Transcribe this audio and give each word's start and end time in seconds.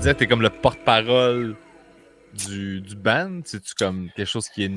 disais, 0.00 0.14
t'es 0.14 0.26
comme 0.26 0.40
le 0.40 0.48
porte-parole 0.48 1.56
du, 2.32 2.80
du 2.80 2.96
band. 2.96 3.40
C'est-tu 3.44 3.74
comme 3.74 4.08
quelque 4.16 4.26
chose 4.26 4.48
qui 4.48 4.64
est, 4.64 4.72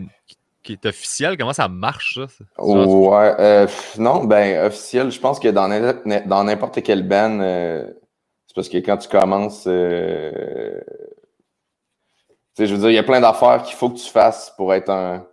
qui 0.61 0.73
est 0.73 0.85
officiel? 0.85 1.37
Comment 1.37 1.53
ça 1.53 1.69
marche, 1.69 2.19
ça? 2.27 2.43
Ouais, 2.61 3.35
euh, 3.39 3.67
non, 3.97 4.25
ben, 4.25 4.65
officiel, 4.65 5.11
je 5.11 5.19
pense 5.19 5.39
que 5.39 5.47
dans 5.47 6.43
n'importe 6.43 6.83
quel 6.83 7.07
band, 7.07 7.39
euh, 7.39 7.85
c'est 8.47 8.55
parce 8.55 8.67
que 8.67 8.77
quand 8.77 8.97
tu 8.97 9.07
commences, 9.07 9.63
euh, 9.65 10.81
je 12.59 12.65
veux 12.65 12.79
dire, 12.79 12.89
il 12.89 12.95
y 12.95 12.99
a 12.99 13.03
plein 13.03 13.21
d'affaires 13.21 13.63
qu'il 13.63 13.75
faut 13.75 13.89
que 13.89 13.99
tu 13.99 14.09
fasses 14.09 14.53
pour 14.57 14.73
être 14.73 14.89
un, 14.89 15.25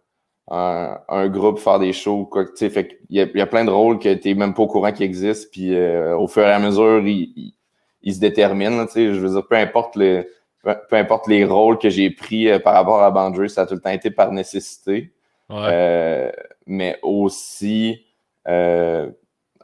un, 0.49 1.29
groupe, 1.29 1.59
faire 1.59 1.81
des 1.81 1.93
shows, 1.93 2.27
quoi. 2.27 2.45
Il, 2.61 2.87
y 3.11 3.21
a, 3.21 3.25
y 3.25 3.41
a 3.41 3.47
plein 3.47 3.65
de 3.65 3.71
rôles 3.71 3.99
que 3.99 4.15
tu 4.15 4.29
n'es 4.29 4.35
même 4.35 4.55
pas 4.55 4.63
au 4.63 4.69
courant 4.69 4.93
qui 4.93 5.03
existent, 5.03 5.49
puis 5.51 5.77
au 5.77 6.29
fur 6.29 6.45
et 6.45 6.53
à 6.53 6.61
mesure, 6.61 7.01
ils, 7.05 7.55
ils, 8.03 8.15
se 8.15 8.21
déterminent. 8.21 8.87
Je 8.95 9.11
veux 9.11 9.31
dire, 9.31 9.47
peu 9.47 9.57
importe 9.57 9.97
les, 9.97 10.27
peu 10.63 10.97
importe 10.97 11.27
les 11.27 11.45
rôles 11.45 11.79
que 11.79 11.89
j'ai 11.89 12.11
pris 12.11 12.47
par 12.61 12.75
rapport 12.75 13.03
à 13.03 13.11
Boundary, 13.11 13.51
ça 13.51 13.63
a 13.63 13.67
tout 13.67 13.75
le 13.75 13.81
temps 13.81 13.91
été 13.91 14.11
par 14.11 14.33
nécessité. 14.33 15.13
Euh, 15.51 16.31
mais 16.67 16.99
aussi, 17.03 18.05
euh, 18.49 19.11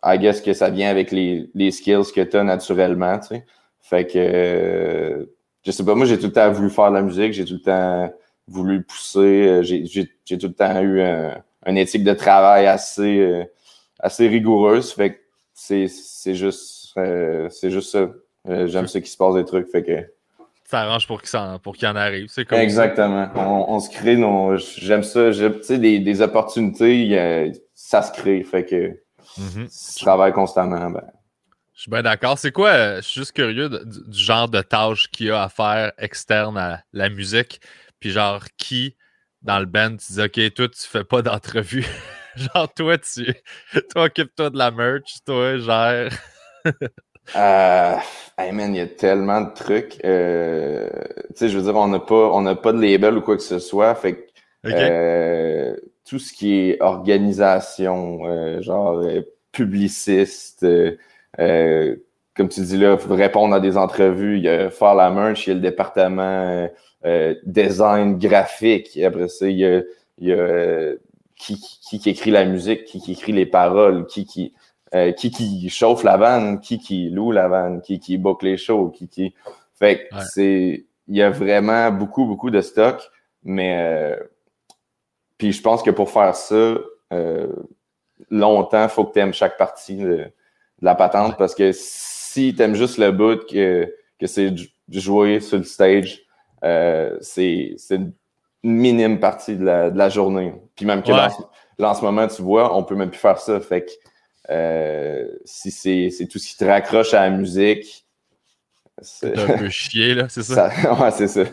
I 0.04 0.18
guess 0.18 0.40
que 0.40 0.52
ça 0.52 0.70
vient 0.70 0.90
avec 0.90 1.10
les, 1.10 1.48
les 1.54 1.70
skills 1.70 2.12
que 2.14 2.20
tu 2.20 2.36
as 2.36 2.44
naturellement, 2.44 3.18
tu 3.18 3.28
sais. 3.28 3.46
Fait 3.80 4.06
que, 4.06 4.18
euh, 4.18 5.26
je 5.64 5.70
sais 5.70 5.84
pas, 5.84 5.94
moi, 5.94 6.06
j'ai 6.06 6.18
tout 6.18 6.26
le 6.26 6.32
temps 6.32 6.50
voulu 6.50 6.70
faire 6.70 6.90
de 6.90 6.96
la 6.96 7.02
musique, 7.02 7.32
j'ai 7.32 7.44
tout 7.44 7.54
le 7.54 7.60
temps 7.60 8.12
voulu 8.48 8.82
pousser, 8.82 9.46
euh, 9.46 9.62
j'ai 9.62 10.38
tout 10.38 10.46
le 10.48 10.52
temps 10.52 10.80
eu 10.80 11.00
un, 11.00 11.40
une 11.66 11.78
éthique 11.78 12.02
de 12.02 12.12
travail 12.12 12.66
assez, 12.66 13.46
assez 14.00 14.28
rigoureuse. 14.28 14.92
Fait 14.92 15.14
que 15.14 15.18
c'est 15.54 15.86
juste, 16.34 16.94
c'est 17.50 17.70
juste 17.70 17.90
ça. 17.92 18.08
J'aime 18.66 18.86
ça 18.86 19.00
qui 19.00 19.10
se 19.10 19.16
passe 19.16 19.34
des 19.34 19.44
trucs. 19.44 19.68
Fait 19.68 19.82
que 19.82 20.06
ça 20.64 20.80
arrange 20.80 21.06
pour 21.06 21.22
qu'il 21.22 21.38
en, 21.38 21.58
en 21.58 21.96
arrive. 21.96 22.28
C'est 22.28 22.44
comme 22.44 22.58
Exactement. 22.58 23.30
On, 23.34 23.78
se 23.80 23.90
crée 23.90 24.16
nos. 24.16 24.56
J'aime 24.56 25.02
ça. 25.02 25.30
Tu 25.30 25.62
sais, 25.62 25.78
des, 25.78 26.00
des 26.00 26.22
opportunités, 26.22 27.52
ça 27.74 28.02
se 28.02 28.12
crée. 28.12 28.42
Fait 28.42 28.64
que 28.64 28.88
mm 29.38 29.66
tu 29.66 30.04
travailles 30.04 30.32
constamment. 30.32 30.90
Ben. 30.90 31.04
Je 31.76 31.82
suis 31.82 31.90
bien 31.90 32.02
d'accord. 32.02 32.38
C'est 32.38 32.52
quoi, 32.52 32.96
je 32.96 33.00
suis 33.02 33.20
juste 33.20 33.32
curieux 33.32 33.68
du, 33.68 34.18
genre 34.18 34.48
de 34.48 34.62
tâches 34.62 35.08
qu'il 35.08 35.26
y 35.26 35.30
a 35.30 35.42
à 35.42 35.48
faire 35.50 35.92
externe 35.98 36.56
à 36.56 36.82
la 36.94 37.10
musique. 37.10 37.60
Puis 38.00 38.10
genre, 38.10 38.42
qui 38.56 38.96
dans 39.42 39.60
le 39.60 39.66
band, 39.66 39.96
tu 39.96 40.12
dis, 40.14 40.22
OK, 40.22 40.54
toi, 40.54 40.68
tu 40.68 40.88
fais 40.88 41.04
pas 41.04 41.20
d'entrevue. 41.20 41.86
genre, 42.36 42.72
toi, 42.72 42.96
tu 42.96 43.26
toi, 43.90 44.04
occupe-toi 44.04 44.50
de 44.50 44.58
la 44.58 44.70
merch, 44.70 45.18
toi, 45.24 45.58
genre. 45.58 46.10
Euh, 47.34 47.96
hey 48.38 48.52
man, 48.52 48.74
il 48.74 48.78
y 48.78 48.80
a 48.80 48.86
tellement 48.86 49.40
de 49.40 49.52
trucs. 49.52 49.98
Euh, 50.04 50.88
tu 51.30 51.34
sais, 51.36 51.48
je 51.48 51.58
veux 51.58 51.64
dire, 51.64 51.74
on 51.76 51.88
n'a 51.88 51.98
pas, 51.98 52.30
on 52.32 52.42
n'a 52.42 52.54
pas 52.54 52.72
de 52.72 52.80
label 52.80 53.18
ou 53.18 53.20
quoi 53.22 53.36
que 53.36 53.42
ce 53.42 53.58
soit. 53.58 53.94
Fait 53.94 54.14
que 54.14 54.26
euh, 54.66 55.76
tout 56.04 56.18
ce 56.18 56.32
qui 56.32 56.54
est 56.54 56.82
organisation, 56.82 58.20
euh, 58.26 58.60
genre 58.62 58.98
euh, 59.00 59.22
publiciste, 59.52 60.66
comme 62.36 62.48
tu 62.50 62.60
dis 62.60 62.76
là, 62.76 62.96
répondre 63.08 63.54
à 63.54 63.60
des 63.60 63.76
entrevues, 63.76 64.36
il 64.36 64.44
y 64.44 64.48
a 64.48 64.70
faire 64.70 64.94
la 64.94 65.10
merch, 65.10 65.46
il 65.46 65.50
y 65.50 65.52
a 65.52 65.54
le 65.54 65.60
département 65.60 66.68
design 67.44 68.18
graphique. 68.18 68.98
après 68.98 69.28
ça, 69.28 69.48
il 69.48 69.56
y 69.56 69.64
a, 69.64 69.82
il 70.18 70.28
y 70.28 70.32
a 70.32 70.92
qui, 71.36 71.60
qui, 71.88 71.98
qui, 71.98 72.10
écrit 72.10 72.30
la 72.30 72.44
musique, 72.44 72.84
qui, 72.84 73.00
qui 73.00 73.12
écrit 73.12 73.32
les 73.32 73.46
paroles, 73.46 74.06
qui, 74.06 74.26
qui 74.26 74.54
euh, 74.94 75.10
qui 75.12 75.30
qui 75.32 75.68
chauffe 75.68 76.04
la 76.04 76.16
vanne, 76.16 76.60
qui 76.60 76.78
qui 76.78 77.10
loue 77.10 77.32
la 77.32 77.48
vanne, 77.48 77.80
qui 77.80 77.98
qui 77.98 78.18
boucle 78.18 78.44
les 78.44 78.56
shows, 78.56 78.90
qui 78.90 79.08
qui. 79.08 79.34
Fait 79.74 80.08
que 80.08 80.16
c'est. 80.32 80.86
Il 81.08 81.16
y 81.16 81.22
a 81.22 81.30
vraiment 81.30 81.90
beaucoup, 81.90 82.24
beaucoup 82.24 82.50
de 82.50 82.60
stock, 82.60 83.00
mais. 83.42 83.76
Euh, 83.78 84.16
puis 85.38 85.52
je 85.52 85.60
pense 85.60 85.82
que 85.82 85.90
pour 85.90 86.10
faire 86.10 86.34
ça 86.36 86.76
euh, 87.12 87.52
longtemps, 88.30 88.84
il 88.84 88.88
faut 88.88 89.04
que 89.04 89.12
tu 89.12 89.18
aimes 89.18 89.34
chaque 89.34 89.58
partie 89.58 89.96
de, 89.96 90.24
la 90.80 90.94
patente 90.94 91.36
parce 91.36 91.54
que 91.54 91.72
si 91.72 92.54
tu 92.54 92.62
aimes 92.62 92.74
juste 92.74 92.98
le 92.98 93.10
bout 93.10 93.44
que, 93.46 93.92
que 94.18 94.26
c'est 94.26 94.54
jouer 94.88 95.40
sur 95.40 95.58
le 95.58 95.64
stage, 95.64 96.22
c'est 97.20 97.76
une 97.90 98.12
minime 98.62 99.20
partie 99.20 99.56
de 99.56 99.64
la, 99.64 99.90
de 99.90 99.98
la 99.98 100.08
journée. 100.08 100.54
Puis 100.74 100.86
même 100.86 101.02
que 101.02 101.10
là, 101.12 101.30
en 101.78 101.94
ce 101.94 102.02
moment, 102.02 102.26
tu 102.28 102.42
vois, 102.42 102.76
on 102.76 102.82
peut 102.82 102.94
même 102.94 103.10
plus 103.10 103.18
faire 103.18 103.38
ça. 103.38 103.60
Fait 103.60 103.84
que 103.84 103.90
euh, 104.50 105.26
si 105.44 105.70
c'est 105.70 106.26
tout 106.26 106.38
ce 106.38 106.48
qui 106.48 106.56
te 106.56 106.64
raccroche 106.64 107.14
à 107.14 107.28
la 107.28 107.30
musique. 107.30 108.06
C'est 109.02 109.38
un 109.38 109.58
peu 109.58 109.68
chier, 109.70 110.14
là, 110.14 110.28
c'est 110.28 110.42
ça? 110.42 110.70
ouais, 111.00 111.10
c'est 111.10 111.28
ça. 111.28 111.44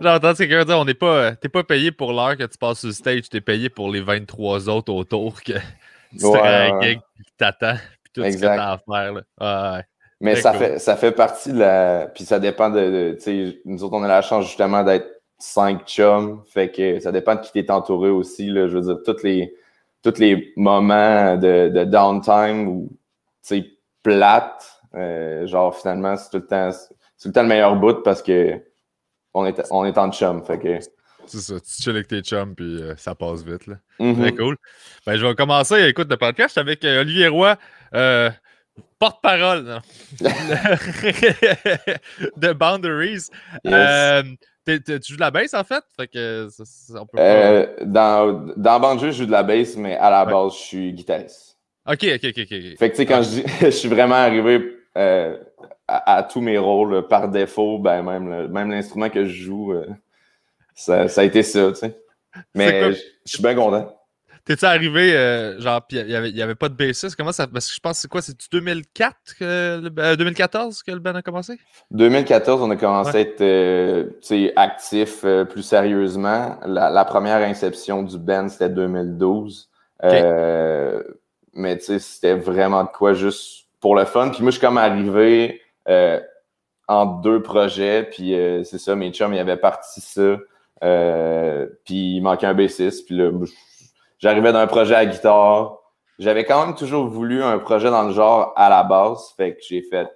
J'entends 0.00 0.34
quelqu'un 0.34 0.64
dire 0.64 0.78
on 0.78 0.84
n'est 0.84 0.94
pas, 0.94 1.36
t'es 1.36 1.48
pas 1.48 1.62
payé 1.62 1.92
pour 1.92 2.12
l'heure 2.12 2.36
que 2.36 2.44
tu 2.44 2.58
passes 2.58 2.80
sur 2.80 2.88
le 2.88 2.94
stage, 2.94 3.28
t'es 3.28 3.40
payé 3.40 3.68
pour 3.68 3.90
les 3.90 4.00
23 4.00 4.68
autres 4.68 4.92
autour 4.92 5.42
que 5.42 5.52
tu 6.18 6.26
ouais, 6.26 6.40
un 6.40 6.80
gig 6.80 6.98
qui 7.16 7.32
t'attend, 7.36 7.76
puis 8.02 8.12
tout 8.12 8.22
ce 8.22 8.36
que 8.36 8.42
t'as 8.42 8.72
à 8.72 8.78
faire. 8.78 9.12
Là. 9.38 9.84
Mais 10.20 10.36
ça, 10.36 10.52
fait, 10.54 10.78
ça 10.78 10.96
fait 10.96 11.12
partie 11.12 11.52
de 11.52 11.58
la. 11.58 12.10
Puis 12.14 12.24
ça 12.24 12.38
dépend 12.38 12.70
de. 12.70 13.14
tu 13.16 13.20
sais, 13.20 13.60
nous 13.64 13.84
autres, 13.84 13.94
on 13.94 14.02
a 14.02 14.08
la 14.08 14.22
chance 14.22 14.46
justement 14.46 14.82
d'être 14.82 15.06
cinq 15.38 15.86
chums. 15.86 16.42
Fait 16.48 16.70
que 16.70 16.98
ça 17.00 17.12
dépend 17.12 17.34
de 17.34 17.40
qui 17.40 17.52
t'es 17.52 17.70
entouré 17.70 18.08
aussi. 18.08 18.46
Là. 18.46 18.68
Je 18.68 18.78
veux 18.78 18.82
dire, 18.82 18.98
toutes 19.04 19.22
les 19.22 19.54
tous 20.04 20.20
les 20.20 20.52
moments 20.56 21.36
de, 21.36 21.70
de 21.70 21.84
downtime 21.84 22.68
où 22.68 22.96
c'est 23.40 23.64
plate, 24.02 24.80
euh, 24.94 25.46
genre 25.46 25.76
finalement, 25.76 26.16
c'est 26.16 26.30
tout 26.30 26.36
le 26.36 26.46
temps 26.46 26.70
tout 26.70 27.28
le 27.28 27.32
temps 27.32 27.42
le 27.42 27.48
meilleur 27.48 27.76
bout 27.76 28.02
parce 28.02 28.22
que 28.22 28.60
on 29.32 29.46
est, 29.46 29.60
on 29.70 29.84
est 29.84 29.98
en 29.98 30.12
chum. 30.12 30.44
Fait 30.44 30.58
que. 30.58 30.78
C'est 31.26 31.38
ça, 31.38 31.54
tu 31.58 31.82
chill 31.82 31.92
avec 31.92 32.08
tes 32.08 32.20
chums 32.20 32.54
puis 32.54 32.82
euh, 32.82 32.94
ça 32.96 33.14
passe 33.14 33.42
vite. 33.42 33.66
Là. 33.66 33.76
Mm-hmm. 33.98 34.20
Très 34.20 34.32
cool. 34.32 34.56
Ben, 35.06 35.16
je 35.16 35.26
vais 35.26 35.34
commencer 35.34 35.74
à 35.74 35.88
écouter 35.88 36.10
le 36.10 36.16
podcast 36.18 36.58
avec 36.58 36.84
euh, 36.84 37.00
Olivier 37.00 37.28
Roy, 37.28 37.56
porte-parole 38.98 39.80
de 42.36 42.52
Boundaries. 42.52 43.30
Tu 44.66 44.82
joues 45.08 45.16
de 45.16 45.20
la 45.20 45.30
bass 45.30 45.52
en 45.54 45.64
fait? 45.64 45.84
fait 45.96 46.08
que 46.08 46.48
on 46.98 47.06
peut 47.06 47.18
euh, 47.18 47.66
dans, 47.82 48.46
dans 48.56 48.80
Banjo, 48.80 49.06
je 49.06 49.12
joue 49.12 49.26
de 49.26 49.30
la 49.30 49.42
bass, 49.42 49.76
mais 49.76 49.96
à 49.96 50.10
la 50.10 50.24
base, 50.24 50.54
je 50.54 50.58
suis 50.58 50.92
guitariste. 50.92 51.58
Ok, 51.86 52.04
ok, 52.14 52.24
ok. 52.24 52.38
ok. 52.38 52.78
Fait 52.78 52.90
que 52.90 52.90
tu 52.90 52.96
sais, 52.96 53.06
quand 53.06 53.22
je, 53.22 53.28
dis, 53.28 53.44
je 53.60 53.70
suis 53.70 53.88
vraiment 53.88 54.14
arrivé 54.14 54.78
euh, 54.96 55.36
à, 55.86 56.22
tous 56.22 56.40
mes 56.40 56.56
rôles 56.56 57.06
par 57.08 57.28
défaut, 57.28 57.78
ben 57.78 58.02
même, 58.02 58.48
même 58.48 58.70
l'instrument 58.70 59.10
que 59.10 59.26
je 59.26 59.42
joue, 59.44 59.72
euh, 59.72 59.86
ça, 60.74 61.08
ça, 61.08 61.20
a 61.20 61.24
été 61.24 61.42
ça, 61.42 61.68
tu 61.68 61.74
sais. 61.74 62.00
Mais 62.54 62.92
je 62.92 63.00
suis 63.26 63.42
bien 63.42 63.54
content. 63.54 63.94
T'es-tu 64.44 64.66
arrivé, 64.66 65.16
euh, 65.16 65.58
genre, 65.58 65.80
il 65.90 66.04
n'y 66.04 66.14
avait, 66.14 66.30
y 66.30 66.42
avait 66.42 66.54
pas 66.54 66.68
de 66.68 66.74
bassiste? 66.74 67.16
Comment 67.16 67.32
ça. 67.32 67.46
Parce 67.46 67.66
que 67.66 67.74
je 67.74 67.80
pense, 67.80 67.98
c'est 67.98 68.08
quoi? 68.08 68.20
C'est 68.20 68.36
2004 68.52 69.16
que 69.38 70.14
2014 70.16 70.82
que 70.82 70.90
le 70.90 70.98
band 70.98 71.14
a 71.14 71.22
commencé? 71.22 71.58
2014, 71.92 72.60
on 72.60 72.70
a 72.70 72.76
commencé 72.76 73.16
à 73.16 73.20
être 73.20 73.40
euh, 73.40 74.50
actif 74.56 75.22
euh, 75.24 75.46
plus 75.46 75.62
sérieusement. 75.62 76.58
La, 76.66 77.04
première 77.06 77.38
inception 77.38 78.02
du 78.02 78.18
band, 78.18 78.50
c'était 78.50 78.68
2012. 78.68 79.70
mais 80.02 81.78
tu 81.78 81.84
sais, 81.84 81.98
c'était 81.98 82.34
vraiment 82.34 82.84
de 82.84 82.90
quoi 82.90 83.14
juste 83.14 83.64
pour 83.80 83.96
le 83.96 84.04
fun. 84.04 84.28
Puis 84.28 84.42
moi, 84.42 84.50
je 84.50 84.58
suis 84.58 84.66
comme 84.66 84.76
arrivé 84.76 85.62
en 86.86 87.06
deux 87.06 87.40
projets. 87.40 88.02
Puis 88.02 88.36
c'est 88.64 88.78
ça, 88.78 88.94
mes 88.94 89.10
chums, 89.10 89.32
ils 89.32 89.38
avaient 89.38 89.56
parti 89.56 90.02
ça. 90.02 90.36
puis 91.86 92.16
il 92.16 92.20
manquait 92.20 92.46
un 92.46 92.52
bassiste. 92.52 93.06
Puis 93.06 93.16
là, 93.16 93.30
J'arrivais 94.24 94.54
d'un 94.54 94.66
projet 94.66 94.94
à 94.94 95.04
guitare. 95.04 95.76
J'avais 96.18 96.46
quand 96.46 96.64
même 96.64 96.74
toujours 96.74 97.06
voulu 97.08 97.42
un 97.42 97.58
projet 97.58 97.90
dans 97.90 98.04
le 98.04 98.14
genre 98.14 98.54
à 98.56 98.70
la 98.70 98.82
base. 98.82 99.34
Fait 99.36 99.52
que 99.52 99.60
j'ai 99.68 99.82
fait, 99.82 100.08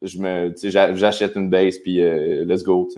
je 0.00 0.16
me, 0.20 0.54
j'achète 0.94 1.36
une 1.36 1.50
bass 1.50 1.76
puis 1.76 2.00
euh, 2.00 2.46
let's 2.46 2.62
go. 2.62 2.88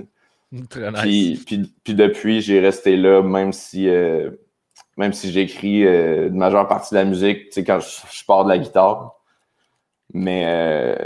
Très 0.70 0.92
nice. 0.92 1.42
Puis, 1.44 1.72
puis, 1.82 1.94
depuis, 1.94 2.40
j'ai 2.40 2.60
resté 2.60 2.96
là, 2.96 3.20
même 3.20 3.52
si, 3.52 3.88
euh, 3.88 4.30
même 4.96 5.12
si 5.12 5.32
j'écris 5.32 5.84
euh, 5.84 6.28
une 6.28 6.36
majeure 6.36 6.68
partie 6.68 6.94
de 6.94 7.00
la 7.00 7.04
musique, 7.04 7.48
quand 7.66 7.80
je, 7.80 8.24
pars 8.24 8.44
de 8.44 8.50
la 8.50 8.58
guitare. 8.58 9.16
Mais 10.12 10.96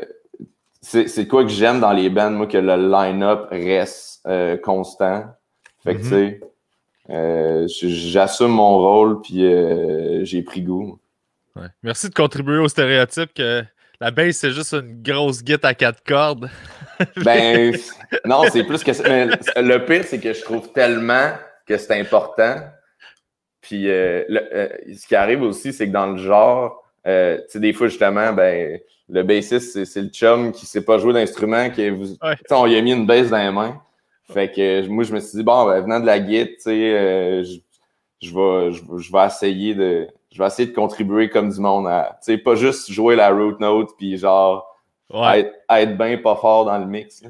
c'est 0.83 1.27
quoi 1.27 1.45
que 1.45 1.49
j'aime 1.49 1.81
dans 1.81 1.93
les 1.93 2.11
bands, 2.11 2.33
moi, 2.33 2.47
que 2.47 2.59
le 2.59 2.77
line-up 2.77 3.49
reste 3.51 4.29
constant. 4.63 5.25
Fait 5.83 5.95
que, 5.95 6.01
mm-hmm. 6.01 6.03
tu 6.03 6.09
sais, 6.09 6.41
euh, 7.11 7.67
j'assume 7.69 8.49
mon 8.49 8.79
rôle, 8.79 9.21
puis 9.23 9.45
euh, 9.45 10.25
j'ai 10.25 10.43
pris 10.43 10.63
goût. 10.63 10.99
Merci 11.83 12.09
de 12.09 12.15
contribuer 12.15 12.59
au 12.59 12.69
stéréotype 12.69 13.35
que 13.35 13.65
la 14.01 14.11
bass, 14.11 14.37
c'est 14.37 14.53
juste 14.53 14.75
une 14.75 15.03
grosse 15.03 15.43
guitare 15.43 15.71
à 15.71 15.75
quatre 15.75 16.03
cordes. 16.05 16.49
ben, 17.25 17.75
non, 18.25 18.45
c'est 18.51 18.63
plus 18.63 18.85
que 18.85 18.93
ça. 18.93 19.03
le 19.05 19.79
pire, 19.85 20.05
c'est 20.05 20.21
que 20.21 20.33
je 20.33 20.43
trouve 20.43 20.71
tellement 20.73 21.33
que 21.67 21.77
c'est 21.77 21.99
important. 21.99 22.57
Puis, 23.61 23.91
euh, 23.91 24.23
ce 24.95 25.07
qui 25.07 25.17
arrive 25.17 25.43
aussi, 25.43 25.73
c'est 25.73 25.89
que 25.89 25.93
dans 25.93 26.07
le 26.07 26.19
genre, 26.19 26.85
tu 27.05 27.11
sais, 27.49 27.59
des 27.59 27.73
fois, 27.73 27.89
justement, 27.89 28.33
ben, 28.33 28.79
le 29.09 29.23
bassiste, 29.23 29.85
c'est 29.85 30.03
le 30.03 30.09
chum 30.09 30.53
qui 30.53 30.67
sait 30.67 30.85
pas 30.85 30.99
jouer 30.99 31.15
d'instrument, 31.15 31.71
qui 31.71 31.89
vous, 31.91 32.17
on 32.51 32.67
lui 32.67 32.77
a 32.77 32.83
mis 32.83 32.93
une 32.93 33.07
baisse 33.07 33.31
dans 33.31 33.39
les 33.39 33.51
mains. 33.51 33.83
Fait 34.31 34.53
que 34.53 34.87
moi, 34.89 35.05
je 35.05 35.15
me 35.15 35.21
suis 35.21 35.39
dit, 35.39 35.45
bon, 35.45 35.67
ben, 35.67 35.81
venant 35.81 36.01
de 36.01 36.07
la 36.07 36.21
guide, 36.21 36.57
tu 36.57 36.63
sais, 36.63 36.93
euh, 36.95 37.45
je, 37.45 37.59
je, 38.21 38.35
vais, 38.35 38.73
je, 38.73 39.13
vais 39.13 39.27
essayer 39.27 39.75
de 39.75 40.09
je 40.31 40.39
vais 40.39 40.47
essayer 40.47 40.69
de 40.69 40.75
contribuer 40.75 41.31
comme 41.31 41.51
du 41.51 41.61
monde 41.61 41.87
à, 41.87 42.19
tu 42.23 42.33
sais, 42.33 42.39
pas 42.39 42.55
juste 42.55 42.93
jouer 42.93 43.17
la 43.17 43.31
root 43.31 43.57
note 43.59 43.91
puis 43.97 44.19
genre 44.19 44.67
être, 45.15 45.55
être 45.71 45.97
bien 45.97 46.19
pas 46.19 46.37
fort 46.37 46.67
dans 46.67 46.77
le 46.79 46.85
mix. 46.87 47.23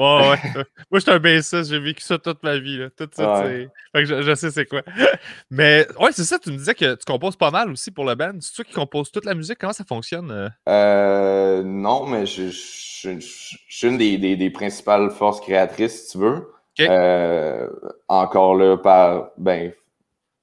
Ouais, 0.00 0.30
ouais. 0.30 0.64
Moi, 0.90 0.94
je 0.94 1.00
suis 1.00 1.10
un 1.10 1.18
bassiste, 1.18 1.68
j'ai 1.68 1.78
vécu 1.78 2.02
ça 2.02 2.16
toute 2.16 2.42
ma 2.42 2.56
vie. 2.56 2.78
Là. 2.78 2.88
Tout 2.88 3.06
ça, 3.12 3.44
Fait 3.44 3.68
que 3.92 4.22
je, 4.22 4.34
sais 4.34 4.50
c'est 4.50 4.64
quoi. 4.64 4.80
Mais 5.50 5.86
ouais, 6.00 6.10
c'est 6.12 6.24
ça, 6.24 6.38
tu 6.38 6.50
me 6.50 6.56
disais 6.56 6.74
que 6.74 6.94
tu 6.94 7.04
composes 7.06 7.36
pas 7.36 7.50
mal 7.50 7.70
aussi 7.70 7.90
pour 7.90 8.06
le 8.06 8.14
band. 8.14 8.32
C'est 8.40 8.54
toi 8.54 8.64
qui 8.64 8.72
composes 8.72 9.12
toute 9.12 9.26
la 9.26 9.34
musique? 9.34 9.58
Comment 9.58 9.74
ça 9.74 9.84
fonctionne? 9.84 10.30
Euh? 10.30 10.48
euh 10.70 11.62
non, 11.62 12.06
mais 12.06 12.24
je, 12.24 12.48
suis 12.48 13.86
une 13.86 13.98
des, 13.98 14.16
des, 14.16 14.50
principales 14.50 15.10
forces 15.10 15.42
créatrices, 15.42 16.06
si 16.06 16.12
tu 16.12 16.18
veux. 16.18 16.50
Euh, 16.80 17.68
encore 18.08 18.54
là, 18.54 18.78
par, 18.78 19.32
ben, 19.36 19.70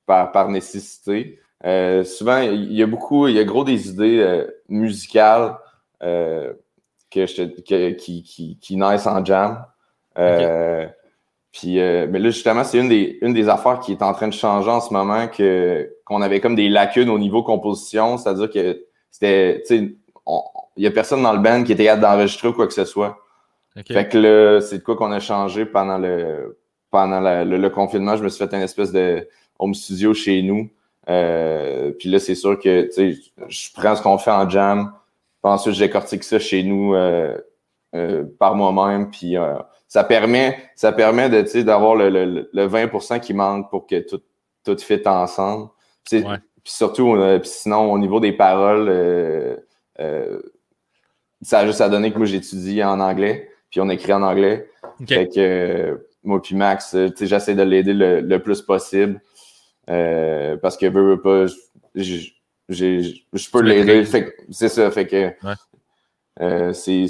par, 0.06 0.32
par 0.32 0.50
nécessité. 0.50 1.40
Euh, 1.66 2.04
souvent, 2.04 2.42
il 2.42 2.74
y 2.74 2.84
a 2.84 2.86
beaucoup, 2.86 3.28
il 3.28 3.34
y 3.34 3.40
a 3.40 3.44
gros 3.44 3.64
des 3.64 3.90
idées 3.90 4.46
musicales 4.70 5.58
que 7.12 7.26
je 7.26 7.44
qui, 7.92 8.24
qui, 8.24 8.58
qui 8.60 8.76
naissent 8.78 9.08
en 9.08 9.24
jam. 9.24 9.66
Euh, 10.18 10.88
puis, 11.52 11.80
euh, 11.80 12.08
mais 12.10 12.20
là, 12.20 12.30
justement, 12.30 12.64
c'est 12.64 12.80
une 12.80 12.90
des, 12.90 13.18
une 13.22 13.34
des 13.34 13.50
affaires 13.50 13.80
qui 13.80 13.92
est 13.92 14.02
en 14.02 14.14
train 14.14 14.28
de 14.28 14.34
changer 14.34 14.70
en 14.70 14.82
ce 14.82 14.94
moment, 14.94 15.28
que, 15.28 15.92
qu'on 16.06 16.22
avait 16.22 16.40
comme 16.40 16.56
des 16.56 16.70
lacunes 16.70 17.10
au 17.10 17.20
niveau 17.20 17.44
composition, 17.44 18.18
c'est-à-dire 18.18 18.50
que 18.50 18.84
c'était, 19.12 19.64
tu 19.66 19.78
sais, 19.78 19.96
il 20.78 20.82
n'y 20.82 20.88
a 20.88 20.92
personne 20.92 21.24
dans 21.24 21.34
le 21.34 21.40
band 21.40 21.64
qui 21.64 21.72
était 21.72 21.88
hâte 21.88 22.02
d'enregistrer 22.02 22.50
ou 22.50 22.54
quoi 22.54 22.68
que 22.68 22.74
ce 22.74 22.86
soit. 22.86 23.18
Fait 23.88 24.08
que 24.08 24.18
là, 24.18 24.62
c'est 24.62 24.80
de 24.80 24.84
quoi 24.84 24.96
qu'on 24.96 25.12
a 25.12 25.20
changé 25.20 25.66
pendant 25.66 25.98
le 25.98 26.58
pendant 26.90 27.20
le, 27.20 27.70
confinement. 27.70 28.16
Je 28.16 28.24
me 28.24 28.30
suis 28.30 28.44
fait 28.44 28.54
une 28.56 28.64
espèce 28.64 28.92
de 28.92 29.28
home 29.60 29.74
studio 29.74 30.14
chez 30.14 30.42
nous. 30.42 30.70
Euh, 31.10 31.92
puis 31.92 32.10
là, 32.10 32.20
c'est 32.20 32.36
sûr 32.36 32.60
que 32.60 32.84
tu 32.84 32.92
sais, 32.92 33.18
je 33.48 33.70
prends 33.74 33.96
ce 33.96 34.02
qu'on 34.02 34.18
fait 34.18 34.32
en 34.32 34.50
jam, 34.50 34.92
ensuite, 35.48 35.76
j'ai 35.76 35.90
cortiqué 35.90 36.24
ça 36.24 36.40
chez 36.40 36.64
nous 36.64 36.94
euh, 36.94 37.38
euh, 37.96 38.24
par 38.40 38.56
moi-même. 38.56 39.10
Puis 39.10 39.38
euh, 39.38 39.56
ça 39.88 40.04
permet, 40.04 40.58
ça 40.76 40.92
permet 40.92 41.30
de, 41.30 41.62
d'avoir 41.62 41.96
le, 41.96 42.10
le, 42.10 42.50
le, 42.52 42.68
20% 42.68 43.20
qui 43.20 43.34
manque 43.34 43.70
pour 43.70 43.88
que 43.88 44.00
tout, 44.00 44.22
tout 44.64 44.78
fit 44.78 45.02
ensemble. 45.06 45.70
Puis 46.06 46.24
surtout, 46.64 47.16
sinon, 47.44 47.92
au 47.92 47.98
niveau 47.98 48.20
des 48.20 48.34
paroles, 48.34 49.58
ça 51.42 51.60
a 51.60 51.66
juste 51.66 51.82
à 51.82 51.90
donner 51.90 52.12
que 52.12 52.18
moi, 52.18 52.28
j'étudie 52.28 52.84
en 52.84 53.00
anglais, 53.00 53.50
puis 53.70 53.80
on 53.80 53.90
écrit 53.90 54.14
en 54.14 54.24
anglais. 54.24 54.70
Fait 55.08 55.28
que 55.28 56.08
moi 56.24 56.42
puis 56.42 56.56
Max, 56.56 56.96
j'essaie 57.20 57.56
de 57.56 57.64
l'aider 57.64 57.94
le, 57.94 58.38
plus 58.40 58.62
possible. 58.62 59.22
parce 59.86 60.78
que 60.78 60.88
veux, 60.88 61.16
veux 61.16 61.22
pas, 61.22 61.46
je 61.96 62.37
peux 63.52 63.62
l'aider. 63.62 64.06
C'est 64.52 64.70
ça. 64.70 64.92
Fait 64.92 65.08
que. 65.08 65.32
Euh, 66.40 66.72
c'est, 66.72 67.08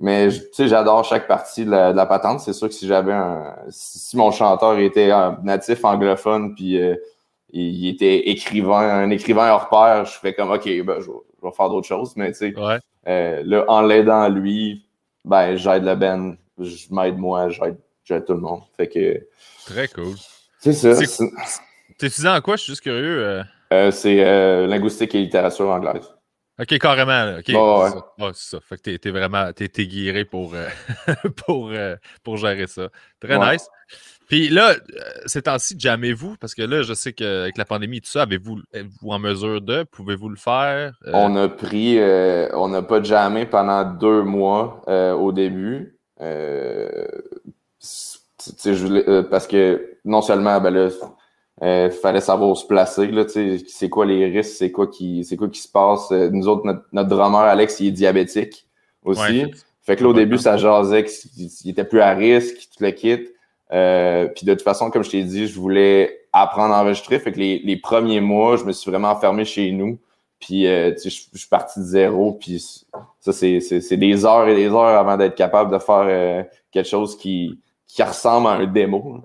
Mais 0.00 0.28
tu 0.28 0.40
sais, 0.52 0.68
j'adore 0.68 1.04
chaque 1.04 1.28
partie 1.28 1.64
de 1.64 1.70
la, 1.70 2.06
patente. 2.06 2.40
C'est 2.40 2.52
sûr 2.52 2.68
que 2.68 2.74
si 2.74 2.86
j'avais 2.86 3.12
un. 3.12 3.54
Si, 3.68 4.16
mon 4.16 4.30
chanteur 4.32 4.78
était 4.78 5.10
natif 5.42 5.84
anglophone 5.84 6.54
puis 6.54 6.80
euh, 6.80 6.96
il 7.50 7.86
était 7.88 8.30
écrivain, 8.30 9.04
un 9.04 9.10
écrivain 9.10 9.52
hors 9.52 9.68
pair, 9.68 10.04
je 10.04 10.12
ferais 10.12 10.34
comme 10.34 10.50
OK, 10.50 10.64
ben, 10.64 11.00
je, 11.00 11.10
vais 11.42 11.52
faire 11.56 11.68
d'autres 11.68 11.86
choses. 11.86 12.16
Mais 12.16 12.32
tu 12.32 12.38
sais, 12.38 12.54
euh, 13.06 13.42
là, 13.44 13.64
en 13.68 13.82
l'aidant 13.82 14.28
lui, 14.28 14.84
ben 15.24 15.54
j'aide 15.54 15.84
la 15.84 15.94
Ben, 15.94 16.36
je 16.58 16.86
m'aide 16.90 17.18
moi, 17.18 17.48
j'aide, 17.50 17.76
j'aide 18.02 18.24
tout 18.24 18.34
le 18.34 18.40
monde. 18.40 18.62
Fait 18.76 18.88
que. 18.88 19.28
Très 19.66 19.86
cool. 19.88 20.16
C'est 20.58 20.72
ça. 20.72 20.94
T'es 21.98 22.08
étudiant 22.08 22.34
en 22.34 22.40
quoi? 22.40 22.56
Je 22.56 22.62
suis 22.62 22.72
juste 22.72 22.82
curieux. 22.82 23.44
Euh, 23.72 23.90
c'est 23.90 24.24
euh, 24.24 24.66
linguistique 24.66 25.14
et 25.14 25.20
littérature 25.20 25.68
anglaise. 25.68 26.08
OK, 26.60 26.78
carrément. 26.78 27.38
OK. 27.38 27.48
ouais. 27.48 28.30
c'est 28.34 28.56
ça. 28.56 28.60
Fait 28.60 28.76
que 28.76 28.96
t'es, 28.96 29.10
vraiment 29.10 29.52
t'es, 29.52 29.68
guiré 29.86 30.24
pour, 30.24 30.54
euh, 30.54 30.68
pour, 31.46 31.72
pour 32.22 32.36
gérer 32.36 32.68
ça. 32.68 32.88
Très 33.20 33.38
nice. 33.38 33.68
Puis 34.28 34.48
là, 34.48 34.74
ces 35.26 35.42
temps-ci, 35.42 35.74
jamais-vous? 35.78 36.36
Parce 36.40 36.54
que 36.54 36.62
là, 36.62 36.82
je 36.82 36.94
sais 36.94 37.12
qu'avec 37.12 37.58
la 37.58 37.64
pandémie 37.64 37.98
et 37.98 38.00
tout 38.00 38.10
ça, 38.10 38.22
avez-vous 38.22 38.60
êtes-vous 38.72 39.10
en 39.10 39.18
mesure 39.18 39.60
de? 39.60 39.82
Pouvez-vous 39.82 40.28
le 40.28 40.36
faire? 40.36 40.92
On 41.12 41.34
a 41.36 41.48
pris, 41.48 41.98
on 42.52 42.68
n'a 42.68 42.82
pas 42.82 43.02
jamais 43.02 43.46
pendant 43.46 43.84
deux 43.84 44.22
mois 44.22 44.82
au 44.88 45.32
début. 45.32 45.98
parce 49.30 49.46
que 49.48 49.98
non 50.04 50.22
seulement, 50.22 50.60
ben 50.60 50.70
là, 50.70 50.88
il 51.60 51.66
euh, 51.66 51.90
fallait 51.90 52.20
savoir 52.20 52.56
se 52.56 52.66
placer. 52.66 53.06
Là, 53.08 53.24
c'est 53.28 53.88
quoi 53.88 54.06
les 54.06 54.26
risques, 54.26 54.56
c'est 54.56 54.72
quoi 54.72 54.88
qui 54.88 55.24
c'est 55.24 55.36
quoi 55.36 55.48
qui 55.48 55.60
se 55.60 55.68
passe. 55.68 56.10
Euh, 56.10 56.28
nous 56.30 56.48
autres, 56.48 56.64
notre, 56.92 57.08
drummer 57.08 57.40
Alex, 57.40 57.78
il 57.80 57.88
est 57.88 57.92
diabétique 57.92 58.66
aussi. 59.04 59.46
fait 59.82 59.96
que 59.96 60.02
là, 60.02 60.08
au 60.08 60.14
début, 60.14 60.38
ça 60.38 60.56
jasait 60.56 61.04
qu'il 61.04 61.70
était 61.70 61.84
plus 61.84 62.00
à 62.00 62.10
risque, 62.10 62.56
tout 62.56 62.82
le 62.82 62.90
kit. 62.90 63.28
Euh, 63.72 64.26
puis 64.26 64.46
de 64.46 64.52
toute 64.54 64.62
façon, 64.62 64.90
comme 64.90 65.04
je 65.04 65.10
t'ai 65.10 65.22
dit, 65.22 65.46
je 65.46 65.58
voulais 65.58 66.26
apprendre 66.32 66.74
à 66.74 66.82
enregistrer. 66.82 67.18
Fait 67.20 67.32
que 67.32 67.38
les, 67.38 67.60
les 67.60 67.76
premiers 67.76 68.20
mois, 68.20 68.56
je 68.56 68.64
me 68.64 68.72
suis 68.72 68.90
vraiment 68.90 69.10
enfermé 69.10 69.44
chez 69.44 69.70
nous. 69.70 69.98
Puis 70.40 70.64
je, 70.64 70.94
je, 71.04 71.38
suis 71.38 71.48
parti 71.48 71.78
de 71.78 71.84
zéro. 71.84 72.32
Puis 72.32 72.84
ça, 73.20 73.32
c'est 73.32 73.96
des 73.96 74.26
heures 74.26 74.48
et 74.48 74.56
des 74.56 74.68
heures 74.68 74.98
avant 74.98 75.16
d'être 75.16 75.36
capable 75.36 75.72
de 75.72 75.78
faire 75.78 76.46
quelque 76.72 76.88
chose 76.88 77.16
qui, 77.16 77.58
qui 77.86 78.02
ressemble 78.02 78.48
à 78.48 78.50
un 78.50 78.66
démo. 78.66 79.22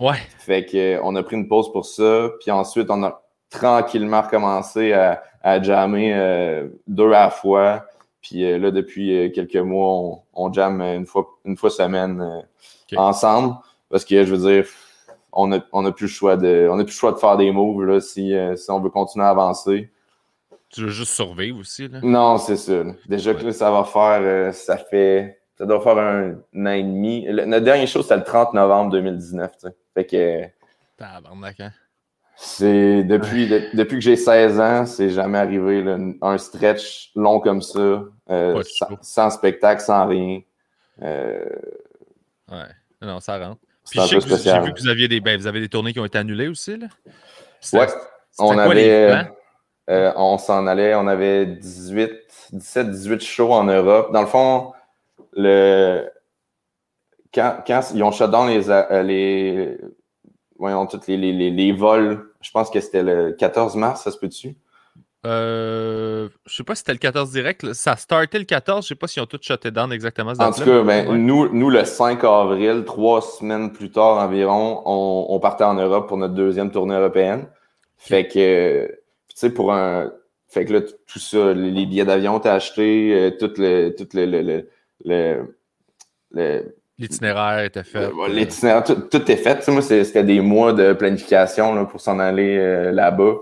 Ouais. 0.00 0.16
Fait 0.38 0.64
que 0.64 1.00
on 1.02 1.16
a 1.16 1.22
pris 1.22 1.36
une 1.36 1.48
pause 1.48 1.72
pour 1.72 1.86
ça. 1.86 2.30
Puis 2.40 2.50
ensuite, 2.50 2.90
on 2.90 3.02
a 3.02 3.20
tranquillement 3.50 4.22
recommencé 4.22 4.92
à, 4.92 5.22
à 5.42 5.62
jammer 5.62 6.14
euh, 6.14 6.68
deux 6.86 7.08
à 7.08 7.24
la 7.24 7.30
fois. 7.30 7.86
Puis 8.20 8.44
euh, 8.44 8.58
là, 8.58 8.70
depuis 8.70 9.16
euh, 9.16 9.30
quelques 9.30 9.56
mois, 9.56 9.88
on, 9.88 10.22
on 10.34 10.52
jamme 10.52 10.80
une 10.82 11.06
fois, 11.06 11.28
une 11.44 11.56
fois 11.56 11.70
semaine 11.70 12.44
ensemble. 12.96 13.56
Parce 13.90 14.04
que 14.04 14.24
je 14.24 14.34
veux 14.34 14.50
dire, 14.50 14.66
on 15.32 15.52
a, 15.52 15.60
on 15.72 15.84
a 15.86 15.92
plus 15.92 16.06
le 16.06 16.10
choix 16.10 16.36
de. 16.36 16.68
On 16.70 16.78
a 16.78 16.84
plus 16.84 16.92
le 16.92 16.98
choix 16.98 17.12
de 17.12 17.18
faire 17.18 17.36
des 17.36 17.50
moves 17.50 17.84
là, 17.84 18.00
si, 18.00 18.34
si 18.56 18.70
on 18.70 18.80
veut 18.80 18.90
continuer 18.90 19.24
à 19.24 19.30
avancer. 19.30 19.90
Tu 20.70 20.82
veux 20.82 20.90
juste 20.90 21.12
survivre 21.12 21.58
aussi, 21.60 21.88
là? 21.88 22.00
Non, 22.02 22.36
c'est 22.36 22.56
ça. 22.56 22.82
Déjà 23.08 23.32
que 23.32 23.50
ça 23.50 23.70
va 23.70 23.84
faire. 23.84 24.52
ça 24.54 24.76
fait. 24.76 25.40
Ça 25.56 25.66
doit 25.66 25.80
faire 25.80 25.98
un, 25.98 26.34
an 26.54 26.70
et 26.70 26.82
demi. 26.84 27.26
notre 27.28 27.64
dernière 27.64 27.88
chose, 27.88 28.04
c'était 28.04 28.18
le 28.18 28.24
30 28.24 28.54
novembre 28.54 28.92
2019. 28.92 29.50
Tu 29.52 29.66
sais. 29.66 29.74
Fait 29.98 30.04
que. 30.04 30.44
Hein? 31.00 31.72
C'est 32.36 33.02
depuis, 33.02 33.48
depuis 33.48 33.96
que 33.96 34.00
j'ai 34.00 34.14
16 34.14 34.60
ans, 34.60 34.86
c'est 34.86 35.10
jamais 35.10 35.38
arrivé 35.38 35.84
un 36.22 36.38
stretch 36.38 37.10
long 37.16 37.40
comme 37.40 37.62
ça, 37.62 38.04
euh, 38.30 38.62
sans, 39.02 39.30
spectacle, 39.30 39.82
sans 39.82 40.06
rien. 40.06 40.40
Euh, 41.02 41.44
ouais, 42.48 42.68
non, 43.02 43.18
ça 43.18 43.44
rentre. 43.44 43.60
Puis 43.90 43.98
j'ai 44.08 44.18
vu 44.18 44.72
que 44.72 44.80
vous 44.80 44.88
aviez 44.88 45.08
des, 45.08 45.20
ben, 45.20 45.36
vous 45.36 45.48
avez 45.48 45.60
des 45.60 45.68
tournées 45.68 45.92
qui 45.92 45.98
ont 45.98 46.04
été 46.04 46.18
annulées 46.18 46.46
aussi. 46.46 46.76
Là. 46.76 46.86
Ouais, 47.72 47.88
on 48.38 48.56
avait. 48.56 49.26
Euh, 49.90 50.12
on 50.16 50.38
s'en 50.38 50.66
allait, 50.68 50.94
on 50.94 51.08
avait 51.08 51.46
18, 51.46 52.10
17, 52.52 52.90
18 52.90 53.20
shows 53.20 53.52
en 53.52 53.64
Europe. 53.64 54.12
Dans 54.12 54.20
le 54.20 54.26
fond, 54.28 54.74
le, 55.32 56.08
quand, 57.38 57.62
quand 57.66 57.80
ils 57.94 58.02
ont 58.02 58.10
shut 58.10 58.30
down 58.30 58.48
les, 58.48 58.68
euh, 58.68 59.02
les, 59.02 59.78
voyons, 60.58 60.86
tous 60.86 61.06
les, 61.06 61.16
les, 61.16 61.50
les, 61.50 61.72
vols, 61.72 62.32
je 62.40 62.50
pense 62.50 62.68
que 62.68 62.80
c'était 62.80 63.02
le 63.02 63.32
14 63.32 63.76
mars, 63.76 64.02
ça 64.02 64.10
se 64.10 64.18
peut-tu? 64.18 64.56
Euh, 65.26 66.28
je 66.46 66.54
sais 66.54 66.64
pas 66.64 66.74
si 66.74 66.80
c'était 66.80 66.92
le 66.92 66.98
14 66.98 67.30
direct. 67.30 67.72
Ça 67.72 67.96
startait 67.96 68.38
le 68.38 68.44
14. 68.44 68.84
Je 68.84 68.88
sais 68.88 68.94
pas 68.94 69.06
s'ils 69.06 69.22
ont 69.22 69.26
tous 69.26 69.40
shutté 69.42 69.70
down 69.70 69.92
exactement. 69.92 70.32
En 70.38 70.52
tout 70.52 70.64
cas, 70.64 70.82
ben, 70.82 71.12
nous, 71.16 71.52
nous, 71.52 71.70
le 71.70 71.84
5 71.84 72.22
avril, 72.24 72.84
trois 72.86 73.20
semaines 73.20 73.72
plus 73.72 73.90
tard 73.90 74.18
environ, 74.18 74.82
on, 74.84 75.26
on 75.28 75.40
partait 75.40 75.64
en 75.64 75.74
Europe 75.74 76.08
pour 76.08 76.16
notre 76.16 76.34
deuxième 76.34 76.70
tournée 76.70 76.94
européenne. 76.94 77.46
Fait 77.96 78.26
que, 78.26 78.86
tu 79.28 79.36
sais, 79.36 79.50
pour 79.50 79.72
un. 79.72 80.12
Fait 80.48 80.64
que 80.64 80.72
là, 80.72 80.80
tout 80.80 81.18
ça, 81.18 81.52
les 81.52 81.84
billets 81.84 82.06
d'avion, 82.06 82.40
t'as 82.40 82.54
acheté, 82.54 83.12
euh, 83.12 83.30
tout 83.38 83.52
le, 83.58 83.90
tout 83.90 84.08
le, 84.14 84.24
le, 84.24 84.68
le, 85.04 85.56
le 86.30 86.74
L'itinéraire 86.98 87.64
était 87.64 87.84
fait. 87.84 88.06
Euh, 88.06 88.28
l'itinéraire, 88.28 88.82
tout, 88.84 89.30
est 89.30 89.36
fait. 89.36 89.68
moi, 89.68 89.82
c'était 89.82 90.24
des 90.24 90.40
mois 90.40 90.72
de 90.72 90.92
planification 90.92 91.74
là, 91.74 91.84
pour 91.84 92.00
s'en 92.00 92.18
aller 92.18 92.56
euh, 92.58 92.90
là-bas. 92.90 93.34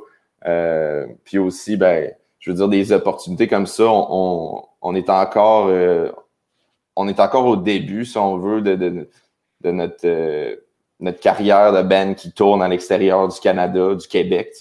Euh, 0.46 1.06
puis 1.24 1.38
aussi, 1.38 1.76
ben, 1.76 2.12
je 2.38 2.50
veux 2.50 2.56
dire, 2.56 2.68
des 2.68 2.92
opportunités 2.92 3.48
comme 3.48 3.66
ça, 3.66 3.84
on, 3.86 4.62
on, 4.82 4.94
est 4.94 5.08
encore 5.08 5.70
on 6.94 7.08
est 7.08 7.20
encore 7.20 7.46
au 7.46 7.56
début, 7.56 8.04
si 8.04 8.18
on 8.18 8.38
veut, 8.38 8.60
de, 8.60 8.76
de, 8.76 9.08
de 9.62 9.70
notre, 9.70 10.58
notre 11.00 11.20
carrière 11.20 11.72
de 11.72 11.82
band 11.82 12.14
qui 12.14 12.32
tourne 12.32 12.62
à 12.62 12.68
l'extérieur 12.68 13.26
du 13.28 13.40
Canada, 13.40 13.94
du 13.94 14.06
Québec. 14.06 14.54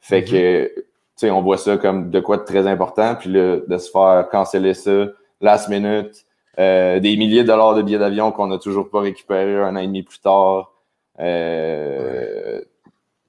Fait 0.00 0.20
mm-hmm. 0.20 0.30
que 0.30 0.86
sais, 1.16 1.30
on 1.30 1.42
voit 1.42 1.58
ça 1.58 1.76
comme 1.78 2.10
de 2.10 2.20
quoi 2.20 2.36
de 2.36 2.44
très 2.44 2.66
important. 2.66 3.16
Puis 3.16 3.30
là, 3.30 3.58
de 3.66 3.78
se 3.78 3.90
faire 3.90 4.28
canceller 4.30 4.74
ça 4.74 5.06
last 5.40 5.68
minute, 5.68 6.24
euh, 6.58 7.00
des 7.00 7.16
milliers 7.16 7.42
de 7.42 7.48
dollars 7.48 7.74
de 7.74 7.82
billets 7.82 7.98
d'avion 7.98 8.32
qu'on 8.32 8.46
n'a 8.46 8.58
toujours 8.58 8.90
pas 8.90 9.00
récupéré 9.00 9.56
un 9.56 9.76
an 9.76 9.80
et 9.80 9.86
demi 9.86 10.02
plus 10.02 10.18
tard. 10.18 10.72
Euh, 11.20 12.60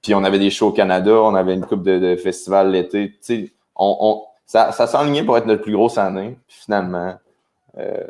puis 0.02 0.14
on 0.16 0.24
avait 0.24 0.40
des 0.40 0.50
shows 0.50 0.68
au 0.68 0.72
Canada, 0.72 1.12
on 1.12 1.36
avait 1.36 1.54
une 1.54 1.66
coupe 1.66 1.84
de, 1.84 2.00
de 2.00 2.16
festivals 2.16 2.72
l'été. 2.72 3.14
On, 3.76 3.98
on, 4.00 4.24
ça, 4.46 4.72
ça 4.72 4.88
s'enlignait 4.88 5.24
pour 5.24 5.38
être 5.38 5.46
notre 5.46 5.64
plus 5.64 5.74
grosse 5.74 5.98
année. 5.98 6.38
Puis 6.48 6.58
finalement, 6.66 7.18
euh, 7.78 8.08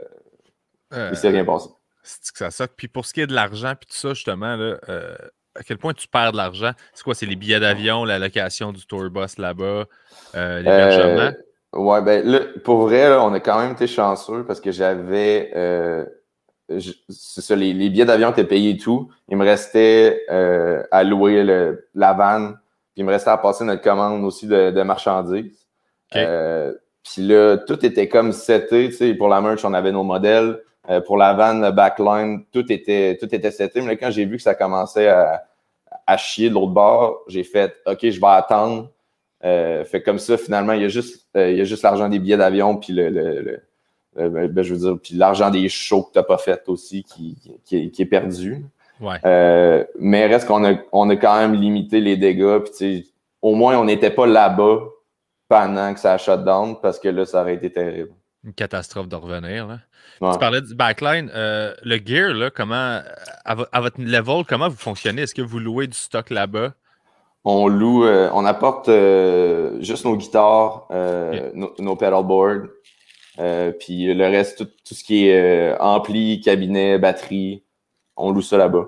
il 1.11 1.17
s'est 1.17 1.29
rien 1.29 1.45
passé. 1.45 1.69
C'est 2.03 2.31
que 2.31 2.37
ça 2.37 2.51
saute. 2.51 2.71
Puis 2.77 2.87
pour 2.87 3.05
ce 3.05 3.13
qui 3.13 3.21
est 3.21 3.27
de 3.27 3.33
l'argent, 3.33 3.73
puis 3.79 3.87
tout 3.89 3.97
ça, 3.97 4.13
justement, 4.13 4.55
là, 4.55 4.77
à 5.57 5.63
quel 5.63 5.77
point 5.77 5.93
tu 5.93 6.07
perds 6.07 6.31
de 6.31 6.37
l'argent? 6.37 6.71
C'est 6.93 7.03
quoi? 7.03 7.15
C'est 7.15 7.25
les 7.25 7.35
billets 7.35 7.59
d'avion, 7.59 8.05
la 8.05 8.19
location 8.19 8.71
du 8.71 8.85
tour 8.85 9.09
bus 9.09 9.37
là-bas, 9.37 9.85
euh, 10.35 10.59
l'hébergement? 10.59 11.35
Ouais, 11.73 12.01
ben 12.01 12.25
là, 12.25 12.39
pour 12.63 12.77
vrai, 12.77 13.09
là, 13.09 13.23
on 13.23 13.33
a 13.33 13.39
quand 13.39 13.59
même 13.59 13.73
été 13.73 13.87
chanceux 13.87 14.45
parce 14.45 14.61
que 14.61 14.71
j'avais. 14.71 15.51
Euh, 15.55 16.05
c'est 17.09 17.41
ça, 17.41 17.55
les, 17.55 17.73
billets 17.73 18.05
d'avion 18.05 18.31
étaient 18.31 18.43
payés 18.43 18.71
et 18.71 18.77
tout. 18.77 19.09
Il 19.29 19.37
me 19.37 19.45
restait 19.45 20.25
euh, 20.29 20.83
à 20.91 21.03
louer 21.03 21.43
le, 21.43 21.87
la 21.95 22.13
vanne, 22.13 22.53
puis 22.93 23.01
il 23.01 23.05
me 23.05 23.11
restait 23.11 23.29
à 23.29 23.37
passer 23.37 23.63
notre 23.63 23.81
commande 23.81 24.23
aussi 24.25 24.47
de, 24.47 24.71
de 24.71 24.81
marchandises. 24.81 25.65
Euh, 26.15 26.73
puis 27.03 27.21
là, 27.21 27.57
tout 27.57 27.85
était 27.85 28.09
comme 28.09 28.31
seté, 28.31 28.89
tu 28.89 28.95
sais, 28.95 29.13
pour 29.13 29.29
la 29.29 29.41
merch, 29.41 29.63
on 29.63 29.73
avait 29.73 29.91
nos 29.91 30.03
modèles. 30.03 30.61
Euh, 30.89 31.01
pour 31.01 31.17
la 31.17 31.33
vanne, 31.33 31.61
le 31.61 31.71
backline, 31.71 32.45
tout 32.53 32.71
était, 32.71 33.17
tout 33.19 33.33
était 33.33 33.51
seté. 33.51 33.81
Mais 33.81 33.87
là, 33.87 33.95
quand 33.97 34.11
j'ai 34.11 34.25
vu 34.25 34.37
que 34.37 34.43
ça 34.43 34.55
commençait 34.55 35.09
à, 35.09 35.43
à 36.05 36.17
chier 36.17 36.49
de 36.49 36.53
l'autre 36.53 36.71
bord, 36.71 37.23
j'ai 37.27 37.43
fait 37.43 37.75
OK, 37.85 38.09
je 38.09 38.19
vais 38.19 38.27
attendre. 38.27 38.89
Euh, 39.47 39.85
fait 39.85 40.01
comme 40.01 40.19
ça, 40.19 40.37
finalement, 40.37 40.73
il 40.73 40.81
y 40.81 40.85
a 40.85 40.89
juste, 40.89 41.25
euh, 41.37 41.51
il 41.51 41.57
y 41.57 41.61
a 41.61 41.63
juste 41.63 41.83
l'argent 41.83 42.09
des 42.09 42.19
billets 42.19 42.37
d'avion, 42.37 42.75
puis 42.75 42.91
le, 42.91 43.09
le, 43.09 43.61
ben, 44.15 44.47
ben, 44.47 44.63
je 44.63 44.73
veux 44.73 44.79
dire, 44.79 44.97
puis 45.01 45.15
l'argent 45.15 45.49
des 45.49 45.69
shows 45.69 46.03
que 46.03 46.13
tu 46.13 46.19
n'as 46.19 46.23
pas 46.23 46.37
fait 46.37 46.67
aussi 46.67 47.03
qui, 47.03 47.37
qui, 47.63 47.91
qui, 47.91 48.01
est, 48.01 48.05
perdu. 48.05 48.65
Ouais. 48.99 49.17
Euh, 49.25 49.83
mais 49.99 50.25
reste 50.25 50.47
qu'on 50.47 50.65
a, 50.65 50.75
on 50.91 51.09
a 51.09 51.15
quand 51.15 51.37
même 51.39 51.53
limité 51.53 52.01
les 52.01 52.17
dégâts. 52.17 52.59
Puis, 52.59 53.13
au 53.41 53.55
moins, 53.55 53.77
on 53.77 53.85
n'était 53.85 54.09
pas 54.09 54.25
là-bas 54.25 54.79
pendant 55.47 55.93
que 55.93 55.99
ça 55.99 56.13
a 56.13 56.17
shut 56.17 56.43
down 56.43 56.75
parce 56.81 56.99
que 56.99 57.07
là, 57.07 57.25
ça 57.25 57.41
aurait 57.41 57.55
été 57.55 57.71
terrible. 57.71 58.11
Une 58.43 58.53
catastrophe 58.53 59.07
de 59.07 59.15
revenir. 59.15 59.67
Là. 59.67 59.79
Tu 60.33 60.39
parlais 60.39 60.61
du 60.61 60.73
backline. 60.73 61.29
Le 61.33 61.97
gear, 62.03 62.33
là, 62.33 62.49
comment, 62.49 63.01
à, 63.45 63.81
votre 63.81 64.01
level, 64.01 64.43
comment 64.49 64.67
vous 64.67 64.75
fonctionnez? 64.75 65.21
Est-ce 65.21 65.35
que 65.35 65.43
vous 65.43 65.59
louez 65.59 65.85
du 65.85 65.97
stock 65.97 66.31
là-bas? 66.31 66.73
On 67.49 67.67
loue, 67.67 68.05
euh, 68.05 68.29
on 68.33 68.43
apporte 68.45 68.89
euh, 68.89 69.81
juste 69.81 70.03
nos 70.05 70.17
guitares, 70.17 70.87
nos, 71.53 71.95
pedalboards, 71.95 72.67
puis 73.79 74.13
le 74.13 74.25
reste, 74.25 74.65
tout, 74.83 74.93
ce 74.93 75.03
qui 75.03 75.27
est 75.27 75.75
ampli, 75.79 76.41
cabinet, 76.41 76.97
batterie, 76.97 77.63
on 78.15 78.31
loue 78.31 78.41
ça 78.41 78.57
là-bas. 78.57 78.85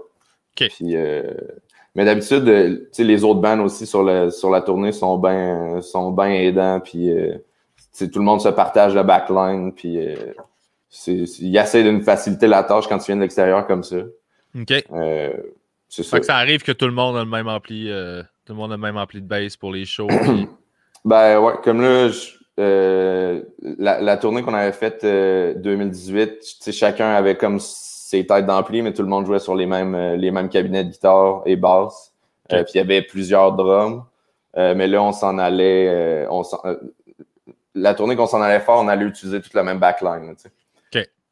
mais 1.96 2.06
d'habitude, 2.06 2.90
les 2.98 3.24
autres 3.24 3.40
bands 3.40 3.60
aussi 3.62 3.86
sur, 3.86 4.04
le, 4.04 4.30
sur 4.30 4.50
la 4.50 4.62
tournée 4.62 4.92
sont 4.92 5.18
bien 5.18 5.82
sont 5.82 6.12
ben 6.12 6.30
aidants, 6.30 6.82
puis 6.82 7.12
tout 7.98 8.20
le 8.20 8.26
monde 8.26 8.42
se 8.42 8.50
partage 8.50 8.94
le 8.94 9.04
backline, 9.04 9.74
puis 9.74 10.00
il 11.08 11.58
essaie 11.58 11.84
de 11.84 11.92
nous 11.92 12.04
faciliter 12.04 12.48
la 12.48 12.64
tâche 12.64 12.88
quand 12.88 12.98
tu 12.98 13.06
viens 13.06 13.16
de 13.16 13.22
l'extérieur 13.22 13.68
comme 13.68 13.84
ça. 13.84 13.98
OK. 14.56 14.72
Euh, 14.92 15.34
c'est 15.88 16.04
ça. 16.04 16.20
que 16.20 16.26
ça 16.26 16.38
arrive 16.38 16.64
que 16.64 16.72
tout 16.72 16.86
le 16.86 16.92
monde 16.92 17.18
a 17.18 17.24
le 17.24 17.30
même 17.30 17.48
ampli, 17.48 17.90
euh, 17.90 18.22
tout 18.50 18.56
le 18.56 18.62
monde 18.62 18.74
a 18.74 18.78
même 18.78 18.98
ampli 18.98 19.22
de 19.22 19.28
base 19.28 19.56
pour 19.56 19.72
les 19.72 19.86
shows. 19.86 20.08
ben 21.06 21.40
ouais, 21.40 21.54
comme 21.64 21.82
là, 21.82 22.10
euh, 22.60 23.44
la, 23.78 24.18
tournée 24.18 24.42
qu'on 24.42 24.56
avait 24.56 24.72
faite 24.72 25.06
2018, 25.06 26.72
chacun 26.72 27.12
avait 27.12 27.36
comme 27.36 27.60
ses 27.60 28.26
têtes 28.26 28.48
d'ampli, 28.48 28.82
mais 28.82 28.92
tout 28.92 29.04
le 29.04 29.08
monde 29.08 29.28
jouait 29.28 29.38
sur 29.38 29.54
les 29.54 29.68
mêmes, 29.68 30.16
les 30.16 30.32
mêmes 30.32 30.50
cabinets 30.50 30.84
de 30.84 30.90
guitare 30.90 31.44
et 31.46 31.58
basse. 31.58 32.12
puis 32.50 32.64
il 32.74 32.78
y 32.78 32.80
avait 32.80 33.04
plusieurs 33.04 33.52
drums. 33.52 34.02
mais 34.58 34.88
là, 34.88 35.04
on 35.04 35.12
s'en 35.12 35.38
allait. 35.38 36.26
on 36.32 36.42
la 37.76 37.94
tournée 37.94 38.16
qu'on 38.16 38.26
s'en 38.26 38.42
allait 38.42 38.62
faire, 38.62 38.78
on 38.78 38.88
allait 38.88 39.06
utiliser 39.06 39.42
toute 39.42 39.54
la 39.54 39.62
même 39.62 39.78
backline. 39.78 40.34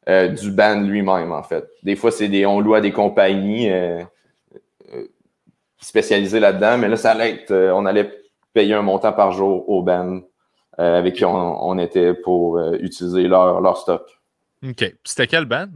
Euh, 0.08 0.28
du 0.28 0.50
band 0.52 0.80
lui-même, 0.80 1.32
en 1.32 1.42
fait. 1.42 1.68
Des 1.82 1.94
fois, 1.94 2.10
c'est 2.10 2.28
des, 2.28 2.46
on 2.46 2.60
loue 2.60 2.74
à 2.74 2.80
des 2.80 2.92
compagnies 2.92 3.70
euh, 3.70 4.00
euh, 4.00 4.04
spécialisées 5.80 6.40
là-dedans, 6.40 6.78
mais 6.78 6.88
là, 6.88 6.96
ça 6.96 7.12
allait 7.12 7.30
être, 7.30 7.54
on 7.74 7.86
allait 7.86 8.22
payer 8.52 8.74
un 8.74 8.82
montant 8.82 9.12
par 9.12 9.32
jour 9.32 9.68
au 9.68 9.82
band 9.82 10.20
avec 10.76 11.16
qui 11.16 11.24
on, 11.24 11.78
était 11.78 12.14
pour 12.14 12.60
utiliser 12.74 13.24
leur, 13.24 13.60
leur 13.60 13.76
stock. 13.78 14.02
OK. 14.64 14.94
C'était 15.04 15.26
quel 15.26 15.44
band? 15.44 15.70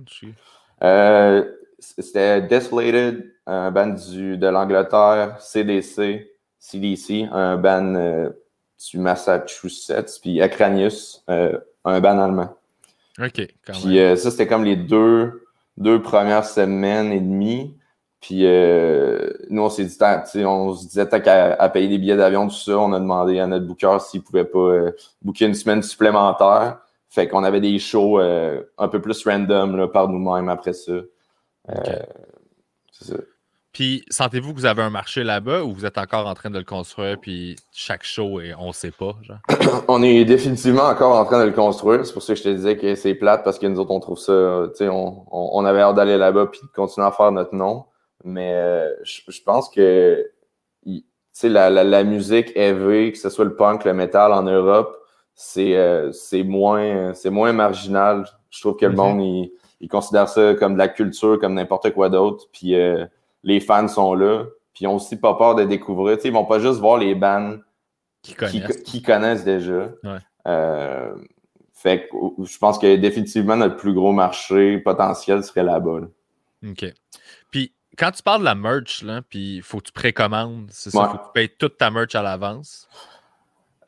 C'était 1.80 2.42
Desolated, 2.42 3.32
un 3.46 3.72
band 3.72 3.88
du, 3.88 4.38
de 4.38 4.46
l'Angleterre, 4.46 5.36
CDC, 5.40 6.30
CDC, 6.60 7.28
un 7.32 7.56
band 7.56 8.30
du 8.90 8.98
Massachusetts, 8.98 10.20
puis 10.22 10.40
Acranius, 10.40 11.24
un 11.28 12.00
band 12.00 12.18
allemand. 12.20 12.56
OK. 13.18 13.46
Puis 13.64 13.98
euh, 13.98 14.16
ça, 14.16 14.30
c'était 14.30 14.46
comme 14.46 14.64
les 14.64 14.76
deux, 14.76 15.46
deux 15.76 16.00
premières 16.00 16.44
semaines 16.44 17.12
et 17.12 17.20
demie. 17.20 17.76
Puis 18.22 18.46
euh, 18.46 19.30
nous, 19.50 19.62
on 19.62 19.68
s'est 19.68 19.84
dit, 19.84 20.44
on 20.46 20.74
se 20.74 20.86
disait, 20.86 21.06
tant 21.06 21.20
qu'à 21.20 21.68
payer 21.68 21.88
des 21.88 21.98
billets 21.98 22.16
d'avion, 22.16 22.48
tout 22.48 22.54
ça, 22.54 22.78
on 22.78 22.92
a 22.94 23.00
demandé 23.00 23.38
à 23.40 23.46
notre 23.46 23.66
booker 23.66 23.98
s'il 24.00 24.22
pouvait 24.22 24.44
pas 24.44 24.58
euh, 24.58 24.92
booker 25.20 25.46
une 25.46 25.54
semaine 25.54 25.82
supplémentaire. 25.82 26.78
Fait 27.10 27.28
qu'on 27.28 27.44
avait 27.44 27.60
des 27.60 27.78
shows 27.78 28.18
un 28.18 28.88
peu 28.88 29.02
plus 29.02 29.22
random 29.26 29.76
là, 29.76 29.86
par 29.86 30.08
nous-mêmes 30.08 30.48
après 30.48 30.72
ça. 30.72 30.92
c'est 31.68 33.04
ça. 33.04 33.16
Puis, 33.72 34.04
sentez-vous 34.10 34.52
que 34.52 34.58
vous 34.58 34.66
avez 34.66 34.82
un 34.82 34.90
marché 34.90 35.24
là-bas 35.24 35.62
ou 35.62 35.72
vous 35.72 35.86
êtes 35.86 35.96
encore 35.96 36.26
en 36.26 36.34
train 36.34 36.50
de 36.50 36.58
le 36.58 36.64
construire, 36.64 37.18
puis 37.18 37.56
chaque 37.72 38.04
show, 38.04 38.38
et 38.38 38.54
on 38.58 38.68
ne 38.68 38.72
sait 38.72 38.90
pas? 38.90 39.14
Genre? 39.22 39.38
on 39.88 40.02
est 40.02 40.26
définitivement 40.26 40.84
encore 40.84 41.16
en 41.16 41.24
train 41.24 41.40
de 41.40 41.46
le 41.46 41.54
construire. 41.54 42.04
C'est 42.04 42.12
pour 42.12 42.22
ça 42.22 42.34
que 42.34 42.38
je 42.38 42.44
te 42.44 42.48
disais 42.50 42.76
que 42.76 42.94
c'est 42.94 43.14
plate 43.14 43.42
parce 43.44 43.58
que 43.58 43.66
nous 43.66 43.80
autres, 43.80 43.90
on 43.90 44.00
trouve 44.00 44.18
ça. 44.18 44.66
Tu 44.72 44.84
sais, 44.84 44.88
on, 44.90 45.24
on, 45.30 45.64
avait 45.64 45.80
hâte 45.80 45.96
d'aller 45.96 46.18
là-bas 46.18 46.46
puis 46.46 46.60
de 46.62 46.70
continuer 46.74 47.06
à 47.06 47.12
faire 47.12 47.32
notre 47.32 47.54
nom. 47.54 47.86
Mais 48.24 48.52
euh, 48.54 48.90
je, 49.02 49.42
pense 49.44 49.68
que 49.68 50.30
la, 51.42 51.70
la, 51.70 51.84
la, 51.84 52.04
musique 52.04 52.52
heavy, 52.56 53.12
que 53.12 53.18
ce 53.18 53.30
soit 53.30 53.44
le 53.44 53.56
punk, 53.56 53.84
le 53.84 53.94
metal 53.94 54.32
en 54.32 54.42
Europe, 54.42 54.96
c'est 55.34 55.76
euh, 55.76 56.12
moins, 56.44 57.12
moins 57.26 57.52
marginal. 57.52 58.26
Je 58.50 58.60
trouve 58.60 58.76
que 58.76 58.86
le 58.86 58.92
mm-hmm. 58.92 58.96
monde, 58.96 59.22
il, 59.22 59.52
il, 59.80 59.88
considère 59.88 60.28
ça 60.28 60.54
comme 60.54 60.74
de 60.74 60.78
la 60.78 60.88
culture, 60.88 61.38
comme 61.40 61.54
n'importe 61.54 61.92
quoi 61.92 62.08
d'autre. 62.08 62.46
Puis. 62.52 62.74
Euh, 62.74 63.06
les 63.44 63.60
fans 63.60 63.88
sont 63.88 64.14
là, 64.14 64.44
puis 64.72 64.84
ils 64.84 64.86
ont 64.86 64.96
aussi 64.96 65.16
pas 65.16 65.34
peur 65.34 65.54
de 65.54 65.64
découvrir. 65.64 66.18
Ils 66.22 66.28
ils 66.28 66.32
vont 66.32 66.44
pas 66.44 66.60
juste 66.60 66.78
voir 66.78 66.98
les 66.98 67.14
bands 67.14 67.56
qui 68.22 68.34
connaissent, 68.34 68.82
qui, 68.84 69.02
connaissent 69.02 69.44
déjà. 69.44 69.88
Fait 71.82 72.08
que 72.08 72.16
je 72.44 72.58
pense 72.58 72.78
que 72.78 72.94
définitivement 72.94 73.56
notre 73.56 73.76
plus 73.76 73.92
gros 73.92 74.12
marché 74.12 74.78
potentiel 74.78 75.42
serait 75.42 75.64
là-bas. 75.64 76.02
OK. 76.64 76.84
Quand 77.98 78.10
tu 78.10 78.22
parles 78.22 78.40
de 78.40 78.44
la 78.46 78.54
merch, 78.54 79.02
là, 79.02 79.20
puis 79.28 79.56
il 79.56 79.62
faut 79.62 79.78
que 79.78 79.84
tu 79.84 79.92
précommandes, 79.92 80.68
c'est 80.70 80.90
ça? 80.90 81.08
Faut 81.08 81.18
que 81.18 81.24
tu 81.24 81.32
payes 81.34 81.50
toute 81.58 81.78
ta 81.78 81.90
merch 81.90 82.14
à 82.14 82.22
l'avance? 82.22 82.88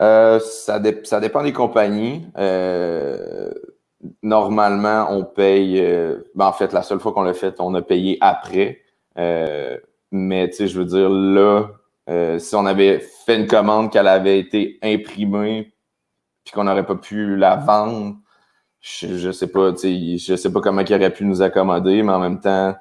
Euh, 0.03 0.39
ça, 0.41 0.81
ça, 1.05 1.21
dépend 1.21 1.43
des 1.43 1.53
compagnies. 1.53 2.27
Euh, 2.37 3.51
normalement, 4.23 5.07
on 5.11 5.25
paye. 5.25 5.81
Ben, 6.35 6.47
en 6.47 6.53
fait, 6.53 6.73
la 6.73 6.83
seule 6.83 7.01
fois 7.01 7.13
qu'on 7.13 7.23
l'a 7.23 7.35
fait, 7.35 7.61
on 7.61 7.75
a 7.75 7.83
payé 7.83 8.19
après. 8.21 8.85
Euh, 9.19 9.79
mais 10.11 10.49
tu 10.49 10.57
sais, 10.57 10.69
je 10.69 10.79
veux 10.79 10.85
dire, 10.85 11.09
là, 11.09 11.69
euh, 12.09 12.39
si 12.39 12.55
on 12.55 12.67
avait 12.67 13.01
fait 13.01 13.37
une 13.37 13.47
commande 13.47 13.93
qu'elle 13.93 14.09
avait 14.09 14.39
été 14.39 14.79
imprimée 14.83 15.73
puis 16.45 16.53
qu'on 16.53 16.65
n'aurait 16.65 16.87
pas 16.87 16.97
pu 16.97 17.37
la 17.37 17.57
vendre, 17.57 18.17
je, 18.81 19.17
je 19.17 19.31
sais 19.33 19.47
pas, 19.49 19.73
tu 19.73 19.79
sais, 19.79 20.19
je 20.19 20.37
sais 20.37 20.53
pas 20.53 20.61
comment 20.61 20.83
ils 20.83 20.95
auraient 20.95 21.13
pu 21.13 21.25
nous 21.25 21.41
accommoder, 21.43 22.03
mais 22.03 22.13
en 22.13 22.21
même 22.21 22.41
temps, 22.41 22.77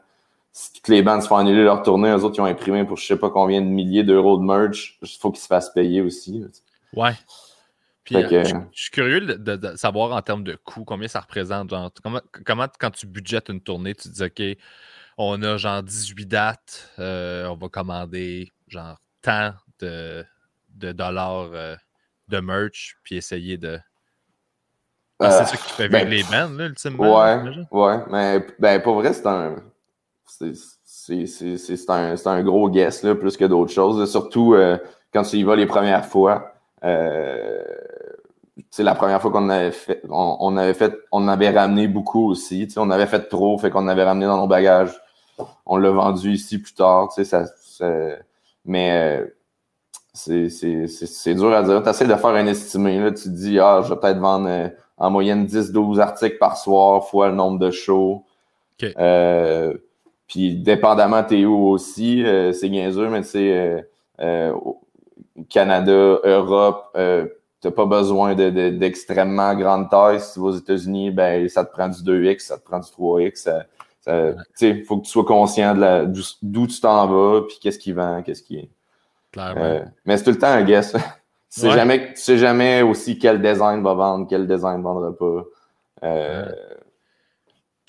si 0.53 0.71
toutes 0.71 0.87
les 0.87 1.01
bandes 1.01 1.23
se 1.23 1.27
font 1.27 1.37
annuler 1.37 1.63
leur 1.63 1.81
tournée, 1.81 2.09
eux 2.09 2.23
autres, 2.23 2.35
ils 2.37 2.41
ont 2.41 2.45
imprimé 2.45 2.85
pour 2.85 2.97
je 2.97 3.05
sais 3.07 3.17
pas 3.17 3.31
combien 3.31 3.59
de 3.59 3.65
milliers 3.65 4.03
d'euros 4.03 4.37
de 4.37 4.43
merch, 4.43 4.99
il 5.01 5.07
faut 5.19 5.31
qu'ils 5.31 5.41
se 5.41 5.47
fassent 5.47 5.73
payer 5.73 6.01
aussi. 6.01 6.45
Ouais. 6.93 7.13
Puis, 8.03 8.17
euh, 8.17 8.43
je, 8.43 8.55
suis 8.73 8.91
curieux 8.91 9.21
de, 9.21 9.75
savoir 9.77 10.11
en 10.11 10.21
termes 10.21 10.43
de 10.43 10.55
coûts, 10.55 10.83
combien 10.83 11.07
ça 11.07 11.21
représente. 11.21 11.69
Genre, 11.69 11.89
comment, 12.03 12.21
comment, 12.45 12.67
quand 12.77 12.91
tu 12.91 13.07
budgètes 13.07 13.49
une 13.49 13.61
tournée, 13.61 13.95
tu 13.95 14.09
te 14.09 14.13
dis, 14.13 14.23
OK, 14.23 14.57
on 15.17 15.41
a 15.41 15.57
genre 15.57 15.81
18 15.81 16.25
dates. 16.25 16.91
Euh, 16.99 17.47
on 17.47 17.55
va 17.55 17.69
commander 17.69 18.51
genre 18.67 18.97
tant 19.21 19.53
de, 19.79 20.25
dollars 20.69 21.49
euh, 21.53 21.75
de 22.27 22.39
merch, 22.39 22.97
puis 23.03 23.15
essayer 23.15 23.57
de. 23.57 23.79
C'est 25.19 25.27
euh, 25.27 25.43
ça 25.45 25.57
qui 25.57 25.71
fait 25.71 25.87
vivre 25.87 26.03
ben, 26.03 26.09
les 26.09 26.23
bands, 26.23 26.49
là, 26.49 26.65
ultimement. 26.65 27.21
Ouais, 27.21 27.65
ouais. 27.71 28.03
Mais 28.11 28.45
ben, 28.59 28.81
pour 28.81 28.95
vrai, 28.95 29.13
c'est 29.13 29.25
un. 29.25 29.55
C'est 30.85 31.89
un, 31.89 32.15
un, 32.25 32.43
gros 32.43 32.69
guess, 32.69 33.03
là, 33.03 33.15
plus 33.15 33.37
que 33.37 33.45
d'autres 33.45 33.71
choses. 33.71 34.09
Surtout 34.09 34.55
quand 35.13 35.23
tu 35.23 35.37
y 35.37 35.43
vas 35.43 35.55
les 35.55 35.65
premières 35.65 36.05
fois. 36.05 36.53
c'est 38.69 38.83
la 38.83 38.95
première 38.95 39.21
fois 39.21 39.31
qu'on 39.31 39.49
avait 39.49 39.71
fait, 39.71 40.01
on, 40.09 40.57
avait 40.57 40.73
fait, 40.73 40.97
on 41.11 41.27
avait 41.27 41.49
ramené 41.49 41.87
beaucoup 41.87 42.29
aussi. 42.29 42.67
On 42.77 42.89
avait 42.89 43.07
fait 43.07 43.27
trop, 43.27 43.57
fait 43.57 43.69
qu'on 43.69 43.87
avait 43.87 44.03
ramené 44.03 44.25
dans 44.25 44.37
nos 44.37 44.47
bagages. 44.47 44.99
On 45.65 45.77
l'a 45.77 45.91
vendu 45.91 46.31
ici 46.31 46.59
plus 46.59 46.73
tard. 46.73 47.11
Ça, 47.11 47.45
ça, 47.45 47.45
mais 48.65 49.23
c'est 50.13 51.35
dur 51.35 51.53
à 51.53 51.63
dire. 51.63 51.83
Tu 51.83 51.89
essaies 51.89 52.07
de 52.07 52.15
faire 52.15 52.29
un 52.29 52.45
estimé. 52.45 52.99
Là, 52.99 53.11
tu 53.11 53.23
te 53.23 53.29
dis, 53.29 53.59
ah, 53.59 53.81
je 53.83 53.93
vais 53.93 53.99
peut-être 53.99 54.19
vendre 54.19 54.47
euh, 54.47 54.69
en 54.97 55.09
moyenne 55.09 55.45
10-12 55.45 55.99
articles 55.99 56.37
par 56.37 56.57
soir, 56.57 57.05
fois 57.07 57.29
le 57.29 57.35
nombre 57.35 57.59
de 57.59 57.71
shows. 57.71 58.23
Euh, 58.83 59.73
puis, 60.27 60.55
dépendamment, 60.55 61.23
t'es 61.23 61.45
où 61.45 61.67
aussi, 61.69 62.23
euh, 62.23 62.51
c'est 62.53 62.69
sûr, 62.91 63.09
mais 63.09 63.21
tu 63.21 63.29
sais, 63.29 63.85
Canada, 65.49 66.19
Europe, 66.23 66.91
t'as 66.93 67.71
pas 67.71 67.85
besoin 67.85 68.35
d'extrêmement 68.35 69.53
grande 69.55 69.89
taille. 69.89 70.19
Si 70.19 70.33
tu 70.33 70.39
vas 70.39 70.47
aux 70.47 70.57
États-Unis, 70.57 71.11
ben, 71.11 71.47
ça 71.49 71.65
te 71.65 71.71
prend 71.71 71.87
du 71.87 72.01
2X, 72.01 72.39
ça 72.39 72.57
te 72.57 72.63
prend 72.63 72.79
du 72.79 72.87
3X. 72.87 73.63
Il 74.61 74.85
faut 74.85 74.97
que 74.97 75.05
tu 75.05 75.11
sois 75.11 75.25
conscient 75.25 75.75
d'où 76.41 76.67
tu 76.67 76.79
t'en 76.79 77.07
vas, 77.07 77.41
puis 77.47 77.57
qu'est-ce 77.61 77.79
qui 77.79 77.91
vend, 77.91 78.21
qu'est-ce 78.21 78.43
qui 78.43 78.57
est. 78.57 78.69
Euh, 79.37 79.83
mais 80.05 80.17
c'est 80.17 80.23
tout 80.23 80.31
le 80.31 80.37
temps 80.37 80.47
un 80.47 80.63
guess. 80.63 80.91
tu 80.93 80.99
sais 81.49 81.71
jamais, 81.71 82.11
sais 82.15 82.37
jamais 82.37 82.81
aussi 82.81 83.17
quel 83.17 83.41
design 83.41 83.81
va 83.83 83.93
vendre, 83.93 84.27
quel 84.29 84.47
design 84.47 84.77
ne 84.77 84.83
vendra 84.83 85.15
pas. 85.15 85.43
Euh, 86.03 86.51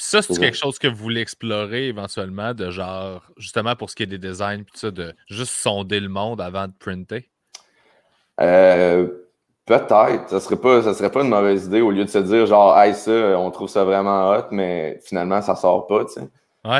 ça, 0.04 0.22
c'est 0.22 0.38
quelque 0.38 0.56
chose 0.56 0.78
que 0.78 0.86
vous 0.86 0.96
voulez 0.96 1.20
explorer 1.20 1.88
éventuellement, 1.88 2.52
de 2.54 2.70
genre, 2.70 3.22
justement 3.36 3.74
pour 3.74 3.90
ce 3.90 3.96
qui 3.96 4.02
est 4.02 4.06
des 4.06 4.18
designs, 4.18 4.64
puis 4.64 4.78
ça, 4.78 4.90
de 4.90 5.14
juste 5.28 5.52
sonder 5.52 6.00
le 6.00 6.08
monde 6.08 6.40
avant 6.40 6.66
de 6.66 6.72
printer? 6.78 7.30
Euh, 8.40 9.08
peut-être. 9.64 10.28
Ça 10.28 10.40
serait 10.40 10.60
pas, 10.60 10.82
ça 10.82 10.94
serait 10.94 11.10
pas 11.10 11.22
une 11.22 11.30
mauvaise 11.30 11.66
idée 11.66 11.80
au 11.80 11.90
lieu 11.90 12.04
de 12.04 12.10
se 12.10 12.18
dire 12.18 12.46
genre, 12.46 12.78
hey, 12.78 12.94
ça, 12.94 13.10
on 13.38 13.50
trouve 13.50 13.68
ça 13.68 13.84
vraiment 13.84 14.30
hot, 14.30 14.46
mais 14.50 15.00
finalement, 15.02 15.40
ça 15.40 15.56
sort 15.56 15.86
pas, 15.86 16.04
tu 16.04 16.12
sais. 16.12 16.28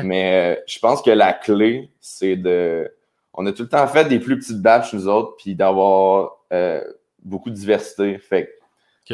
Mais 0.02 0.62
je 0.66 0.78
pense 0.78 1.02
que 1.02 1.10
la 1.10 1.32
clé, 1.32 1.90
c'est 2.00 2.36
de 2.36 2.90
on 3.34 3.44
a 3.46 3.52
tout 3.52 3.64
le 3.64 3.68
temps 3.68 3.86
fait 3.86 4.04
des 4.04 4.18
plus 4.18 4.38
petites 4.38 4.62
batches, 4.62 4.92
nous 4.92 5.08
autres, 5.08 5.34
puis 5.36 5.54
d'avoir 5.54 6.36
euh, 6.52 6.82
beaucoup 7.22 7.50
de 7.50 7.54
diversité. 7.54 8.18
Fait 8.18 8.50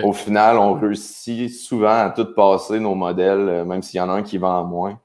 au 0.02 0.12
final, 0.12 0.58
on 0.58 0.74
réussit 0.74 1.50
souvent 1.50 2.06
à 2.06 2.10
tout 2.10 2.34
passer 2.34 2.80
nos 2.80 2.94
modèles, 2.94 3.48
euh, 3.48 3.64
même 3.64 3.82
s'il 3.82 3.98
y 3.98 4.00
en 4.00 4.08
a 4.08 4.12
un 4.12 4.22
qui 4.22 4.38
vend 4.38 4.64
moins, 4.64 4.98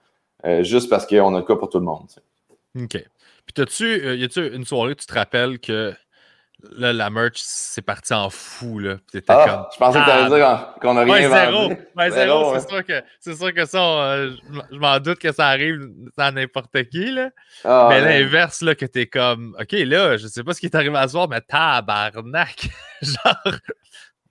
euh, 0.46 0.64
juste 0.64 0.90
parce 0.90 1.06
qu'on 1.06 1.34
a 1.36 1.40
le 1.40 1.46
cas 1.46 1.56
pour 1.56 1.70
tout 1.70 1.80
le 1.80 1.86
monde. 1.86 2.08
OK. 2.78 2.90
Puis, 3.46 3.54
t'as-tu, 3.54 4.18
y 4.18 4.24
a-tu 4.24 4.56
une 4.56 4.66
soirée, 4.66 4.96
tu 4.96 5.06
te 5.06 5.14
rappelles 5.14 5.60
que 5.60 5.94
Là, 6.72 6.94
la 6.94 7.10
merch, 7.10 7.38
c'est 7.38 7.82
parti 7.82 8.14
en 8.14 8.30
fou, 8.30 8.80
là. 8.80 8.96
Ah, 9.28 9.70
je 9.74 9.78
pensais 9.78 10.00
que 10.00 10.06
tu 10.06 10.10
allais 10.10 10.36
dire 10.36 10.74
qu'on 10.82 10.94
n'a 10.94 11.04
rien 11.04 11.14
ouais, 11.14 11.30
zéro. 11.30 11.74
Ouais, 11.96 12.12
zéro, 12.12 12.54
c'est 12.58 12.70
sûr, 12.70 12.86
que, 12.86 13.04
c'est 13.20 13.36
sûr 13.36 13.54
que 13.54 13.66
ça, 13.66 13.80
euh, 13.80 14.32
je 14.72 14.78
m'en 14.78 15.00
doute 15.00 15.20
que 15.20 15.32
ça 15.32 15.48
arrive 15.48 15.90
à 16.18 16.32
n'importe 16.32 16.84
qui, 16.90 17.12
là. 17.12 17.30
Ah, 17.64 17.88
mais 17.90 18.02
l'inverse, 18.02 18.62
là, 18.62 18.74
que 18.74 18.86
t'es 18.86 19.06
comme, 19.06 19.56
OK, 19.60 19.72
là, 19.72 20.18
je 20.18 20.28
sais 20.28 20.44
pas 20.44 20.54
ce 20.54 20.60
qui 20.60 20.68
est 20.68 20.76
arrivé 20.76 20.98
à 20.98 21.08
soir, 21.08 21.28
mais 21.28 21.42
tabarnak! 21.42 22.70
Genre, 23.02 23.56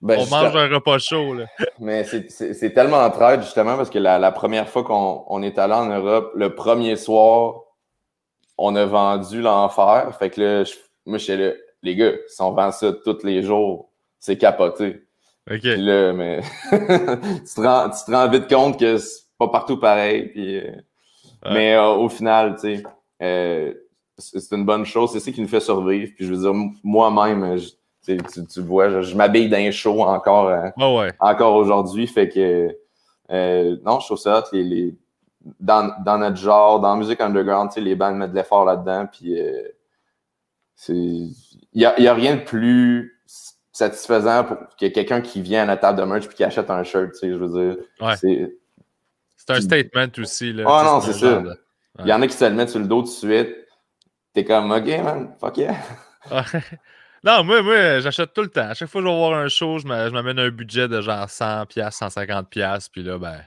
ben, 0.05 0.21
on 0.21 0.27
mange 0.27 0.55
un 0.55 0.69
repas 0.69 0.99
chaud, 0.99 1.35
là. 1.35 1.47
Mais 1.81 2.05
c'est 2.05 2.73
tellement 2.73 2.99
entraide, 2.99 3.43
justement, 3.43 3.77
parce 3.77 3.91
que 3.91 3.99
la, 3.99 4.19
la 4.19 4.33
première 4.33 4.69
fois 4.69 4.85
qu'on 4.85 5.25
on 5.27 5.43
est 5.43 5.59
allé 5.59 5.75
en 5.75 5.87
Europe, 5.87 6.33
le 6.37 6.55
premier 6.55 6.97
soir, 6.97 7.63
on 8.59 8.77
a 8.77 8.85
vendu 8.85 9.41
l'enfer. 9.41 10.15
Fait 10.19 10.31
que 10.31 10.41
là, 10.41 10.65
je, 10.65 10.75
moi, 11.07 11.19
suis 11.19 11.37
là 11.37 11.53
les 11.85 11.95
gars, 11.95 12.13
si 12.27 12.41
on 12.41 12.53
vend 12.53 12.73
ça 12.73 12.93
tous 13.05 13.23
les 13.23 13.43
jours, 13.43 13.91
c'est 14.19 14.39
capoté. 14.39 15.03
OK. 15.51 15.63
là, 15.63 16.13
mais 16.15 16.41
tu, 16.71 17.55
te 17.55 18.11
rends, 18.11 18.29
vite 18.31 18.49
compte 18.49 18.81
que 18.81 18.97
c'est 18.97 19.25
pas 19.39 19.49
partout 19.49 19.79
pareil. 19.79 20.33
Euh, 20.37 20.73
mais 21.53 21.75
euh, 21.75 21.91
au 21.91 22.09
final, 22.09 22.57
tu 22.57 22.77
sais, 22.79 22.83
euh, 23.23 23.75
c'est 24.17 24.53
une 24.53 24.65
bonne 24.65 24.87
chose. 24.87 25.13
C'est 25.13 25.21
ça 25.21 25.31
qui 25.31 25.43
nous 25.43 25.49
fait 25.49 25.61
survivre. 25.61 26.11
Puis 26.17 26.25
je 26.27 26.33
veux 26.33 26.41
dire, 26.41 26.55
moi-même, 26.83 27.59
tu, 28.05 28.47
tu 28.47 28.61
vois, 28.61 29.01
je, 29.01 29.15
m'habille 29.15 29.49
d'un 29.49 29.71
show 29.71 30.03
encore, 30.03 30.53
encore 31.21 31.55
aujourd'hui. 31.55 32.07
Fait 32.07 32.29
que, 32.29 32.69
non, 33.83 34.01
je 34.01 34.07
trouve 34.07 34.19
ça 34.19 34.45
Les, 34.53 34.95
dans, 35.61 35.93
dans, 36.05 36.19
notre 36.19 36.37
genre, 36.37 36.81
dans 36.81 36.95
la 36.95 36.97
musique 36.97 37.21
underground, 37.21 37.71
les 37.77 37.95
bands 37.95 38.15
mettent 38.15 38.33
de 38.33 38.37
l'effort 38.37 38.65
là-dedans. 38.65 39.07
Puis 39.11 39.37
c'est 40.75 40.95
il 41.75 41.93
n'y 41.99 42.07
a, 42.07 42.15
rien 42.15 42.37
de 42.37 42.43
plus 42.43 43.21
satisfaisant 43.73 44.45
pour 44.45 44.57
que 44.79 44.87
quelqu'un 44.87 45.21
qui 45.21 45.43
vient 45.43 45.65
à 45.65 45.67
la 45.67 45.77
table 45.77 45.99
de 45.99 46.05
merch 46.05 46.27
et 46.27 46.29
qui 46.29 46.45
achète 46.45 46.71
un 46.71 46.85
shirt, 46.85 47.13
tu 47.13 47.19
sais, 47.19 47.31
je 47.31 47.37
veux 47.37 47.75
dire. 47.75 47.85
C'est 49.37 49.53
un 49.53 49.61
statement 49.61 50.07
aussi. 50.19 50.53
Là, 50.53 50.65
ah 50.67 50.83
non, 50.85 51.01
c'est 51.01 51.13
ça. 51.13 51.43
Il 51.99 52.07
y 52.07 52.13
en 52.13 52.23
a 52.23 52.27
qui 52.27 52.35
se 52.35 52.45
le 52.45 52.55
mettent 52.55 52.71
sur 52.71 52.79
le 52.79 52.87
dos 52.87 53.03
tout 53.03 53.09
de 53.09 53.13
suite. 53.13 53.57
T'es 54.33 54.45
comme, 54.45 54.71
OK, 54.71 54.87
man, 54.87 55.35
fuck 55.39 55.57
yeah. 55.59 55.77
non, 57.25 57.45
moi, 57.45 57.63
moi 57.63 58.01
j'achète 58.01 58.33
tout 58.33 58.43
le 58.43 58.49
temps. 58.49 58.69
À 58.69 58.75
chaque 58.75 58.89
fois 58.89 59.01
que 59.01 59.07
je 59.07 59.13
vais 59.13 59.19
voir 59.19 59.35
un 59.35 59.49
show, 59.49 59.79
je 59.79 59.87
m'amène 59.87 60.39
un 60.39 60.51
budget 60.51 60.89
de 60.89 61.01
genre 61.01 61.27
100$, 61.27 61.67
150$, 61.73 62.89
puis 62.93 63.03
là, 63.03 63.19
ben, 63.19 63.41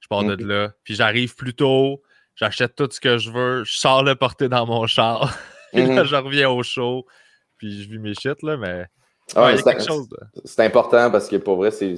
je 0.00 0.08
pars 0.08 0.24
de 0.24 0.34
là. 0.44 0.72
Puis 0.84 0.94
j'arrive 0.94 1.34
plus 1.34 1.54
tôt, 1.54 2.02
j'achète 2.36 2.76
tout 2.76 2.88
ce 2.90 3.00
que 3.00 3.18
je 3.18 3.30
veux, 3.30 3.64
je 3.64 3.72
sors 3.78 4.02
le 4.04 4.14
porter 4.14 4.48
dans 4.48 4.66
mon 4.66 4.86
char, 4.86 5.36
puis 5.72 5.86
là, 5.86 6.02
mm-hmm. 6.02 6.06
je 6.06 6.16
reviens 6.16 6.50
au 6.50 6.62
show 6.62 7.06
puis 7.62 7.80
je 7.80 7.88
vis 7.88 8.00
mes 8.00 8.14
shit, 8.14 8.42
là, 8.42 8.56
mais. 8.56 8.86
Ah 9.36 9.54
c'est 10.44 10.64
important 10.64 11.10
parce 11.12 11.28
que 11.28 11.36
pour 11.36 11.56
vrai, 11.56 11.70
c'est 11.70 11.94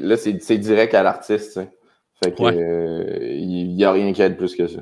là, 0.00 0.16
c'est 0.16 0.58
direct 0.58 0.92
à 0.92 1.04
l'artiste. 1.04 1.60
Fait 2.22 2.34
que 2.34 3.32
il 3.32 3.74
n'y 3.76 3.84
a 3.84 3.92
rien 3.92 4.12
qui 4.12 4.22
aide 4.22 4.36
plus 4.36 4.56
que 4.56 4.66
ça. 4.66 4.80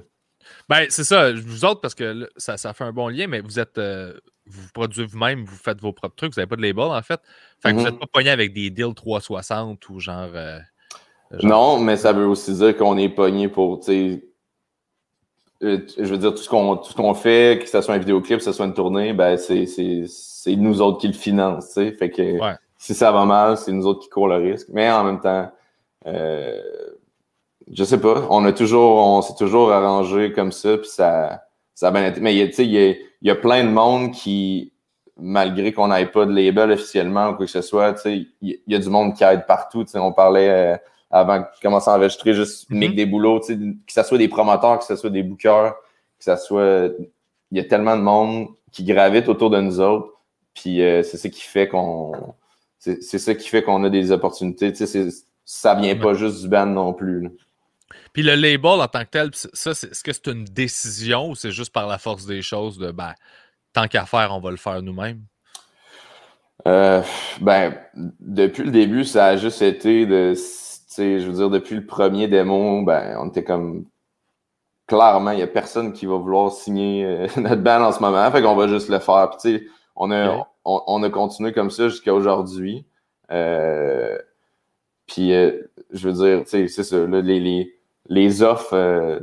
Ben, 0.68 0.86
c'est 0.88 1.04
ça. 1.04 1.32
Vous 1.32 1.66
autres, 1.66 1.82
parce 1.82 1.94
que 1.94 2.28
ça, 2.38 2.56
ça, 2.56 2.72
fait 2.72 2.84
un 2.84 2.92
bon 2.92 3.08
lien, 3.08 3.26
mais 3.26 3.40
vous 3.40 3.60
êtes. 3.60 3.76
Euh, 3.76 4.18
vous 4.46 4.68
produisez 4.72 5.04
vous-même, 5.04 5.44
vous 5.44 5.56
faites 5.56 5.80
vos 5.80 5.92
propres 5.92 6.16
trucs, 6.16 6.34
vous 6.34 6.40
n'avez 6.40 6.48
pas 6.48 6.56
de 6.56 6.62
label 6.62 6.84
en 6.84 7.02
fait. 7.02 7.20
Fait 7.60 7.70
que 7.70 7.76
vous 7.76 7.82
n'êtes 7.82 7.94
mm-hmm. 7.94 7.98
pas 7.98 8.06
pogné 8.12 8.30
avec 8.30 8.52
des 8.52 8.70
deals 8.70 8.94
360 8.94 9.88
ou 9.88 10.00
genre, 10.00 10.28
euh, 10.34 10.58
genre. 11.30 11.50
Non, 11.50 11.78
mais 11.78 11.96
ça 11.96 12.12
veut 12.12 12.26
aussi 12.26 12.52
dire 12.54 12.76
qu'on 12.76 12.96
est 12.98 13.08
pogné 13.08 13.48
pour, 13.48 13.80
euh, 13.88 14.18
je 15.98 16.04
veux 16.04 16.18
dire, 16.18 16.34
tout 16.34 16.42
ce 16.42 16.94
qu'on 16.94 17.14
fait, 17.14 17.60
que 17.62 17.68
ce 17.68 17.80
soit 17.80 17.94
un 17.94 17.98
vidéoclip, 17.98 18.38
que 18.38 18.44
ce 18.44 18.52
soit 18.52 18.66
une 18.66 18.74
tournée, 18.74 19.12
ben 19.12 19.36
c'est 19.38 20.56
nous 20.56 20.82
autres 20.82 20.98
qui 20.98 21.08
le 21.08 21.14
financent. 21.14 21.74
Fait 21.74 22.10
que 22.10 22.38
si 22.76 22.94
ça 22.94 23.12
va 23.12 23.24
mal, 23.24 23.56
c'est 23.56 23.72
nous 23.72 23.86
autres 23.86 24.00
qui 24.00 24.10
courent 24.10 24.28
le 24.28 24.36
risque. 24.36 24.68
Mais 24.70 24.90
en 24.90 25.04
même 25.04 25.20
temps, 25.20 25.50
euh, 26.06 26.60
je 27.72 27.82
sais 27.82 27.98
pas, 27.98 28.26
on 28.28 28.44
a 28.44 28.52
toujours, 28.52 28.96
on 28.96 29.22
s'est 29.22 29.36
toujours 29.36 29.72
arrangé 29.72 30.32
comme 30.32 30.52
ça, 30.52 30.76
puis 30.76 30.88
ça, 30.88 31.44
ça 31.74 31.88
a 31.88 31.90
bien 31.90 32.06
été. 32.06 32.20
Mais 32.20 32.34
il 32.36 32.70
y, 32.70 32.78
a, 32.78 32.94
y 33.28 33.30
a 33.30 33.34
plein 33.34 33.64
de 33.64 33.70
monde 33.70 34.12
qui, 34.12 34.72
malgré 35.16 35.72
qu'on 35.72 35.88
n'ait 35.88 36.06
pas 36.06 36.26
de 36.26 36.32
label 36.32 36.72
officiellement 36.72 37.30
ou 37.30 37.34
quoi 37.34 37.46
que 37.46 37.52
ce 37.52 37.62
soit, 37.62 37.94
il 38.04 38.28
y, 38.42 38.60
y, 38.66 38.74
a 38.74 38.78
du 38.78 38.88
monde 38.88 39.14
qui 39.14 39.24
aide 39.24 39.46
partout. 39.46 39.84
On 39.94 40.12
parlait. 40.12 40.50
Euh, 40.50 40.76
avant 41.14 41.38
de 41.38 41.44
commencer 41.62 41.90
à 41.90 41.94
enregistrer, 41.94 42.34
juste 42.34 42.68
mm 42.70 42.94
des 42.94 43.06
boulots, 43.06 43.38
que 43.38 43.92
ce 43.92 44.02
soit 44.02 44.18
des 44.18 44.26
promoteurs, 44.26 44.80
que 44.80 44.84
ce 44.84 44.96
soit 44.96 45.10
des 45.10 45.22
bookers, 45.22 45.74
que 46.18 46.24
ce 46.24 46.36
soit. 46.36 46.90
Il 47.52 47.58
y 47.58 47.60
a 47.60 47.64
tellement 47.64 47.96
de 47.96 48.02
monde 48.02 48.48
qui 48.72 48.82
gravite 48.82 49.28
autour 49.28 49.50
de 49.50 49.60
nous 49.60 49.78
autres. 49.80 50.12
Puis 50.54 50.82
euh, 50.82 51.04
c'est 51.04 51.16
ça 51.16 51.28
qui 51.28 51.42
fait 51.42 51.68
qu'on. 51.68 52.12
C'est 52.78 53.00
ça 53.00 53.34
qui 53.34 53.48
fait 53.48 53.62
qu'on 53.62 53.82
a 53.84 53.90
des 53.90 54.10
opportunités. 54.10 54.72
Ça 55.44 55.74
vient 55.74 55.96
pas 55.96 56.14
juste 56.14 56.42
du 56.42 56.48
band 56.48 56.66
non 56.66 56.92
plus. 56.92 57.30
Puis 58.12 58.22
le 58.22 58.34
label 58.34 58.80
en 58.80 58.88
tant 58.88 59.04
que 59.04 59.10
tel, 59.10 59.30
ça, 59.32 59.70
est-ce 59.70 60.02
que 60.02 60.12
c'est 60.12 60.28
une 60.28 60.44
décision 60.44 61.30
ou 61.30 61.34
c'est 61.34 61.50
juste 61.50 61.72
par 61.72 61.86
la 61.86 61.98
force 61.98 62.26
des 62.26 62.42
choses 62.42 62.78
de 62.78 62.90
ben, 62.90 63.14
tant 63.72 63.88
qu'à 63.88 64.06
faire, 64.06 64.30
on 64.32 64.40
va 64.40 64.50
le 64.50 64.56
faire 64.56 64.82
nous-mêmes? 64.82 65.22
Euh, 66.66 67.02
ben, 67.40 67.74
depuis 68.20 68.64
le 68.64 68.70
début, 68.70 69.04
ça 69.04 69.26
a 69.26 69.36
juste 69.36 69.62
été 69.62 70.06
de 70.06 70.34
je 70.96 71.26
veux 71.26 71.32
dire, 71.32 71.50
depuis 71.50 71.74
le 71.74 71.86
premier 71.86 72.28
démo, 72.28 72.84
ben, 72.84 73.16
on 73.20 73.28
était 73.28 73.44
comme 73.44 73.86
clairement, 74.86 75.30
il 75.30 75.38
n'y 75.38 75.42
a 75.42 75.46
personne 75.46 75.92
qui 75.92 76.06
va 76.06 76.16
vouloir 76.16 76.52
signer 76.52 77.04
euh, 77.04 77.26
notre 77.36 77.62
band 77.62 77.82
en 77.82 77.92
ce 77.92 78.00
moment. 78.00 78.30
Fait 78.30 78.42
qu'on 78.42 78.54
va 78.56 78.68
juste 78.68 78.88
le 78.88 78.98
faire. 78.98 79.30
Puis, 79.30 79.68
on 79.96 80.10
a, 80.10 80.46
on, 80.64 81.02
a 81.02 81.10
continué 81.10 81.52
comme 81.52 81.70
ça 81.70 81.88
jusqu'à 81.88 82.12
aujourd'hui. 82.12 82.84
Euh, 83.30 84.18
puis, 85.06 85.32
euh, 85.32 85.70
je 85.92 86.08
veux 86.08 86.14
dire, 86.14 86.42
c'est 86.46 86.68
ça, 86.68 87.06
les, 87.06 87.40
les, 87.40 87.73
les 88.06 88.42
offres 88.42 88.74
euh, 88.74 89.20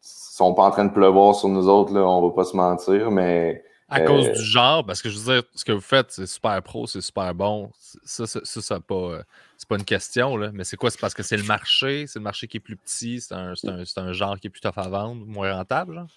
sont 0.00 0.54
pas 0.54 0.64
en 0.64 0.70
train 0.70 0.84
de 0.84 0.92
pleuvoir 0.92 1.34
sur 1.34 1.48
nous 1.48 1.68
autres, 1.68 1.92
là, 1.94 2.00
on 2.00 2.28
va 2.28 2.34
pas 2.34 2.44
se 2.44 2.56
mentir, 2.56 3.10
mais 3.10 3.62
à 3.88 4.00
cause 4.00 4.32
du 4.32 4.42
genre, 4.42 4.84
parce 4.84 5.00
que 5.00 5.08
je 5.08 5.18
veux 5.18 5.34
dire, 5.34 5.42
ce 5.54 5.64
que 5.64 5.70
vous 5.70 5.80
faites, 5.80 6.10
c'est 6.10 6.26
super 6.26 6.60
pro, 6.60 6.88
c'est 6.88 7.00
super 7.00 7.32
bon. 7.34 7.70
Ça, 8.04 8.26
ça, 8.26 8.40
ça, 8.44 8.80
pas, 8.80 9.20
c'est 9.56 9.68
pas 9.68 9.76
une 9.76 9.84
question, 9.84 10.36
là. 10.36 10.50
Mais 10.52 10.64
c'est 10.64 10.76
quoi? 10.76 10.90
C'est 10.90 11.00
parce 11.00 11.14
que 11.14 11.22
c'est 11.22 11.36
le 11.36 11.44
marché, 11.44 12.06
c'est 12.08 12.18
le 12.18 12.24
marché 12.24 12.48
qui 12.48 12.56
est 12.56 12.60
plus 12.60 12.76
petit, 12.76 13.20
c'est 13.20 13.34
un, 13.34 13.52
un, 13.64 13.84
un, 13.96 14.12
genre 14.12 14.40
qui 14.40 14.48
est 14.48 14.50
plus 14.50 14.60
tough 14.60 14.76
à 14.76 14.88
vendre, 14.88 15.24
moins 15.24 15.54
rentable, 15.54 15.94
genre? 15.94 16.08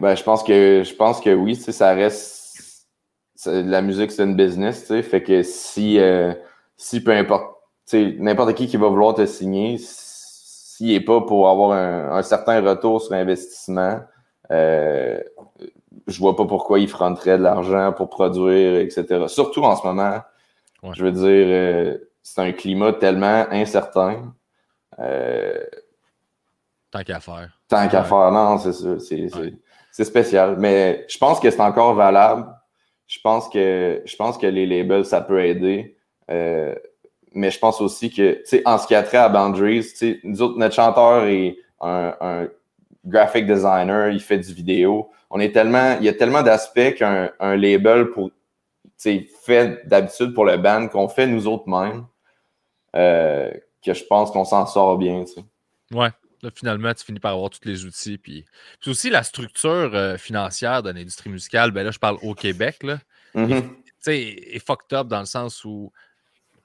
Ben, 0.00 0.14
je 0.14 0.22
pense 0.22 0.44
que 0.44 0.82
je 0.84 0.94
pense 0.94 1.20
que 1.20 1.34
oui, 1.34 1.56
ça 1.56 1.94
reste. 1.94 2.86
la 3.46 3.82
musique, 3.82 4.12
c'est 4.12 4.22
une 4.22 4.36
business, 4.36 4.82
tu 4.82 4.86
sais. 4.88 5.02
Fait 5.02 5.22
que 5.22 5.42
si, 5.42 5.98
euh, 5.98 6.32
si 6.76 7.02
peu 7.02 7.12
importe, 7.12 7.56
n'importe 7.92 8.54
qui 8.54 8.68
qui 8.68 8.76
va 8.76 8.88
vouloir 8.88 9.14
te 9.14 9.26
signer, 9.26 9.78
s'il 10.74 10.88
n'est 10.88 11.00
pas 11.00 11.20
pour 11.20 11.48
avoir 11.48 11.70
un, 11.70 12.22
certain 12.22 12.60
retour 12.60 13.00
sur 13.00 13.12
investissement, 13.12 14.00
euh, 14.50 15.20
je 16.08 16.18
vois 16.18 16.34
pas 16.34 16.46
pourquoi 16.46 16.80
il 16.80 16.88
fronterait 16.88 17.38
de 17.38 17.44
l'argent 17.44 17.92
pour 17.92 18.10
produire, 18.10 18.80
etc. 18.80 19.26
Surtout 19.28 19.62
en 19.62 19.76
ce 19.76 19.86
moment, 19.86 20.20
je 20.92 21.04
veux 21.04 21.12
dire, 21.12 21.46
euh, 21.46 21.98
c'est 22.24 22.40
un 22.40 22.50
climat 22.50 22.92
tellement 22.92 23.46
incertain. 23.52 24.34
Euh, 24.98 25.62
tant 26.90 27.04
qu'à 27.04 27.20
faire. 27.20 27.56
Tant 27.68 27.88
qu'à 27.88 28.02
faire, 28.02 28.32
non, 28.32 28.58
c'est. 28.58 28.72
C'est 29.92 30.04
spécial. 30.04 30.56
Mais 30.58 31.06
je 31.08 31.18
pense 31.18 31.38
que 31.38 31.48
c'est 31.52 31.60
encore 31.60 31.94
valable. 31.94 32.52
Je 33.06 33.20
pense 33.22 33.48
que 33.48 34.02
je 34.04 34.16
pense 34.16 34.36
que 34.38 34.48
les 34.48 34.66
labels, 34.66 35.04
ça 35.04 35.20
peut 35.20 35.44
aider. 35.44 35.96
Mais 37.34 37.50
je 37.50 37.58
pense 37.58 37.80
aussi 37.80 38.10
que, 38.10 38.34
tu 38.34 38.40
sais, 38.44 38.62
en 38.64 38.78
ce 38.78 38.86
qui 38.86 38.94
a 38.94 39.02
trait 39.02 39.18
à 39.18 39.28
Boundaries, 39.28 39.82
tu 39.82 39.96
sais, 39.96 40.20
nous 40.22 40.40
autres, 40.40 40.58
notre 40.58 40.74
chanteur 40.74 41.24
est 41.24 41.58
un, 41.80 42.48
graphic 43.04 43.46
designer, 43.46 44.10
il 44.10 44.20
fait 44.20 44.38
du 44.38 44.54
vidéo. 44.54 45.10
On 45.30 45.38
est 45.38 45.52
tellement, 45.52 45.98
il 45.98 46.06
y 46.06 46.08
a 46.08 46.14
tellement 46.14 46.42
d'aspects 46.42 46.94
qu'un 46.94 47.30
label 47.56 48.10
pour, 48.10 48.30
fait 48.96 49.86
d'habitude 49.86 50.32
pour 50.32 50.44
le 50.44 50.56
band 50.56 50.88
qu'on 50.88 51.08
fait 51.08 51.26
nous 51.26 51.46
autres 51.46 51.68
mêmes, 51.68 52.06
euh, 52.96 53.50
que 53.84 53.92
je 53.92 54.04
pense 54.04 54.30
qu'on 54.30 54.44
s'en 54.44 54.66
sort 54.66 54.96
bien, 54.96 55.24
tu 55.24 55.34
sais. 55.34 55.44
Ouais. 55.92 56.08
Là, 56.42 56.50
finalement, 56.54 56.92
tu 56.92 57.04
finis 57.04 57.20
par 57.20 57.32
avoir 57.32 57.48
tous 57.48 57.64
les 57.64 57.86
outils. 57.86 58.18
Puis, 58.18 58.44
puis 58.78 58.90
aussi 58.90 59.08
la 59.08 59.22
structure 59.22 59.94
euh, 59.94 60.18
financière 60.18 60.82
de 60.82 60.90
l'industrie 60.90 61.30
musicale, 61.30 61.70
ben 61.70 61.84
là, 61.84 61.90
je 61.90 61.98
parle 61.98 62.18
au 62.22 62.34
Québec, 62.34 62.82
là. 62.82 62.98
Tu 63.34 63.62
sais, 63.98 64.20
est 64.20 64.64
fucked 64.64 64.92
up 64.92 65.08
dans 65.08 65.20
le 65.20 65.26
sens 65.26 65.64
où 65.64 65.90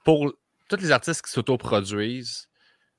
pour 0.04 0.32
tous 0.70 0.82
les 0.82 0.92
artistes 0.92 1.24
qui 1.24 1.30
s'autoproduisent, 1.30 2.48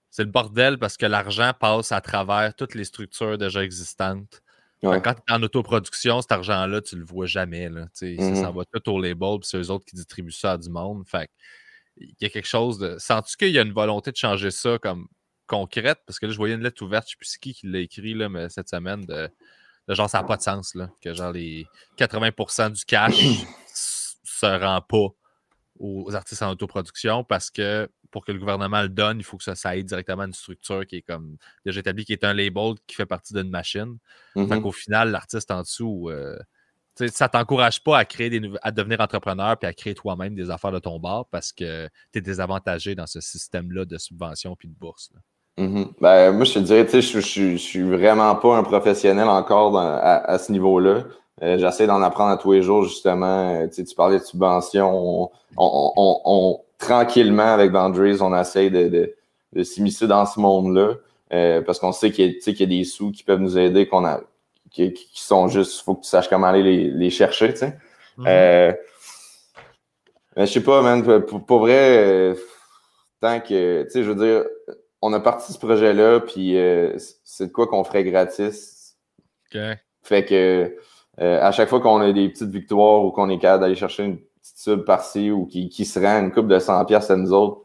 c'est 0.09 0.23
le 0.23 0.29
bordel 0.29 0.77
parce 0.77 0.97
que 0.97 1.05
l'argent 1.05 1.53
passe 1.57 1.91
à 1.91 2.01
travers 2.01 2.53
toutes 2.55 2.75
les 2.75 2.83
structures 2.83 3.37
déjà 3.37 3.63
existantes. 3.63 4.41
Quand 4.81 5.13
tu 5.13 5.21
es 5.29 5.33
en 5.33 5.43
autoproduction, 5.43 6.21
cet 6.21 6.31
argent-là, 6.31 6.81
tu 6.81 6.95
le 6.95 7.05
vois 7.05 7.27
jamais. 7.27 7.69
Là, 7.69 7.87
Ça 7.93 8.07
s'en 8.35 8.51
va 8.51 8.63
tout 8.65 8.91
au 8.91 8.99
label, 8.99 9.39
puis 9.39 9.47
c'est 9.47 9.57
eux 9.57 9.69
autres 9.69 9.85
qui 9.85 9.95
distribuent 9.95 10.31
ça 10.31 10.53
à 10.53 10.57
du 10.57 10.69
monde. 10.69 11.07
Fait 11.07 11.29
il 11.97 12.15
y 12.19 12.25
a 12.25 12.29
quelque 12.29 12.47
chose 12.47 12.79
de. 12.79 12.97
Sens-tu 12.97 13.37
qu'il 13.37 13.51
y 13.51 13.59
a 13.59 13.61
une 13.61 13.73
volonté 13.73 14.11
de 14.11 14.17
changer 14.17 14.49
ça 14.49 14.79
comme 14.79 15.07
concrète? 15.45 15.99
Parce 16.07 16.19
que 16.19 16.25
là, 16.25 16.31
je 16.31 16.37
voyais 16.37 16.55
une 16.55 16.63
lettre 16.63 16.83
ouverte, 16.83 17.07
je 17.07 17.15
ne 17.15 17.25
sais 17.25 17.37
plus 17.37 17.37
qui 17.37 17.53
qui 17.53 17.67
l'a 17.67 17.79
écrit 17.79 18.15
là, 18.15 18.27
mais 18.27 18.49
cette 18.49 18.69
semaine, 18.69 19.05
de, 19.05 19.29
genre, 19.87 20.09
ça 20.09 20.19
n'a 20.19 20.23
pas 20.23 20.37
de 20.37 20.41
sens. 20.41 20.73
Là, 20.73 20.89
que 21.01 21.13
genre 21.13 21.31
les 21.31 21.67
80% 21.97 22.71
du 22.71 22.83
cash 22.85 23.13
se 23.73 24.45
rend 24.45 24.81
pas 24.81 25.09
aux 25.81 26.15
artistes 26.15 26.43
en 26.43 26.51
autoproduction 26.51 27.23
parce 27.23 27.49
que 27.49 27.89
pour 28.11 28.25
que 28.25 28.31
le 28.31 28.39
gouvernement 28.39 28.81
le 28.81 28.89
donne, 28.89 29.19
il 29.19 29.23
faut 29.23 29.37
que 29.37 29.43
ça, 29.43 29.55
ça 29.55 29.69
aille 29.69 29.83
directement 29.83 30.23
à 30.23 30.27
une 30.27 30.33
structure 30.33 30.85
qui 30.85 30.97
est 30.97 31.01
comme 31.01 31.37
déjà 31.65 31.79
établie, 31.79 32.05
qui 32.05 32.13
est 32.13 32.23
un 32.23 32.33
label 32.33 32.73
qui 32.85 32.95
fait 32.95 33.05
partie 33.05 33.33
d'une 33.33 33.49
machine. 33.49 33.97
Fait 34.33 34.41
mm-hmm. 34.41 34.61
qu'au 34.61 34.71
final, 34.71 35.11
l'artiste 35.11 35.49
en 35.49 35.61
dessous, 35.61 36.09
euh, 36.09 36.37
ça 37.07 37.29
t'encourage 37.29 37.83
pas 37.83 37.97
à 37.97 38.05
créer 38.05 38.29
des 38.29 38.51
à 38.61 38.71
devenir 38.71 38.99
entrepreneur 39.01 39.57
puis 39.57 39.67
à 39.67 39.73
créer 39.73 39.95
toi-même 39.95 40.35
des 40.35 40.51
affaires 40.51 40.71
de 40.71 40.79
ton 40.79 40.99
bar 40.99 41.25
parce 41.31 41.51
que 41.51 41.87
tu 42.11 42.19
es 42.19 42.21
désavantagé 42.21 42.95
dans 42.95 43.07
ce 43.07 43.21
système-là 43.21 43.85
de 43.85 43.97
subvention 43.97 44.55
puis 44.55 44.67
de 44.67 44.75
bourse. 44.75 45.11
Mm-hmm. 45.57 45.93
Ben, 45.99 46.31
moi, 46.31 46.45
je 46.45 46.53
te 46.53 46.59
dirais, 46.59 46.87
je, 46.87 46.99
je, 46.99 47.19
je, 47.19 47.55
suis 47.57 47.81
vraiment 47.81 48.35
pas 48.35 48.57
un 48.57 48.63
professionnel 48.63 49.27
encore 49.27 49.77
à, 49.77 50.37
ce 50.37 50.51
niveau-là. 50.51 51.05
Euh, 51.43 51.57
j'essaie 51.57 51.87
d'en 51.87 52.01
apprendre 52.01 52.31
à 52.31 52.37
tous 52.37 52.51
les 52.51 52.61
jours, 52.61 52.83
justement. 52.83 53.61
Euh, 53.63 53.67
tu 53.67 53.83
parlais 53.95 54.19
de 54.19 54.23
subventions. 54.23 55.31
On, 55.57 56.59
tranquillement, 56.77 57.53
avec 57.53 57.71
Boundaries, 57.71 58.21
on 58.21 58.35
essaie 58.37 58.69
de, 58.69 59.13
de, 59.53 59.63
s'immiscer 59.63 60.07
dans 60.07 60.25
ce 60.25 60.39
monde-là. 60.39 60.95
Euh, 61.33 61.61
parce 61.61 61.79
qu'on 61.79 61.93
sait 61.93 62.11
qu'il 62.11 62.39
y, 62.45 62.63
a 62.63 62.65
des 62.65 62.83
sous 62.83 63.11
qui 63.11 63.23
peuvent 63.23 63.39
nous 63.39 63.57
aider, 63.57 63.87
qu'on 63.87 64.05
a, 64.05 64.21
qui, 64.69 64.93
sont 65.13 65.47
juste, 65.47 65.79
il 65.79 65.83
faut 65.83 65.95
que 65.95 66.01
tu 66.01 66.09
saches 66.09 66.27
comment 66.27 66.47
aller 66.47 66.91
les, 66.91 67.09
chercher, 67.09 67.53
tu 67.53 67.59
sais. 67.59 67.77
Mm-hmm. 68.17 68.75
mais 70.35 70.45
je 70.45 70.51
sais 70.51 70.63
pas, 70.63 70.81
man, 70.81 71.21
pour, 71.21 71.59
vrai, 71.59 72.35
tant 73.21 73.39
que, 73.39 73.83
tu 73.83 73.89
sais, 73.91 74.03
je 74.03 74.11
veux 74.11 74.25
dire, 74.25 74.43
on 75.01 75.13
a 75.13 75.21
parti 75.21 75.53
ce 75.53 75.57
projet-là, 75.57 76.19
puis 76.19 76.57
c'est 77.23 77.47
de 77.47 77.51
quoi 77.53 77.67
qu'on 77.67 77.85
ferait 77.85 78.03
gratis. 78.03 78.97
Fait 80.03 80.25
que 80.25 80.75
euh, 81.19 81.41
à 81.41 81.51
chaque 81.51 81.69
fois 81.69 81.81
qu'on 81.81 81.99
a 82.01 82.11
des 82.11 82.29
petites 82.29 82.49
victoires 82.49 83.03
ou 83.03 83.11
qu'on 83.11 83.29
est 83.29 83.37
capable 83.37 83.63
d'aller 83.63 83.75
chercher 83.75 84.03
une 84.03 84.17
petite 84.17 84.57
sub 84.57 84.85
par-ci 84.85 85.29
ou 85.29 85.45
qui, 85.45 85.69
qui, 85.69 85.85
se 85.85 85.99
rend 85.99 86.19
une 86.19 86.31
coupe 86.31 86.47
de 86.47 86.57
100 86.57 86.85
pièces 86.85 87.11
à 87.11 87.17
nous 87.17 87.33
autres, 87.33 87.61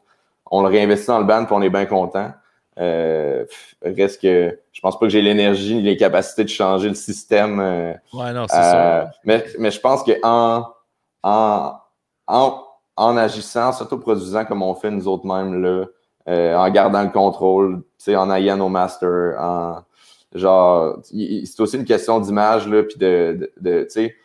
on 0.51 0.63
le 0.63 0.69
réinvestit 0.69 1.07
dans 1.07 1.19
le 1.19 1.25
band 1.25 1.45
puis 1.45 1.55
on 1.55 1.63
est 1.63 1.71
bien 1.71 1.87
content. 1.87 2.31
Euh, 2.79 3.47
reste 3.83 4.21
que 4.21 4.59
je 4.71 4.81
pense 4.83 4.99
pas 4.99 5.07
que 5.07 5.11
j'ai 5.11 5.23
l'énergie 5.23 5.77
ni 5.77 5.83
les 5.83 5.97
capacités 5.97 6.45
de 6.45 6.51
changer 6.51 6.89
le 6.89 6.95
système. 6.95 7.59
Euh, 7.59 7.95
ouais, 8.13 8.33
non, 8.33 8.47
c'est 8.49 8.57
ça. 8.57 9.01
Euh, 9.01 9.07
mais, 9.25 9.45
mais 9.59 9.71
je 9.71 9.81
pense 9.81 10.03
qu'en 10.03 10.75
en, 11.23 11.75
en, 12.27 12.65
en 12.97 13.17
agissant, 13.17 13.73
surtout 13.73 13.99
produisant 13.99 14.45
comme 14.45 14.63
on 14.63 14.75
fait 14.75 14.91
nous 14.91 15.09
autres 15.09 15.25
mêmes, 15.25 15.63
là, 15.63 15.87
en 16.59 16.69
gardant 16.71 17.03
le 17.03 17.11
contrôle, 17.11 17.83
en 18.09 18.31
ayant 18.31 18.57
nos 18.59 18.69
masters, 18.69 19.41
en, 19.41 19.79
genre, 20.37 20.99
c'est 21.03 21.61
aussi 21.61 21.77
une 21.77 21.85
question 21.85 22.21
d'image, 22.21 22.69
là, 22.69 22.83
puis 22.83 22.99
de, 22.99 23.51
de, 23.61 23.83
tu 23.83 23.91
sais, 23.91 24.17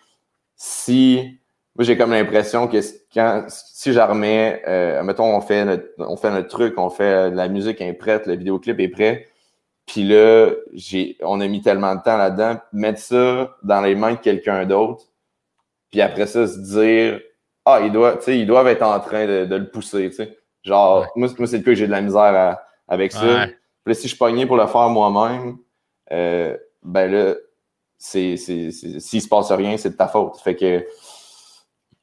si, 0.55 1.39
moi, 1.75 1.83
j'ai 1.83 1.97
comme 1.97 2.11
l'impression 2.11 2.67
que 2.67 2.77
quand, 3.13 3.45
si 3.47 3.93
j'armais, 3.93 4.61
euh, 4.67 5.03
mettons, 5.03 5.35
on 5.35 5.41
fait, 5.41 5.65
notre, 5.65 5.87
on 5.97 6.17
fait 6.17 6.31
notre 6.31 6.49
truc, 6.49 6.77
on 6.77 6.89
fait 6.89 7.31
la 7.31 7.47
musique 7.47 7.81
est 7.81 7.93
prête, 7.93 8.27
le 8.27 8.35
vidéoclip 8.35 8.79
est 8.79 8.89
prêt, 8.89 9.27
puis 9.85 10.03
là, 10.03 10.51
j'ai, 10.73 11.17
on 11.21 11.41
a 11.41 11.47
mis 11.47 11.61
tellement 11.61 11.95
de 11.95 12.01
temps 12.01 12.17
là-dedans, 12.17 12.59
mettre 12.73 12.99
ça 12.99 13.57
dans 13.63 13.81
les 13.81 13.95
mains 13.95 14.13
de 14.13 14.19
quelqu'un 14.19 14.65
d'autre, 14.65 15.05
puis 15.89 16.01
après 16.01 16.27
ça, 16.27 16.47
se 16.47 16.59
dire, 16.59 17.19
ah, 17.65 17.79
ils 17.83 17.91
doivent, 17.91 18.21
ils 18.27 18.47
doivent 18.47 18.67
être 18.67 18.83
en 18.83 18.99
train 18.99 19.25
de, 19.25 19.45
de 19.45 19.55
le 19.55 19.69
pousser, 19.69 20.09
tu 20.09 20.15
sais. 20.15 20.37
Genre, 20.63 21.07
moi, 21.15 21.27
moi 21.37 21.47
c'est 21.47 21.57
le 21.57 21.63
cas 21.63 21.71
que 21.71 21.75
j'ai 21.75 21.87
de 21.87 21.91
la 21.91 22.01
misère 22.01 22.57
avec 22.87 23.11
ça. 23.11 23.47
Puis 23.83 23.95
si 23.95 24.07
je 24.07 24.15
pognais 24.15 24.45
pour 24.45 24.57
le 24.57 24.67
faire 24.67 24.89
moi-même, 24.89 25.57
euh, 26.11 26.57
ben 26.83 27.11
là, 27.11 27.35
s'il 27.97 28.37
se 28.39 29.27
passe 29.27 29.51
rien, 29.51 29.77
c'est 29.77 29.91
de 29.91 29.95
ta 29.95 30.07
faute. 30.07 30.37
Fait 30.37 30.55
que. 30.55 30.85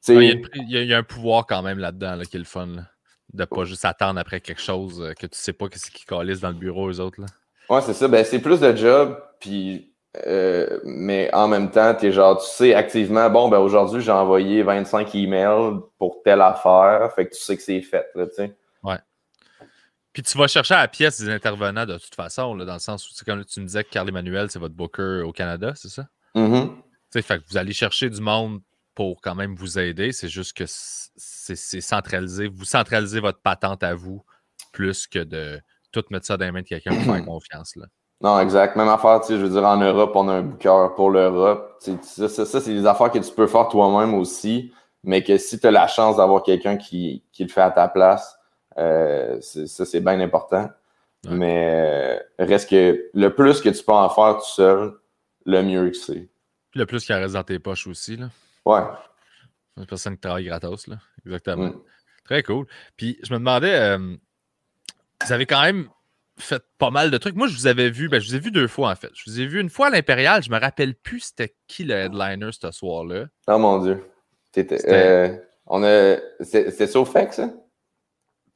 Il 0.07 0.43
y, 0.69 0.93
a 0.93 0.97
un 0.97 1.03
pouvoir 1.03 1.45
quand 1.45 1.61
même 1.61 1.77
là-dedans 1.77 2.15
là, 2.15 2.25
qui 2.25 2.37
est 2.37 2.39
le 2.39 2.45
fun. 2.45 2.67
Là, 2.67 2.83
de 3.33 3.45
pas 3.45 3.63
juste 3.63 3.85
attendre 3.85 4.19
après 4.19 4.41
quelque 4.41 4.61
chose 4.61 5.01
euh, 5.01 5.13
que 5.13 5.27
tu 5.27 5.37
sais 5.37 5.53
pas 5.53 5.67
qu'est-ce 5.67 5.91
qui 5.91 6.03
calisse 6.05 6.39
dans 6.39 6.49
le 6.49 6.55
bureau, 6.55 6.89
eux 6.89 6.99
autres. 6.99 7.21
Là. 7.21 7.27
Ouais, 7.69 7.81
c'est 7.81 7.93
ça. 7.93 8.07
Ben, 8.07 8.25
c'est 8.25 8.39
plus 8.39 8.59
de 8.59 8.75
job, 8.75 9.21
puis. 9.39 9.85
Euh, 10.25 10.79
mais 10.85 11.29
en 11.33 11.47
même 11.47 11.69
temps, 11.69 11.95
es 11.95 12.11
genre, 12.11 12.41
tu 12.41 12.49
sais 12.49 12.73
activement, 12.73 13.29
bon, 13.29 13.47
ben 13.47 13.59
aujourd'hui, 13.59 14.01
j'ai 14.01 14.11
envoyé 14.11 14.63
25 14.63 15.13
emails 15.13 15.75
pour 15.99 16.23
telle 16.23 16.41
affaire, 16.41 17.11
fait 17.15 17.27
que 17.27 17.35
tu 17.35 17.39
sais 17.39 17.55
que 17.55 17.61
c'est 17.61 17.81
fait, 17.81 18.07
là, 18.15 18.25
tu 18.25 18.33
sais. 18.33 18.57
Puis 20.13 20.23
tu 20.23 20.37
vas 20.37 20.47
chercher 20.47 20.73
à 20.73 20.81
la 20.81 20.87
pièce 20.87 21.21
des 21.21 21.29
intervenants 21.29 21.85
de 21.85 21.97
toute 21.97 22.15
façon, 22.15 22.55
là, 22.55 22.65
dans 22.65 22.73
le 22.73 22.79
sens 22.79 23.09
où, 23.09 23.25
comme 23.25 23.45
tu 23.45 23.59
me 23.59 23.65
disais 23.65 23.83
que 23.83 23.89
Carl 23.89 24.09
Emmanuel, 24.09 24.49
c'est 24.49 24.59
votre 24.59 24.75
booker 24.75 25.21
au 25.25 25.31
Canada, 25.31 25.73
c'est 25.75 25.89
ça? 25.89 26.07
Mm-hmm. 26.35 26.69
Fait 27.21 27.39
que 27.39 27.43
vous 27.49 27.57
allez 27.57 27.73
chercher 27.73 28.09
du 28.09 28.21
monde 28.21 28.61
pour 28.95 29.21
quand 29.21 29.35
même 29.35 29.55
vous 29.55 29.79
aider. 29.79 30.11
C'est 30.11 30.27
juste 30.27 30.57
que 30.57 30.65
c'est 30.67 31.81
centralisé. 31.81 32.47
Vous 32.47 32.65
centralisez 32.65 33.19
votre 33.19 33.39
patente 33.39 33.83
à 33.83 33.95
vous 33.95 34.23
plus 34.73 35.07
que 35.07 35.19
de 35.19 35.59
tout 35.91 36.03
mettre 36.11 36.25
ça 36.25 36.37
dans 36.37 36.45
les 36.45 36.51
mains 36.51 36.61
de 36.61 36.67
quelqu'un 36.67 36.95
pour 36.95 37.15
faire 37.15 37.25
confiance. 37.25 37.75
Là. 37.75 37.85
Non, 38.21 38.39
exact. 38.39 38.75
Même 38.75 38.89
affaire, 38.89 39.21
je 39.27 39.35
veux 39.35 39.49
dire, 39.49 39.63
en 39.63 39.77
Europe, 39.77 40.11
on 40.15 40.27
a 40.27 40.33
un 40.33 40.41
booker 40.41 40.87
pour 40.95 41.11
l'Europe. 41.11 41.77
Ça, 41.79 42.27
ça, 42.27 42.45
ça 42.45 42.59
c'est 42.59 42.73
des 42.73 42.85
affaires 42.85 43.09
que 43.09 43.19
tu 43.19 43.31
peux 43.31 43.47
faire 43.47 43.69
toi-même 43.69 44.13
aussi, 44.13 44.73
mais 45.03 45.23
que 45.23 45.37
si 45.37 45.59
tu 45.59 45.67
as 45.67 45.71
la 45.71 45.87
chance 45.87 46.17
d'avoir 46.17 46.43
quelqu'un 46.43 46.75
qui, 46.75 47.23
qui 47.31 47.43
le 47.43 47.49
fait 47.49 47.61
à 47.61 47.71
ta 47.71 47.87
place, 47.87 48.37
ça, 49.41 49.85
c'est 49.85 50.01
bien 50.01 50.19
important. 50.19 50.69
Mais 51.27 52.19
euh, 52.39 52.45
reste 52.45 52.69
que 52.69 53.09
le 53.13 53.35
plus 53.35 53.61
que 53.61 53.69
tu 53.69 53.83
peux 53.83 53.91
en 53.91 54.09
faire 54.09 54.37
tout 54.37 54.49
seul, 54.49 54.93
le 55.45 55.61
mieux 55.63 55.89
que 55.89 55.97
c'est. 55.97 56.29
Le 56.75 56.85
plus 56.85 57.05
qu'il 57.05 57.15
reste 57.15 57.33
dans 57.33 57.43
tes 57.43 57.59
poches 57.59 57.87
aussi. 57.87 58.15
Là. 58.15 58.29
Ouais. 58.65 58.83
Une 59.77 59.85
personne 59.85 60.15
qui 60.15 60.21
travaille 60.21 60.45
gratos. 60.45 60.87
Là. 60.87 60.97
Exactement. 61.25 61.67
Mm. 61.67 61.81
Très 62.23 62.43
cool. 62.43 62.67
Puis 62.95 63.19
je 63.23 63.33
me 63.33 63.39
demandais, 63.39 63.73
euh, 63.73 63.97
vous 63.97 65.33
avez 65.33 65.45
quand 65.45 65.61
même 65.61 65.89
fait 66.37 66.63
pas 66.77 66.89
mal 66.89 67.11
de 67.11 67.17
trucs. 67.17 67.35
Moi, 67.35 67.47
je 67.47 67.55
vous 67.55 67.67
avais 67.67 67.89
vu, 67.89 68.07
ben, 68.07 68.21
je 68.21 68.29
vous 68.29 68.35
ai 68.35 68.39
vu 68.39 68.51
deux 68.51 68.67
fois 68.67 68.91
en 68.91 68.95
fait. 68.95 69.09
Je 69.13 69.29
vous 69.29 69.41
ai 69.41 69.45
vu 69.45 69.59
une 69.59 69.69
fois 69.69 69.87
à 69.87 69.89
l'Impérial, 69.89 70.41
je 70.41 70.49
me 70.49 70.59
rappelle 70.59 70.95
plus 70.95 71.19
c'était 71.19 71.53
qui 71.67 71.83
le 71.83 71.95
headliner 71.95 72.51
ce 72.51 72.71
soir-là. 72.71 73.25
Oh 73.47 73.57
mon 73.57 73.79
Dieu. 73.79 74.05
C'était, 74.53 75.41
on 75.65 75.83
a, 75.83 76.17
c'était 76.41 76.87
Sofex, 76.87 77.35
ça? 77.35 77.51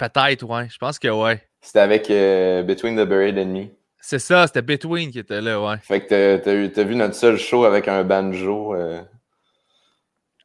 Peut-être, 0.04 0.44
ouais. 0.44 0.68
Je 0.70 0.78
pense 0.78 1.00
que 1.00 1.08
ouais. 1.08 1.42
C'était 1.62 1.80
avec 1.80 2.10
euh, 2.12 2.62
Between 2.64 2.98
the 2.98 3.08
Buried 3.08 3.38
and 3.40 3.46
Me. 3.46 3.68
C'est 4.02 4.20
ça, 4.20 4.48
c'était 4.48 4.62
Between 4.62 5.12
qui 5.12 5.20
était 5.20 5.40
là, 5.40 5.62
ouais. 5.62 5.78
Fait 5.82 6.02
que 6.02 6.68
t'as, 6.68 6.84
vu 6.84 6.96
notre 6.96 7.16
seul 7.16 7.38
show 7.38 7.64
avec 7.64 7.88
un 7.88 8.04
banjo. 8.04 8.76
Euh... 8.76 9.02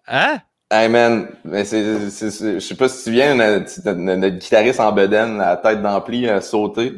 Hein? 0.06 0.38
Hey 0.70 0.88
man, 0.88 1.28
mais 1.44 1.64
c'est, 1.64 1.82
je 1.82 2.58
sais 2.60 2.74
pas 2.76 2.88
si 2.88 3.04
tu 3.04 3.10
viens, 3.10 3.34
notre, 3.34 3.90
notre, 3.90 4.36
guitariste 4.36 4.80
en 4.80 4.92
bedaine, 4.92 5.38
la 5.38 5.56
tête 5.56 5.82
d'ampli, 5.82 6.28
a 6.28 6.40
sauté. 6.40 6.92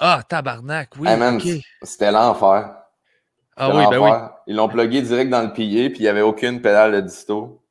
Ah, 0.00 0.22
tabarnak, 0.28 0.90
oui. 0.98 1.06
Hey 1.08 1.16
man, 1.16 1.40
c'était 1.82 2.10
l'enfer. 2.10 2.74
Ah 3.56 3.70
oui, 3.74 3.84
ben 3.88 3.98
oui. 3.98 4.10
Ils 4.48 4.56
l'ont 4.56 4.68
plugué 4.68 5.00
direct 5.00 5.30
dans 5.30 5.42
le 5.42 5.52
pilier, 5.52 5.90
puis 5.90 6.00
il 6.00 6.02
n'y 6.02 6.08
avait 6.08 6.22
aucune 6.22 6.60
pédale 6.60 6.92
de 6.92 7.00
disto. 7.02 7.62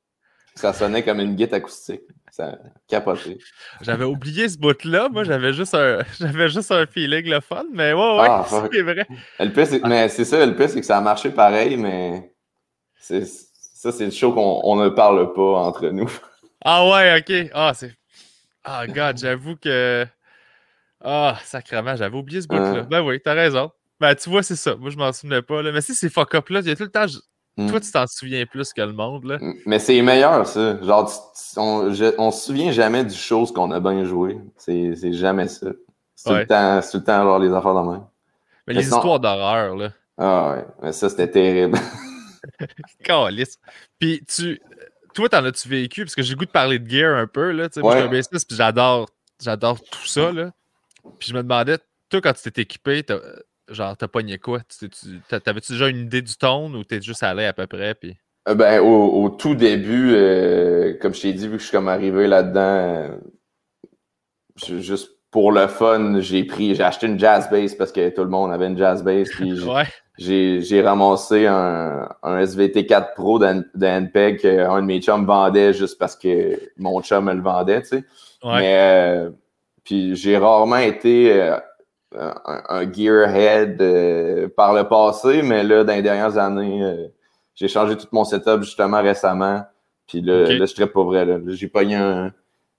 Ça 0.56 0.72
sonnait 0.72 1.04
comme 1.04 1.20
une 1.20 1.36
guitare 1.36 1.58
acoustique. 1.58 2.02
Ça 2.32 2.58
capoté. 2.88 3.38
J'avais 3.82 4.06
oublié 4.06 4.50
ce 4.50 4.58
bout-là. 4.58 5.10
Moi, 5.10 5.24
j'avais 5.24 5.54
juste 5.54 5.74
un 5.74 6.00
j'avais 6.20 6.50
juste 6.50 6.72
un 6.72 6.86
feeling 6.86 7.30
le 7.30 7.40
fun, 7.40 7.66
mais 7.72 7.94
ouais, 7.94 8.18
ouais, 8.20 8.28
ah, 8.30 8.46
c'est 8.72 8.82
vrai. 8.82 9.08
Le 9.40 9.88
mais 9.88 10.10
c'est 10.10 10.26
ça, 10.26 10.46
le 10.46 10.68
c'est 10.68 10.80
que 10.80 10.86
ça 10.86 10.98
a 10.98 11.02
marché 11.02 11.30
pareil, 11.30 11.78
mais 11.78 12.34
c'est 12.98 13.26
ça, 13.26 13.92
c'est 13.92 14.06
le 14.06 14.12
show 14.12 14.34
qu'on 14.34 14.76
ne 14.76 14.90
parle 14.90 15.34
pas 15.34 15.60
entre 15.60 15.90
nous. 15.90 16.10
Ah 16.68 16.84
ouais, 16.90 17.20
ok. 17.20 17.52
Ah, 17.54 17.74
c'est. 17.76 17.94
Ah, 18.64 18.88
God, 18.88 19.20
j'avoue 19.20 19.56
que. 19.56 20.04
Ah, 21.00 21.38
sacrément, 21.44 21.96
j'avais 21.96 22.18
oublié 22.18 22.42
ce 22.42 22.48
bout-là. 22.48 22.82
Ben 22.90 23.02
oui, 23.02 23.22
t'as 23.24 23.36
raison. 23.36 23.72
Ben, 24.00 24.16
tu 24.16 24.32
vois, 24.32 24.42
c'est 24.42 24.56
ça. 24.56 24.76
Moi, 24.76 24.90
je 24.90 24.98
m'en 24.98 25.14
souvenais 25.14 25.44
pas. 25.44 25.62
Là. 25.62 25.72
Mais 25.72 25.82
si 25.82 25.94
ces 25.94 26.10
fuck-up-là, 26.10 26.62
il 26.62 26.68
y 26.68 26.72
a 26.72 26.76
tout 26.76 26.82
le 26.82 26.90
temps. 26.90 27.06
Hmm. 27.58 27.70
Toi, 27.70 27.80
tu 27.80 27.92
t'en 27.92 28.06
souviens 28.06 28.46
plus 28.46 28.74
que 28.74 28.82
le 28.82 28.92
monde. 28.92 29.24
Là. 29.26 29.40
Mais 29.66 29.80
c'est 29.80 30.02
meilleur, 30.02 30.46
ça. 30.46 30.82
Genre, 30.82 31.10
on, 31.56 31.90
on 32.18 32.32
se 32.32 32.46
souvient 32.46 32.72
jamais 32.72 33.06
du 33.06 33.16
chose 33.16 33.54
qu'on 33.54 33.72
a 33.72 33.80
bien 33.80 34.04
joué. 34.04 34.38
C'est 34.58 35.14
jamais 35.14 35.48
ça. 35.48 35.68
C'est 36.16 36.30
tout, 36.30 36.36
le 36.36 36.48
temps, 36.48 36.80
tout 36.82 36.98
le 36.98 37.04
temps 37.04 37.22
avoir 37.22 37.40
les 37.40 37.54
affaires 37.54 37.74
dans 37.74 37.84
main. 37.84 38.10
Mais, 38.68 38.74
les 38.74 38.84
histoires 38.84 39.20
d'horreur, 39.20 39.76
là. 39.76 39.92
Ah 40.18 40.52
ouais, 40.52 40.66
mais 40.82 40.92
ça, 40.92 41.10
c'était 41.10 41.30
terrible. 41.30 41.78
Calice. 43.04 43.60
Puis 44.00 44.22
tu. 44.26 44.62
Toi, 45.14 45.30
t'en 45.30 45.46
as-tu 45.46 45.70
vécu? 45.70 46.04
Parce 46.04 46.16
que 46.16 46.24
j'ai 46.24 46.34
le 46.34 46.40
goût 46.40 46.46
de 46.46 46.52
parler 46.52 46.80
de 46.80 46.90
gear 46.90 47.16
un 47.16 47.28
peu, 47.28 47.52
là. 47.52 47.70
Moi, 47.78 47.96
je 47.96 48.18
suis 48.18 48.36
un 48.36 48.40
puis 48.40 48.56
j'adore, 48.56 49.10
j'adore 49.42 49.80
tout 49.82 50.08
ça, 50.08 50.32
là. 50.32 50.52
Puis 51.20 51.30
je 51.30 51.34
me 51.34 51.44
demandais, 51.44 51.78
toi, 52.10 52.22
quand 52.22 52.34
tu 52.34 52.52
t'es 52.52 52.62
équipé, 52.62 53.06
genre, 53.70 53.96
t'as 53.98 54.08
pogné 54.08 54.38
quoi? 54.38 54.60
T'avais-tu 55.30 55.74
déjà 55.74 55.90
une 55.90 56.02
idée 56.02 56.22
du 56.22 56.36
ton 56.36 56.74
ou 56.74 56.84
t'es 56.84 57.02
juste 57.02 57.24
allé 57.24 57.46
à 57.46 57.54
peu 57.54 57.68
près? 57.68 57.96
Puis... 57.96 58.16
Euh, 58.48 58.56
ben, 58.56 58.80
au, 58.80 59.30
tout 59.30 59.56
début, 59.56 60.14
euh, 60.14 60.94
comme 61.02 61.14
je 61.14 61.22
t'ai 61.22 61.34
dit, 61.34 61.48
vu 61.48 61.58
que 61.58 61.60
je 61.60 61.68
suis 61.68 61.76
comme 61.76 61.88
arrivé 61.88 62.28
là-dedans, 62.28 62.62
euh, 62.62 63.18
juste 64.80 65.10
pour 65.32 65.52
le 65.52 65.68
fun, 65.68 66.22
j'ai 66.22 66.44
pris, 66.46 66.76
j'ai 66.76 66.84
acheté 66.84 67.08
une 67.08 67.20
jazz 67.20 67.50
bass 67.52 67.76
parce 67.76 67.92
que 67.92 68.10
tout 68.10 68.24
le 68.24 68.30
monde 68.30 68.52
avait 68.54 68.68
une 68.68 68.78
jazz 68.78 69.04
bass. 69.04 69.30
Puis 69.30 69.54
j'ai 70.62 70.82
ramassé 70.82 71.46
un, 71.48 72.08
un, 72.24 72.42
SVT4 72.42 73.14
Pro 73.16 73.40
d'Anpeg 73.40 74.40
qu'un 74.40 74.82
de 74.82 74.86
mes 74.86 75.02
chums 75.02 75.26
vendait 75.26 75.74
juste 75.74 75.98
parce 75.98 76.16
que 76.16 76.58
mon 76.78 77.02
chum 77.02 77.26
me 77.26 77.34
le 77.34 77.42
vendait, 77.42 77.82
tu 77.82 77.88
sais. 77.88 78.04
Mais 78.44 78.78
euh, 78.80 79.32
puis 79.84 80.16
j'ai 80.16 80.38
rarement 80.38 80.78
été 80.78 81.54
euh, 82.16 82.34
un, 82.70 82.92
gearhead 82.92 83.82
euh, 83.82 84.48
par 84.50 84.74
le 84.74 84.88
passé, 84.88 85.42
mais 85.42 85.64
là, 85.64 85.84
dans 85.84 85.94
les 85.94 86.02
dernières 86.02 86.38
années, 86.38 87.10
j'ai 87.56 87.68
changé 87.68 87.96
tout 87.98 88.08
mon 88.12 88.26
setup 88.26 88.62
justement 88.62 89.02
récemment. 89.02 89.64
Puis 90.08 90.22
là, 90.22 90.44
là 90.44 90.66
je 90.66 90.66
suis 90.66 90.86
pas 90.86 91.04
vrai. 91.04 91.28
J'ai 91.48 91.68
pogné 91.68 91.96
un, 91.96 92.32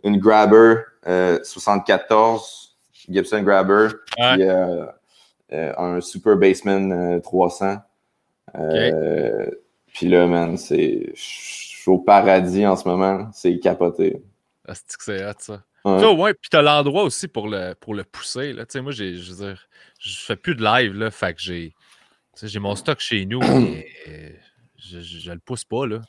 une 0.05 0.19
Grabber 0.19 0.77
74, 1.05 2.77
Gibson 3.09 3.43
Grabber. 3.43 3.89
Puis, 4.17 4.45
euh, 5.53 5.73
un 5.79 6.01
Super 6.01 6.37
Baseman 6.37 7.21
300. 7.23 7.77
Euh, 8.55 8.61
euh, 8.61 9.51
puis 9.95 10.09
là, 10.09 10.27
man, 10.27 10.57
c'est. 10.57 11.13
Je 11.15 11.21
suis 11.21 11.91
au 11.91 11.99
paradis 11.99 12.67
en 12.67 12.77
ce 12.77 12.89
moment. 12.89 13.29
C'est 13.33 13.59
capoté. 13.59 14.23
Ah, 14.67 14.75
c'est 14.75 14.97
que 14.97 15.05
c'est 15.05 15.25
hot, 15.25 15.35
ça? 15.39 15.63
Ouais. 15.87 16.05
ouais, 16.15 16.35
puis 16.35 16.51
t'as 16.51 16.63
l'endroit 16.63 17.05
aussi 17.05 17.29
pour 17.29 17.49
le, 17.49 17.75
pour 17.75 17.95
le 17.95 18.03
pousser. 18.03 18.53
Là. 18.53 18.65
moi, 18.83 18.91
je 18.91 19.05
veux 19.05 19.47
dire, 19.47 19.69
je 20.01 20.19
fais 20.19 20.37
plus 20.37 20.57
de 20.57 20.65
live, 20.65 20.95
là, 20.95 21.13
fait 21.13 21.35
que 21.35 21.41
j'ai, 21.41 21.75
j'ai 22.43 22.59
mon 22.59 22.75
stock 22.75 22.99
chez 22.99 23.25
nous. 23.25 23.41
et, 24.07 24.35
je, 24.79 25.01
je, 25.01 25.33
le 25.33 25.39
pousse 25.39 25.65
pas, 25.65 25.87
là. 25.87 26.01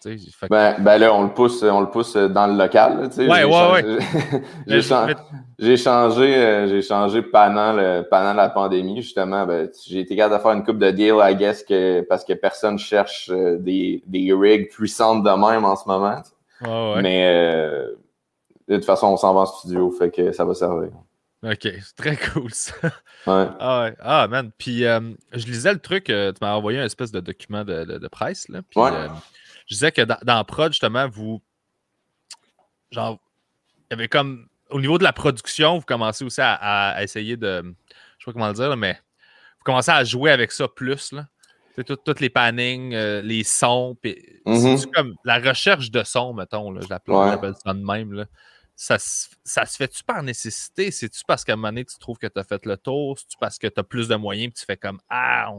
Ben, 0.50 0.76
ben, 0.80 0.98
là, 0.98 1.14
on 1.14 1.24
le 1.24 1.34
pousse, 1.34 1.64
on 1.64 1.82
le 1.82 1.90
pousse 1.90 2.16
dans 2.16 2.48
le 2.48 2.58
local. 2.58 3.02
Là, 3.02 3.26
ouais, 3.26 3.44
ouais, 3.44 3.72
ouais. 3.72 4.42
j'ai 4.68 4.82
changé, 4.82 5.16
j'ai 5.60 5.78
changé, 5.78 6.36
euh, 6.36 6.82
changé 6.82 7.22
pendant, 7.22 7.74
le, 7.74 8.04
pendant 8.10 8.34
la 8.34 8.50
pandémie, 8.50 9.02
justement. 9.02 9.46
Ben, 9.46 9.70
j'ai 9.88 10.02
été 10.02 10.16
capable 10.16 10.38
de 10.38 10.42
faire 10.42 10.52
une 10.52 10.64
coupe 10.64 10.78
de 10.78 10.92
deal, 10.92 11.16
I 11.22 11.36
guess, 11.36 11.64
que, 11.64 12.02
parce 12.02 12.24
que 12.24 12.34
personne 12.34 12.78
cherche 12.78 13.30
euh, 13.32 13.58
des, 13.58 14.04
des 14.06 14.34
rigs 14.34 14.70
puissantes 14.70 15.24
de 15.24 15.30
même 15.30 15.66
en 15.66 15.76
ce 15.76 15.88
moment. 15.88 16.22
Ouais, 16.62 16.94
ouais. 16.96 17.02
Mais 17.02 17.28
euh, 17.28 17.96
de 18.68 18.76
toute 18.76 18.86
façon, 18.86 19.08
on 19.08 19.18
s'en 19.18 19.34
va 19.34 19.42
en 19.42 19.46
studio, 19.46 19.92
fait 19.92 20.12
que 20.12 20.32
ça 20.32 20.46
va 20.46 20.54
servir. 20.54 20.90
OK, 21.44 21.60
c'est 21.62 21.96
très 21.96 22.18
cool 22.34 22.52
ça. 22.52 22.74
Ouais. 23.28 23.48
Ah, 23.60 23.84
ouais. 23.84 23.96
ah 24.00 24.28
man. 24.28 24.52
Puis 24.58 24.86
euh, 24.86 25.14
je 25.34 25.46
lisais 25.46 25.72
le 25.72 25.80
truc, 25.80 26.10
euh, 26.10 26.32
tu 26.32 26.40
m'as 26.42 26.54
envoyé 26.54 26.80
un 26.80 26.86
espèce 26.86 27.12
de 27.12 27.20
document 27.20 27.64
de, 27.64 27.84
de, 27.84 28.08
presse. 28.08 28.50
Là, 28.50 28.62
puis, 28.64 28.80
ouais. 28.80 28.92
euh, 28.92 29.08
je 29.68 29.76
disais 29.76 29.92
que 29.92 30.02
dans, 30.02 30.18
dans, 30.24 30.44
Prod, 30.44 30.72
justement, 30.72 31.08
vous. 31.08 31.42
Genre, 32.92 33.20
il 33.90 33.92
y 33.92 33.94
avait 33.94 34.08
comme. 34.08 34.48
Au 34.70 34.82
niveau 34.82 34.98
de 34.98 35.04
la 35.04 35.14
production, 35.14 35.78
vous 35.78 35.86
commencez 35.86 36.26
aussi 36.26 36.42
à, 36.42 36.56
à 36.56 37.04
essayer 37.04 37.38
de. 37.38 37.62
Je 37.64 38.26
sais 38.26 38.26
pas 38.26 38.34
comment 38.34 38.48
le 38.48 38.54
dire, 38.54 38.76
mais 38.76 38.94
vous 38.94 39.64
commencez 39.64 39.92
à 39.92 40.04
jouer 40.04 40.32
avec 40.32 40.52
ça 40.52 40.68
plus. 40.68 41.14
Là. 41.14 41.28
Tous 41.86 42.20
les 42.20 42.30
pannings, 42.30 42.94
les 43.22 43.44
sons. 43.44 43.96
Puis, 44.02 44.18
mm-hmm. 44.46 44.78
C'est 44.78 44.92
comme 44.92 45.16
la 45.24 45.40
recherche 45.40 45.92
de 45.92 46.04
son, 46.04 46.34
mettons. 46.34 46.72
Là, 46.72 46.82
je 46.82 46.90
l'appelle 46.90 47.54
ça 47.64 47.74
de 47.74 47.86
même. 47.86 48.12
Là 48.12 48.26
ça, 48.78 48.98
ça 49.00 49.66
se 49.66 49.76
fait-tu 49.76 50.04
par 50.04 50.22
nécessité? 50.22 50.92
C'est-tu 50.92 51.22
parce 51.28 51.44
qu'à 51.44 51.54
un 51.54 51.56
moment 51.56 51.70
donné, 51.70 51.84
tu 51.84 51.98
trouves 51.98 52.20
que 52.20 52.28
tu 52.28 52.40
as 52.40 52.44
fait 52.44 52.64
le 52.66 52.78
tour? 52.78 53.18
C'est-tu 53.18 53.36
parce 53.40 53.58
que 53.58 53.66
tu 53.66 53.80
as 53.80 53.84
plus 53.84 54.08
de 54.08 54.16
moyens 54.16 54.50
et 54.50 54.52
tu 54.52 54.66
fais 54.66 54.78
comme 54.78 55.00
Ah, 55.10 55.50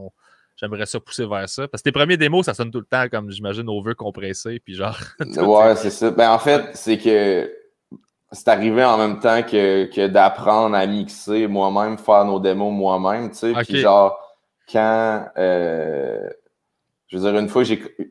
j'aimerais 0.55 0.85
ça 0.85 1.01
pousser 1.01 1.25
vers 1.25 1.47
ça? 1.49 1.67
Parce 1.67 1.83
que 1.83 1.89
tes 1.89 1.91
premiers 1.91 2.15
démos, 2.15 2.45
ça 2.45 2.53
sonne 2.53 2.71
tout 2.71 2.79
le 2.79 2.85
temps 2.85 3.09
comme, 3.09 3.29
j'imagine, 3.29 3.67
au 3.67 3.83
vœu 3.83 3.93
compressé, 3.93 4.61
puis 4.61 4.73
genre. 4.73 4.97
ouais, 5.19 5.75
c'est 5.75 5.89
ça. 5.89 6.11
Ben, 6.11 6.31
en 6.31 6.39
fait, 6.39 6.69
c'est 6.75 6.97
que 6.97 7.53
c'est 8.31 8.47
arrivé 8.47 8.85
en 8.85 8.97
même 8.97 9.19
temps 9.19 9.43
que, 9.43 9.93
que 9.93 10.07
d'apprendre 10.07 10.77
à 10.77 10.87
mixer 10.87 11.47
moi-même, 11.47 11.97
faire 11.97 12.23
nos 12.23 12.39
démos 12.39 12.73
moi-même, 12.73 13.31
tu 13.31 13.37
sais. 13.37 13.53
Puis 13.67 13.81
genre, 13.81 14.17
quand. 14.71 15.27
Euh, 15.37 16.29
je 17.09 17.17
veux 17.17 17.23
dire, 17.29 17.37
une 17.37 17.49
fois, 17.49 17.63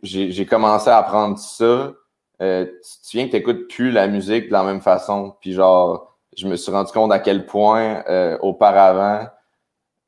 j'ai 0.03 0.47
commencé 0.47 0.91
à 0.91 0.99
apprendre 0.99 1.39
ça, 1.39 1.93
euh, 2.41 2.67
tu, 3.09 3.17
viens 3.17 3.27
que 3.27 3.31
tu 3.31 3.37
n'écoutes 3.37 3.69
plus 3.69 3.91
la 3.91 4.07
musique 4.07 4.49
de 4.49 4.53
la 4.53 4.63
même 4.63 4.81
façon. 4.81 5.35
Puis 5.41 5.53
genre, 5.53 6.17
je 6.37 6.47
me 6.47 6.57
suis 6.57 6.71
rendu 6.71 6.93
compte 6.93 7.13
à 7.13 7.19
quel 7.19 7.47
point 7.47 8.05
euh, 8.09 8.39
auparavant, 8.41 9.27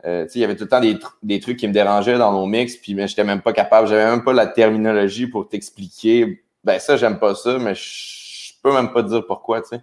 euh, 0.07 0.27
il 0.35 0.41
y 0.41 0.45
avait 0.45 0.57
tout 0.57 0.65
le 0.65 0.71
temps 0.71 0.81
des, 0.81 0.99
des, 1.23 1.41
trucs 1.41 1.59
qui 1.59 1.69
me 1.69 1.73
dérangeaient 1.73 2.17
dans 2.17 2.33
nos 2.33 2.47
mix, 2.47 2.77
puis 2.77 2.95
mais 2.95 3.07
j'étais 3.07 3.25
même 3.25 3.43
pas 3.43 3.53
capable, 3.53 3.87
j'avais 3.87 4.11
même 4.11 4.25
pas 4.25 4.33
la 4.33 4.47
terminologie 4.47 5.27
pour 5.27 5.49
t'expliquer. 5.49 6.43
Ben 6.65 6.79
ça, 6.79 6.97
j'aime 6.97 7.19
pas 7.19 7.35
ça, 7.35 7.59
mais 7.59 7.75
je 7.75 8.55
peux 8.63 8.73
même 8.73 8.93
pas 8.93 9.03
te 9.03 9.09
dire 9.09 9.27
pourquoi, 9.27 9.61
tu 9.61 9.69
sais. 9.69 9.81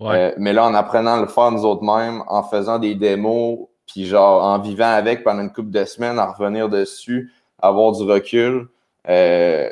Ouais. 0.00 0.34
mais 0.38 0.52
là, 0.52 0.66
en 0.66 0.74
apprenant 0.74 1.14
à 1.14 1.20
le 1.20 1.28
faire 1.28 1.52
nous 1.52 1.64
autres 1.64 1.84
mêmes, 1.84 2.24
en 2.26 2.42
faisant 2.42 2.80
des 2.80 2.96
démos, 2.96 3.68
puis 3.86 4.06
genre 4.06 4.42
en 4.42 4.58
vivant 4.58 4.90
avec 4.90 5.22
pendant 5.22 5.42
une 5.42 5.52
couple 5.52 5.70
de 5.70 5.84
semaines, 5.84 6.18
à 6.18 6.26
revenir 6.26 6.68
dessus, 6.68 7.32
avoir 7.60 7.92
du 7.92 8.02
recul, 8.02 8.68
euh, 9.08 9.70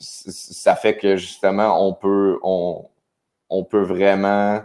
ça 0.00 0.74
fait 0.74 0.96
que 0.96 1.16
justement, 1.16 1.86
on 1.86 1.92
peut, 1.92 2.38
on, 2.42 2.86
on 3.50 3.64
peut 3.64 3.82
vraiment. 3.82 4.62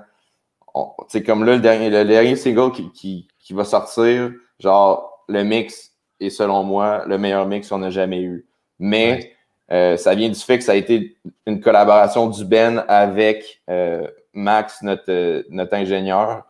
C'est 1.07 1.23
comme 1.23 1.43
là, 1.43 1.55
le 1.55 1.61
dernier, 1.61 1.89
le 1.89 2.05
dernier 2.05 2.35
single 2.35 2.71
qui, 2.71 2.91
qui, 2.91 3.27
qui, 3.39 3.53
va 3.53 3.63
sortir, 3.63 4.31
genre, 4.59 5.23
le 5.27 5.43
mix 5.43 5.91
est 6.19 6.29
selon 6.29 6.63
moi 6.63 7.03
le 7.05 7.17
meilleur 7.17 7.45
mix 7.45 7.69
qu'on 7.69 7.83
a 7.83 7.89
jamais 7.89 8.21
eu. 8.21 8.45
Mais 8.79 9.35
euh, 9.71 9.97
ça 9.97 10.15
vient 10.15 10.29
du 10.29 10.39
fait 10.39 10.57
que 10.57 10.63
ça 10.63 10.73
a 10.73 10.75
été 10.75 11.17
une 11.45 11.59
collaboration 11.61 12.27
du 12.27 12.45
Ben 12.45 12.83
avec 12.87 13.61
euh, 13.69 14.07
Max, 14.33 14.81
notre, 14.81 15.45
notre 15.49 15.73
ingénieur. 15.75 16.43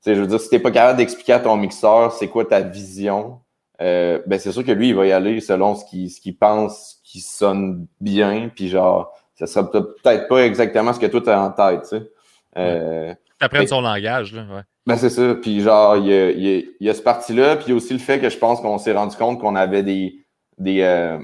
sais 0.00 0.14
je 0.14 0.20
veux 0.20 0.26
dire, 0.26 0.40
si 0.40 0.50
t'es 0.50 0.58
pas 0.58 0.70
capable 0.70 0.98
d'expliquer 0.98 1.34
à 1.34 1.40
ton 1.40 1.56
mixeur 1.56 2.12
c'est 2.12 2.28
quoi 2.28 2.44
ta 2.44 2.60
vision, 2.60 3.40
euh, 3.80 4.20
ben 4.26 4.38
c'est 4.38 4.52
sûr 4.52 4.64
que 4.64 4.72
lui, 4.72 4.90
il 4.90 4.94
va 4.94 5.06
y 5.06 5.12
aller 5.12 5.40
selon 5.40 5.74
ce 5.74 5.84
qu'il 5.84 6.10
ce 6.10 6.20
qu'il 6.20 6.36
pense 6.36 7.00
qui 7.04 7.20
sonne 7.20 7.86
bien, 8.00 8.50
puis 8.54 8.68
genre, 8.68 9.12
ça 9.34 9.46
sera 9.46 9.70
peut-être 9.70 10.28
pas 10.28 10.44
exactement 10.46 10.92
ce 10.92 11.00
que 11.00 11.06
toi 11.06 11.20
as 11.34 11.40
en 11.40 11.50
tête, 11.50 11.82
tu 11.82 11.88
sais. 11.88 12.10
Euh, 12.56 13.14
T'apprennes 13.40 13.66
son 13.66 13.80
langage, 13.80 14.32
là, 14.32 14.42
ouais. 14.42 14.62
Ben 14.86 14.96
c'est 14.96 15.10
ça, 15.10 15.34
puis 15.34 15.60
genre, 15.60 15.96
il 15.96 16.06
y 16.06 16.12
a, 16.12 16.30
y, 16.30 16.68
y 16.78 16.90
a, 16.90 16.94
ce 16.94 17.02
parti-là, 17.02 17.56
puis 17.56 17.66
il 17.66 17.70
y 17.70 17.72
a 17.72 17.76
aussi 17.76 17.94
le 17.94 17.98
fait 17.98 18.20
que 18.20 18.28
je 18.28 18.38
pense 18.38 18.60
qu'on 18.60 18.78
s'est 18.78 18.92
rendu 18.92 19.16
compte 19.16 19.40
qu'on 19.40 19.56
avait 19.56 19.82
des, 19.82 20.24
des, 20.58 20.82
euh, 20.82 21.18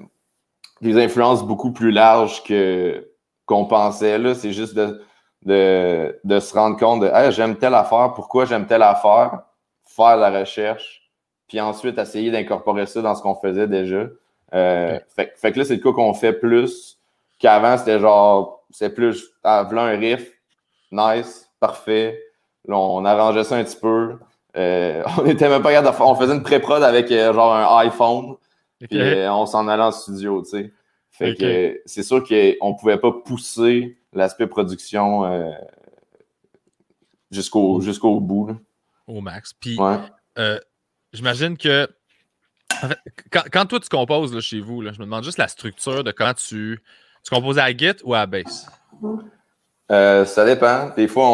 des 0.81 0.99
influences 0.99 1.45
beaucoup 1.45 1.73
plus 1.73 1.93
larges 1.93 2.43
que 2.43 3.07
qu'on 3.47 3.67
pensait, 3.67 4.19
là. 4.19 4.35
C'est 4.35 4.53
juste 4.53 4.75
de, 4.75 5.01
de, 5.45 6.19
de 6.25 6.41
se 6.41 6.55
rendre 6.55 6.77
compte 6.79 7.01
de, 7.01 7.11
hey, 7.13 7.31
j'aime 7.33 7.57
telle 7.57 7.75
affaire, 7.75 8.13
pourquoi 8.15 8.45
j'aime 8.45 8.67
telle 8.67 8.83
affaire, 8.83 9.43
faire 9.85 10.17
la 10.17 10.31
recherche, 10.41 11.00
puis 11.51 11.61
ensuite 11.61 11.99
essayer 11.99 12.31
d'incorporer 12.31 12.87
ça 12.87 13.03
dans 13.03 13.17
ce 13.17 13.23
qu'on 13.23 13.35
faisait 13.35 13.67
déjà. 13.67 14.07
Euh, 14.55 15.01
fait, 15.09 15.35
que 15.53 15.59
là, 15.59 15.65
c'est 15.65 15.75
le 15.75 15.83
cas 15.83 15.93
qu'on 15.93 16.15
fait 16.15 16.33
plus 16.33 16.97
Qu'avant, 17.41 17.77
c'était 17.77 17.99
genre, 17.99 18.65
c'est 18.71 18.95
plus, 18.95 19.31
ah, 19.43 19.67
voilà 19.69 19.93
un 19.93 19.99
riff, 19.99 20.31
nice, 20.93 21.51
parfait. 21.59 22.23
Là, 22.69 22.77
on 22.77 23.05
arrangeait 23.05 23.43
ça 23.43 23.57
un 23.57 23.65
petit 23.65 23.79
peu. 23.79 24.19
Euh, 24.57 25.03
on 25.19 25.27
était 25.27 25.49
même 25.49 25.63
pas 25.63 25.73
capable 25.73 25.97
On 26.03 26.15
faisait 26.15 26.35
une 26.35 26.43
pré-prod 26.43 26.83
avec 26.85 27.11
euh, 27.11 27.33
genre 27.33 27.53
un 27.53 27.79
iPhone. 27.79 28.37
Puis 28.79 29.01
on 29.29 29.47
s'en 29.47 29.67
allait 29.67 29.83
en 29.83 29.91
studio, 29.91 30.43
tu 30.43 30.51
sais. 30.51 30.73
Fait 31.11 31.35
que 31.35 31.81
c'est 31.85 32.05
sûr 32.05 32.23
qu'on 32.23 32.75
pouvait 32.75 32.97
pas 32.99 33.13
pousser 33.13 33.99
l'aspect 34.13 34.47
production 34.47 35.53
jusqu'au 37.31 37.81
jusqu'au 37.81 38.21
bout. 38.21 38.57
Au 39.07 39.21
max. 39.21 39.53
Puis 39.53 39.77
j'imagine 41.13 41.57
que 41.57 41.89
quand, 43.31 43.67
toi 43.67 43.81
tu 43.81 43.89
composes 43.89 44.35
là, 44.35 44.41
chez 44.41 44.61
vous, 44.61 44.81
là, 44.81 44.93
je 44.93 44.99
me 44.99 45.05
demande 45.05 45.25
juste 45.25 45.39
la 45.39 45.49
structure 45.49 46.05
de 46.05 46.13
quand 46.13 46.35
tu, 46.35 46.81
tu 47.25 47.35
composes 47.35 47.59
à 47.59 47.71
Git 47.77 47.97
ou 48.05 48.15
à 48.15 48.27
Bass. 48.27 48.67
Euh, 49.91 50.25
ça 50.25 50.45
dépend. 50.45 50.91
Des 50.97 51.09
fois, 51.09 51.25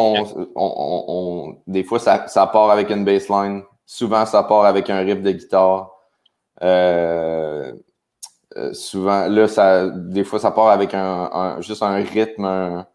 on, 0.54 1.58
des 1.66 1.84
fois 1.84 1.98
ça, 1.98 2.26
ça, 2.26 2.46
part 2.46 2.70
avec 2.70 2.90
une 2.90 3.04
bassline. 3.04 3.62
Souvent, 3.84 4.24
ça 4.24 4.42
part 4.42 4.64
avec 4.64 4.88
un 4.88 5.00
riff 5.00 5.22
de 5.22 5.30
guitare. 5.30 5.92
Euh, 6.62 7.72
euh, 8.56 8.72
souvent, 8.72 9.28
là, 9.28 9.46
ça, 9.46 9.88
des 9.90 10.24
fois, 10.24 10.38
ça 10.38 10.50
part 10.50 10.68
avec 10.68 10.94
un, 10.94 11.60
juste 11.60 11.82
un 11.82 11.96
rythme 11.96 12.86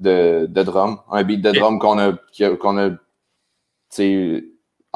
de, 0.00 0.46
de, 0.48 0.62
drum, 0.64 0.98
un 1.10 1.22
beat 1.22 1.40
de 1.40 1.52
drum 1.52 1.78
qu'on 1.78 1.98
a, 1.98 2.12
qu'on 2.56 2.78
a 2.78 2.90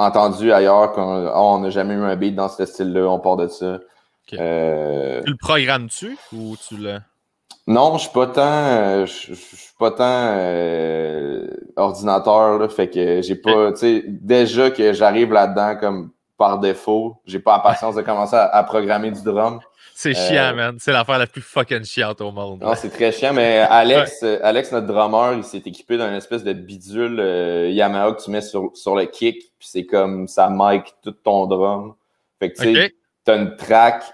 entendu 0.00 0.52
ailleurs, 0.52 0.92
qu'on 0.92 1.26
oh, 1.26 1.32
on 1.34 1.58
n'a 1.60 1.70
jamais 1.70 1.94
eu 1.94 2.02
un 2.02 2.16
beat 2.16 2.34
dans 2.34 2.48
ce 2.48 2.64
style-là, 2.64 3.06
on 3.08 3.18
part 3.20 3.36
de 3.36 3.48
ça. 3.48 3.78
tu 4.26 4.36
le 4.36 5.36
programmes-tu 5.36 6.16
ou 6.32 6.56
tu 6.56 6.76
le. 6.76 6.98
Non, 7.66 7.98
je 7.98 8.02
suis 8.02 8.12
pas 8.12 8.26
tant, 8.26 8.42
euh, 8.42 9.06
je, 9.06 9.34
suis 9.34 9.74
pas 9.78 9.92
tant 9.92 10.04
euh, 10.04 11.46
ordinateur 11.76 12.58
là, 12.58 12.68
fait 12.68 12.88
que 12.90 13.22
j'ai 13.22 13.36
pas, 13.36 13.72
tu 13.72 13.78
sais, 13.78 14.04
déjà 14.08 14.70
que 14.70 14.92
j'arrive 14.92 15.32
là-dedans 15.32 15.76
comme 15.76 16.10
par 16.36 16.58
défaut, 16.58 17.20
j'ai 17.26 17.38
pas 17.38 17.58
la 17.58 17.62
patience 17.62 17.94
de 17.94 18.02
commencer 18.02 18.34
à, 18.34 18.64
programmer 18.64 19.10
du 19.10 19.22
drum. 19.22 19.60
C'est 20.02 20.14
chiant, 20.14 20.50
euh, 20.50 20.54
man. 20.54 20.76
C'est 20.78 20.92
l'affaire 20.92 21.18
la 21.18 21.26
plus 21.26 21.42
fucking 21.42 21.84
chiante 21.84 22.20
au 22.20 22.30
monde. 22.30 22.60
Non, 22.62 22.74
c'est 22.74 22.90
très 22.90 23.12
chiant, 23.12 23.32
mais 23.34 23.58
Alex, 23.58 24.22
Alex, 24.22 24.72
notre 24.72 24.86
drummer, 24.86 25.34
il 25.34 25.44
s'est 25.44 25.58
équipé 25.58 25.98
d'un 25.98 26.14
espèce 26.14 26.42
de 26.42 26.52
bidule 26.52 27.18
Yamaha 27.70 28.12
que 28.12 28.22
tu 28.22 28.30
mets 28.30 28.40
sur, 28.40 28.70
sur 28.74 28.96
le 28.96 29.04
kick, 29.04 29.52
puis 29.58 29.68
c'est 29.68 29.84
comme 29.84 30.26
ça 30.26 30.48
mic 30.50 30.94
tout 31.02 31.12
ton 31.12 31.46
drum. 31.46 31.94
Fait 32.38 32.50
que 32.52 32.62
tu 32.62 32.74
sais, 32.74 32.94
t'as 33.24 33.36
une 33.36 33.56
track 33.56 34.04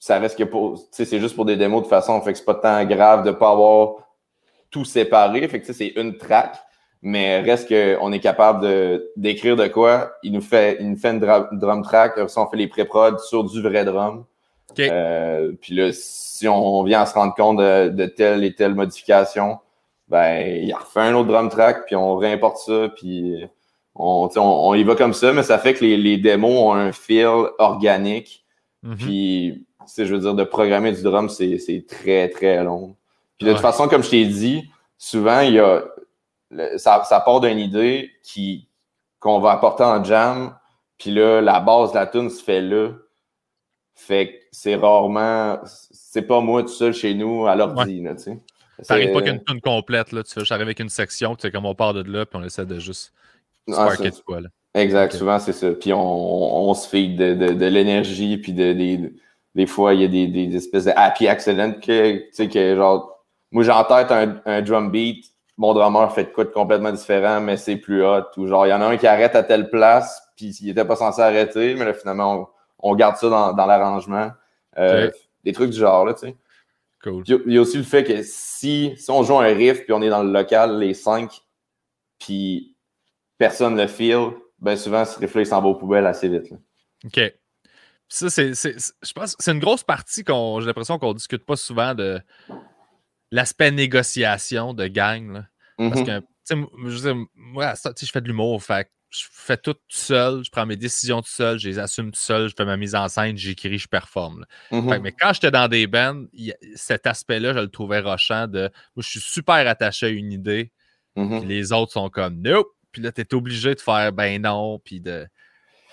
ça 0.00 0.18
reste 0.18 0.38
que 0.38 0.44
pour. 0.44 0.82
C'est 0.90 1.20
juste 1.20 1.36
pour 1.36 1.44
des 1.44 1.56
démos 1.56 1.82
de 1.82 1.86
façon. 1.86 2.20
Fait 2.22 2.32
que 2.32 2.38
c'est 2.38 2.44
pas 2.44 2.54
tant 2.54 2.84
grave 2.86 3.22
de 3.22 3.30
pas 3.30 3.50
avoir 3.50 4.08
tout 4.70 4.86
séparé. 4.86 5.46
Fait 5.46 5.60
que 5.60 5.72
c'est 5.72 5.92
une 5.94 6.16
track. 6.16 6.56
Mais 7.02 7.40
reste 7.40 7.68
qu'on 7.68 8.12
est 8.12 8.20
capable 8.20 8.62
de 8.62 9.10
d'écrire 9.16 9.56
de 9.56 9.66
quoi. 9.68 10.12
Il 10.22 10.32
nous 10.32 10.42
fait, 10.42 10.76
il 10.80 10.90
nous 10.90 10.96
fait 10.98 11.10
une 11.10 11.18
drum, 11.18 11.82
track. 11.82 12.28
Ça, 12.28 12.42
on 12.42 12.46
fait 12.46 12.58
les 12.58 12.68
pré-prod 12.68 13.18
sur 13.20 13.44
du 13.44 13.62
vrai 13.62 13.84
drum. 13.84 14.24
Euh, 14.78 15.52
puis 15.60 15.74
là, 15.74 15.90
si 15.92 16.46
on 16.46 16.84
vient 16.84 17.00
à 17.00 17.06
se 17.06 17.14
rendre 17.14 17.34
compte 17.34 17.58
de, 17.58 18.06
telle 18.06 18.44
et 18.44 18.54
telle 18.54 18.74
modification, 18.74 19.58
ben, 20.08 20.46
il 20.46 20.72
refait 20.74 21.00
un 21.00 21.14
autre 21.14 21.28
drum 21.28 21.48
track, 21.48 21.86
puis 21.86 21.96
on 21.96 22.16
réimporte 22.16 22.58
ça, 22.58 22.88
puis 22.94 23.44
on, 23.94 24.28
on, 24.36 24.74
y 24.74 24.84
va 24.84 24.94
comme 24.94 25.14
ça, 25.14 25.32
mais 25.32 25.42
ça 25.42 25.58
fait 25.58 25.74
que 25.74 25.84
les, 25.84 25.96
les 25.96 26.18
démos 26.18 26.52
ont 26.52 26.72
un 26.72 26.92
feel 26.92 27.48
organique. 27.58 28.44
Mm-hmm. 28.84 28.96
Puis 28.96 29.66
je 29.98 30.14
veux 30.14 30.20
dire, 30.20 30.34
de 30.34 30.44
programmer 30.44 30.92
du 30.92 31.02
drum, 31.02 31.28
c'est 31.28 31.84
très, 31.88 32.28
très 32.28 32.62
long. 32.62 32.96
Puis 33.38 33.46
de 33.46 33.52
toute 33.52 33.62
façon, 33.62 33.88
comme 33.88 34.02
je 34.02 34.10
t'ai 34.10 34.24
dit, 34.26 34.70
souvent, 34.98 35.40
il 35.40 35.54
y 35.54 35.58
a 35.58 35.84
ça, 36.76 37.04
ça 37.04 37.20
part 37.20 37.40
d'une 37.40 37.58
idée 37.58 38.10
qui 38.22 38.68
qu'on 39.18 39.38
va 39.38 39.52
apporter 39.52 39.84
en 39.84 40.02
jam, 40.02 40.56
puis 40.98 41.10
là, 41.10 41.40
la 41.40 41.60
base 41.60 41.92
de 41.92 41.96
la 41.96 42.06
tune 42.06 42.30
se 42.30 42.42
fait 42.42 42.62
là. 42.62 42.92
Fait 43.94 44.28
que 44.28 44.38
c'est 44.50 44.76
rarement. 44.76 45.58
C'est 45.64 46.22
pas 46.22 46.40
moi 46.40 46.62
tout 46.62 46.68
seul 46.68 46.94
chez 46.94 47.14
nous 47.14 47.46
à 47.46 47.54
l'ordi, 47.54 48.02
tu 48.02 48.18
sais. 48.18 48.38
Ça 48.82 48.94
n'arrive 48.94 49.12
pas 49.12 49.20
qu'une 49.20 49.44
tune 49.44 49.60
complète, 49.60 50.12
là. 50.12 50.22
Tu 50.22 50.42
j'arrive 50.44 50.64
avec 50.64 50.80
une 50.80 50.88
section, 50.88 51.36
tu 51.36 51.42
sais, 51.42 51.50
comme 51.50 51.66
on 51.66 51.74
part 51.74 51.92
de 51.92 52.02
là, 52.02 52.24
puis 52.24 52.38
on 52.40 52.44
essaie 52.44 52.64
de 52.64 52.78
juste 52.78 53.12
sparker 53.68 54.10
du 54.10 54.22
quoi, 54.22 54.40
là. 54.40 54.48
Exact, 54.74 55.12
souvent 55.14 55.38
c'est 55.38 55.52
ça. 55.52 55.72
Puis 55.72 55.92
on, 55.92 56.68
on, 56.70 56.74
se 56.74 56.88
fait 56.88 57.08
de, 57.08 57.34
de, 57.34 57.52
de 57.54 57.66
l'énergie, 57.66 58.38
puis 58.38 58.52
de, 58.52 58.72
de, 58.72 59.12
des 59.54 59.66
fois, 59.66 59.94
il 59.94 60.02
y 60.02 60.04
a 60.04 60.08
des, 60.08 60.28
des 60.28 60.56
espèces 60.56 60.84
de 60.84 60.92
happy 60.94 61.26
accidents 61.26 61.72
que, 61.72 62.18
tu 62.18 62.28
sais, 62.32 62.48
que 62.48 62.76
genre, 62.76 63.26
moi 63.50 63.64
j'ai 63.64 63.72
en 63.72 63.84
tête 63.84 64.12
un, 64.12 64.40
un, 64.46 64.62
drum 64.62 64.90
beat, 64.90 65.26
mon 65.60 65.74
drummer 65.74 66.10
fait 66.10 66.24
de 66.24 66.30
quoi 66.30 66.44
de 66.44 66.48
complètement 66.48 66.90
différent, 66.90 67.38
mais 67.42 67.58
c'est 67.58 67.76
plus 67.76 68.02
hot. 68.02 68.24
Ou 68.38 68.46
genre, 68.46 68.66
il 68.66 68.70
y 68.70 68.72
en 68.72 68.80
a 68.80 68.86
un 68.86 68.96
qui 68.96 69.06
arrête 69.06 69.36
à 69.36 69.42
telle 69.42 69.68
place, 69.68 70.22
puis 70.34 70.56
il 70.62 70.70
était 70.70 70.86
pas 70.86 70.96
censé 70.96 71.20
arrêter, 71.20 71.74
mais 71.74 71.84
là, 71.84 71.92
finalement, 71.92 72.50
on, 72.78 72.94
garde 72.94 73.16
ça 73.16 73.28
dans, 73.28 73.52
dans 73.52 73.66
l'arrangement. 73.66 74.30
Euh, 74.78 75.10
des 75.44 75.52
trucs 75.52 75.68
du 75.68 75.78
genre, 75.78 76.06
là, 76.06 76.14
tu 76.14 76.20
sais. 76.20 76.36
Cool. 77.02 77.24
Il 77.46 77.52
y 77.52 77.58
a 77.58 77.60
aussi 77.60 77.76
le 77.76 77.82
fait 77.82 78.04
que 78.04 78.22
si, 78.22 78.94
si 78.96 79.10
on 79.10 79.22
joue 79.22 79.38
un 79.38 79.54
riff, 79.54 79.84
puis 79.84 79.92
on 79.92 80.00
est 80.00 80.08
dans 80.08 80.22
le 80.22 80.32
local, 80.32 80.78
les 80.78 80.94
cinq, 80.94 81.42
puis 82.18 82.74
personne 83.36 83.76
le 83.76 83.86
feel, 83.86 84.30
ben 84.60 84.76
souvent, 84.76 85.04
ce 85.04 85.18
riff-là, 85.18 85.42
il 85.42 85.46
s'en 85.46 85.60
va 85.60 85.68
aux 85.68 85.74
poubelles 85.74 86.06
assez 86.06 86.30
vite. 86.30 86.50
Là. 86.50 86.56
OK 87.04 87.34
ça, 88.10 88.28
c'est, 88.28 88.52
je 88.54 89.12
pense 89.12 89.36
c'est 89.38 89.52
une 89.52 89.60
grosse 89.60 89.84
partie 89.84 90.24
qu'on 90.24 90.58
j'ai 90.60 90.66
l'impression 90.66 90.98
qu'on 90.98 91.14
discute 91.14 91.44
pas 91.46 91.54
souvent 91.54 91.94
de 91.94 92.20
l'aspect 93.30 93.70
négociation 93.70 94.74
de 94.74 94.86
gang. 94.86 95.44
Parce 95.76 96.00
mm-hmm. 96.00 96.20
que, 96.20 96.90
je 96.90 97.26
moi, 97.34 97.74
je 97.74 98.06
fais 98.06 98.20
de 98.20 98.28
l'humour, 98.28 98.62
fait 98.62 98.90
je 99.10 99.24
fais 99.28 99.56
tout, 99.56 99.74
tout 99.74 99.80
seul, 99.88 100.44
je 100.44 100.50
prends 100.50 100.66
mes 100.66 100.76
décisions 100.76 101.20
tout 101.20 101.30
seul, 101.30 101.58
je 101.58 101.68
les 101.68 101.78
assume 101.80 102.12
tout 102.12 102.20
seul, 102.20 102.48
je 102.48 102.54
fais 102.56 102.64
ma 102.64 102.76
mise 102.76 102.94
en 102.94 103.08
scène, 103.08 103.36
j'écris, 103.36 103.78
je 103.78 103.88
performe. 103.88 104.46
Mm-hmm. 104.70 105.00
mais 105.00 105.12
quand 105.12 105.32
j'étais 105.32 105.50
dans 105.50 105.66
des 105.66 105.88
bands, 105.88 106.26
cet 106.76 107.06
aspect-là, 107.08 107.52
je 107.52 107.58
le 107.58 107.68
trouvais 107.68 108.00
rochant 108.00 108.46
de 108.46 108.70
moi, 108.94 109.02
je 109.02 109.08
suis 109.08 109.20
super 109.20 109.66
attaché 109.66 110.06
à 110.06 110.08
une 110.10 110.32
idée, 110.32 110.72
mm-hmm. 111.16 111.44
les 111.44 111.72
autres 111.72 111.92
sont 111.92 112.08
comme 112.08 112.40
nope, 112.40 112.68
puis 112.92 113.02
là, 113.02 113.12
tu 113.12 113.20
es 113.20 113.34
obligé 113.34 113.74
de 113.74 113.80
faire 113.80 114.12
ben 114.12 114.42
non, 114.42 114.78
puis 114.78 115.00
de. 115.00 115.26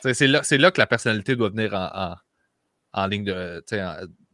C'est 0.02 0.28
là, 0.28 0.41
là, 0.52 0.71
que 0.71 0.80
la 0.80 0.88
personnalité 0.88 1.36
doit 1.36 1.50
venir 1.50 1.73
en, 1.73 2.15
en, 2.93 3.08
ligne 3.08 3.23
de. 3.23 3.63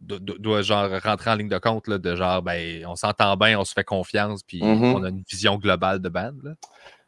Doit 0.03 0.61
genre 0.61 0.89
rentrer 1.03 1.31
en 1.31 1.35
ligne 1.35 1.49
de 1.49 1.57
compte 1.57 1.87
là, 1.87 1.97
de 1.97 2.15
genre 2.15 2.41
ben 2.41 2.85
on 2.87 2.95
s'entend 2.95 3.35
bien, 3.37 3.59
on 3.59 3.65
se 3.65 3.73
fait 3.73 3.83
confiance, 3.83 4.43
puis 4.43 4.59
mm-hmm. 4.59 4.95
on 4.95 5.03
a 5.03 5.09
une 5.09 5.23
vision 5.29 5.57
globale 5.57 5.99
de 5.99 6.09
band. 6.09 6.33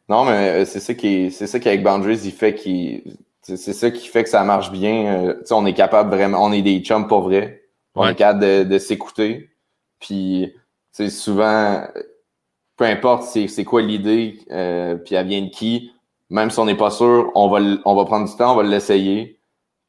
Non, 0.08 0.24
mais 0.24 0.62
euh, 0.62 0.64
c'est 0.64 0.80
ça 0.80 0.94
qui 0.94 1.30
c'est 1.30 1.46
ça 1.46 1.58
qu'avec 1.58 1.82
Boundaries, 1.82 2.20
il 2.24 2.32
fait 2.32 2.54
qui 2.54 3.02
c'est 3.42 3.56
ça 3.56 3.90
qui 3.90 4.08
fait 4.08 4.24
que 4.24 4.28
ça 4.28 4.42
marche 4.42 4.72
bien. 4.72 5.24
Euh, 5.24 5.34
on 5.50 5.66
est 5.66 5.74
capable 5.74 6.10
vraiment, 6.10 6.44
on 6.44 6.52
est 6.52 6.62
des 6.62 6.80
chums 6.80 7.06
pour 7.06 7.22
vrai. 7.22 7.62
On 7.94 8.06
est 8.06 8.14
capable 8.14 8.68
de, 8.68 8.78
s'écouter. 8.78 9.50
Puis 10.00 10.52
souvent, 11.08 11.82
peu 12.76 12.84
importe 12.84 13.22
c'est 13.24 13.64
quoi 13.64 13.80
l'idée, 13.82 14.40
euh, 14.50 14.96
puis 14.96 15.14
elle 15.14 15.26
vient 15.26 15.42
de 15.42 15.48
qui, 15.48 15.92
même 16.28 16.50
si 16.50 16.58
on 16.58 16.66
n'est 16.66 16.76
pas 16.76 16.90
sûr, 16.90 17.30
on 17.34 17.48
va, 17.48 17.60
on 17.84 17.94
va 17.94 18.04
prendre 18.04 18.28
du 18.28 18.36
temps, 18.36 18.52
on 18.52 18.56
va 18.56 18.64
l'essayer. 18.64 19.36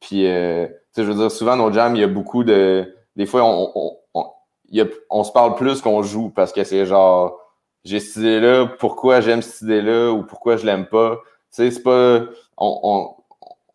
Puis, 0.00 0.26
euh, 0.26 0.66
tu 0.66 0.72
sais, 0.92 1.04
je 1.04 1.10
veux 1.10 1.18
dire, 1.18 1.30
souvent, 1.30 1.56
nos 1.56 1.72
jams, 1.72 1.96
il 1.96 2.00
y 2.00 2.04
a 2.04 2.08
beaucoup 2.08 2.44
de. 2.44 2.94
Des 3.18 3.26
fois, 3.26 3.44
on, 3.44 3.70
on, 3.74 3.96
on, 4.14 4.26
y 4.70 4.80
a, 4.80 4.86
on 5.10 5.24
se 5.24 5.32
parle 5.32 5.54
plus 5.56 5.82
qu'on 5.82 6.02
joue 6.02 6.30
parce 6.30 6.52
que 6.52 6.64
c'est 6.64 6.86
genre, 6.86 7.38
j'ai 7.84 8.00
cette 8.00 8.16
idée-là, 8.16 8.66
pourquoi 8.78 9.20
j'aime 9.20 9.42
cette 9.42 9.60
idée-là 9.60 10.12
ou 10.12 10.22
pourquoi 10.22 10.56
je 10.56 10.64
l'aime 10.64 10.86
pas? 10.86 11.16
Tu 11.52 11.64
sais, 11.64 11.70
c'est 11.70 11.82
pas. 11.82 12.20
On, 12.56 12.80
on 12.82 13.14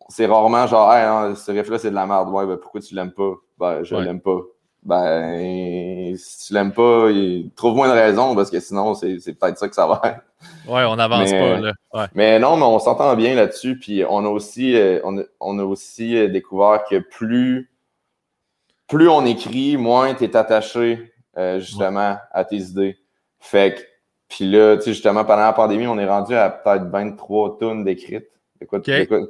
c'est 0.08 0.26
rarement 0.26 0.66
genre, 0.66 0.92
hey, 0.92 1.06
non, 1.06 1.36
ce 1.36 1.52
riff-là, 1.52 1.78
c'est 1.78 1.90
de 1.90 1.94
la 1.94 2.06
merde. 2.06 2.28
Ouais, 2.30 2.44
ben, 2.46 2.56
pourquoi 2.56 2.80
tu 2.80 2.94
l'aimes 2.96 3.12
pas? 3.12 3.34
Ben, 3.58 3.84
je 3.84 3.94
l'aime 3.94 4.20
pas 4.20 4.40
ben, 4.84 6.14
si 6.16 6.46
tu 6.46 6.54
l'aimes 6.54 6.72
pas, 6.72 7.08
trouve-moi 7.56 7.86
une 7.86 7.92
raison 7.92 8.34
parce 8.34 8.50
que 8.50 8.60
sinon, 8.60 8.94
c'est 8.94 9.18
peut-être 9.38 9.58
ça 9.58 9.68
que 9.68 9.74
ça 9.74 9.86
va 9.86 10.00
être. 10.04 10.20
Ouais, 10.70 10.84
on 10.84 10.96
n'avance 10.96 11.30
pas, 11.30 11.58
là. 11.58 11.72
Mais 12.14 12.38
non, 12.38 12.56
mais 12.56 12.64
on 12.64 12.78
s'entend 12.78 13.16
bien 13.16 13.34
là-dessus. 13.34 13.78
Puis 13.78 14.04
on 14.06 14.24
a 14.26 14.28
aussi, 14.28 14.76
euh, 14.76 15.00
on, 15.40 15.58
a, 15.58 15.62
aussi 15.62 16.16
euh, 16.16 16.28
découvert 16.28 16.84
que 16.88 16.98
plus, 16.98 17.70
plus 18.88 19.08
on 19.08 19.24
écrit, 19.24 19.76
moins 19.76 20.14
tu 20.14 20.24
es 20.24 20.36
attaché 20.36 21.12
euh, 21.36 21.60
justement 21.60 22.16
à 22.32 22.44
tes 22.44 22.56
idées. 22.56 22.98
Fait 23.40 23.74
que, 23.74 23.80
puis 24.28 24.50
là, 24.50 24.76
tu 24.76 24.84
sais, 24.84 24.92
justement, 24.92 25.24
pendant 25.24 25.42
la 25.42 25.52
pandémie, 25.52 25.86
on 25.86 25.98
est 25.98 26.06
rendu 26.06 26.34
à 26.34 26.50
peut-être 26.50 26.84
23 26.90 27.58
tonnes 27.58 27.84
d'écrites. 27.84 28.28
Quoi, 28.68 28.80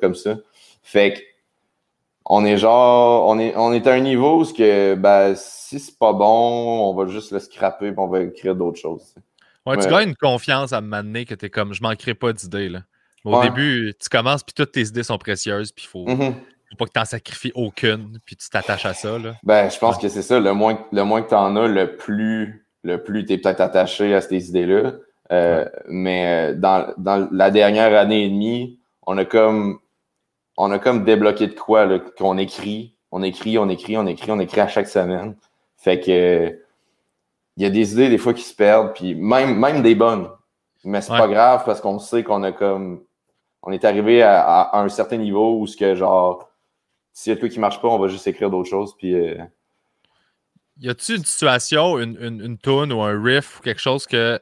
comme 0.00 0.14
ça. 0.14 0.36
Fait 0.82 1.14
que 1.14 1.18
on 2.26 2.44
est 2.44 2.56
genre, 2.56 3.28
on 3.28 3.38
est, 3.38 3.54
on 3.56 3.72
est 3.72 3.86
à 3.86 3.92
un 3.94 4.00
niveau 4.00 4.42
où 4.42 4.52
que, 4.52 4.94
ben, 4.94 5.34
si 5.36 5.78
c'est 5.78 5.98
pas 5.98 6.12
bon, 6.12 6.90
on 6.90 6.94
va 6.94 7.10
juste 7.10 7.32
le 7.32 7.38
scraper 7.38 7.88
et 7.88 7.94
on 7.96 8.06
va 8.06 8.22
écrire 8.22 8.54
d'autres 8.54 8.78
choses. 8.78 9.14
Ouais, 9.66 9.76
tu 9.78 9.88
gagnes 9.88 10.10
une 10.10 10.16
confiance 10.16 10.72
à 10.72 10.80
m'amener 10.80 11.24
que 11.24 11.34
tu 11.34 11.46
es 11.46 11.50
comme, 11.50 11.74
je 11.74 11.82
manquerai 11.82 12.14
pas 12.14 12.32
d'idées. 12.32 12.68
Là. 12.68 12.82
Au 13.24 13.42
début, 13.42 13.94
tu 14.00 14.08
commences 14.08 14.42
puis 14.42 14.54
toutes 14.54 14.72
tes 14.72 14.82
idées 14.82 15.02
sont 15.02 15.18
précieuses 15.18 15.72
puis 15.72 15.86
il 15.86 15.88
faut. 15.88 16.04
Mm-hmm. 16.04 16.34
Faut 16.74 16.84
pas 16.84 16.86
que 16.86 16.92
tu 16.92 16.98
n'en 16.98 17.04
sacrifies 17.04 17.52
aucune, 17.54 18.18
puis 18.24 18.36
tu 18.36 18.50
t'attaches 18.50 18.86
à 18.86 18.94
ça. 18.94 19.18
Là. 19.18 19.34
Ben, 19.44 19.70
je 19.70 19.78
pense 19.78 19.96
que 19.96 20.08
c'est 20.08 20.22
ça. 20.22 20.40
Le 20.40 20.52
moins, 20.52 20.78
le 20.90 21.04
moins 21.04 21.22
que 21.22 21.28
tu 21.28 21.34
en 21.34 21.54
as, 21.56 21.68
le 21.68 21.96
plus, 21.96 22.66
le 22.82 23.02
plus 23.02 23.24
tu 23.24 23.34
es 23.34 23.38
peut-être 23.38 23.60
attaché 23.60 24.14
à 24.14 24.20
ces 24.20 24.48
idées-là. 24.48 24.92
Euh, 25.32 25.64
mais 25.88 26.50
euh, 26.50 26.54
dans, 26.54 26.92
dans, 26.98 27.28
la 27.30 27.50
dernière 27.50 27.96
année 27.96 28.24
et 28.24 28.28
demie, 28.28 28.80
on 29.06 29.16
a 29.18 29.24
comme, 29.24 29.78
on 30.56 30.70
a 30.72 30.78
comme 30.78 31.04
débloqué 31.04 31.46
de 31.46 31.54
quoi 31.54 31.88
qu'on 32.18 32.38
écrit, 32.38 32.96
on 33.12 33.22
écrit, 33.22 33.56
on 33.58 33.68
écrit, 33.68 33.96
on 33.96 34.06
écrit, 34.06 34.32
on 34.32 34.40
écrit 34.40 34.60
à 34.60 34.68
chaque 34.68 34.88
semaine. 34.88 35.36
Fait 35.76 36.00
que 36.00 36.58
il 37.56 37.62
y 37.62 37.66
a 37.66 37.70
des 37.70 37.92
idées 37.92 38.08
des 38.08 38.18
fois 38.18 38.34
qui 38.34 38.42
se 38.42 38.54
perdent, 38.54 38.92
puis 38.94 39.14
même, 39.14 39.56
même 39.56 39.82
des 39.82 39.94
bonnes. 39.94 40.28
Mais 40.84 41.00
c'est 41.00 41.16
pas 41.16 41.28
grave 41.28 41.62
parce 41.64 41.80
qu'on 41.80 41.98
sait 41.98 42.22
qu'on 42.22 42.42
a 42.42 42.52
comme. 42.52 43.02
On 43.62 43.72
est 43.72 43.84
arrivé 43.84 44.22
à, 44.22 44.70
un 44.74 44.88
certain 44.90 45.16
niveau 45.16 45.58
où 45.58 45.66
ce 45.66 45.76
que 45.76 45.94
genre. 45.94 46.50
S'il 47.14 47.30
y 47.30 47.32
a 47.32 47.36
de 47.36 47.40
quoi 47.40 47.48
qui 47.48 47.60
marche 47.60 47.80
pas, 47.80 47.88
on 47.88 47.98
va 47.98 48.08
juste 48.08 48.26
écrire 48.26 48.50
d'autres 48.50 48.68
choses. 48.68 48.94
Puis. 48.98 49.14
Euh, 49.14 49.42
y 50.80 50.88
a-tu 50.88 51.16
une 51.16 51.24
situation, 51.24 52.00
une, 52.00 52.18
une, 52.20 52.92
ou 52.92 53.02
un 53.02 53.22
riff 53.22 53.60
ou 53.60 53.62
quelque 53.62 53.80
chose 53.80 54.06
que, 54.06 54.40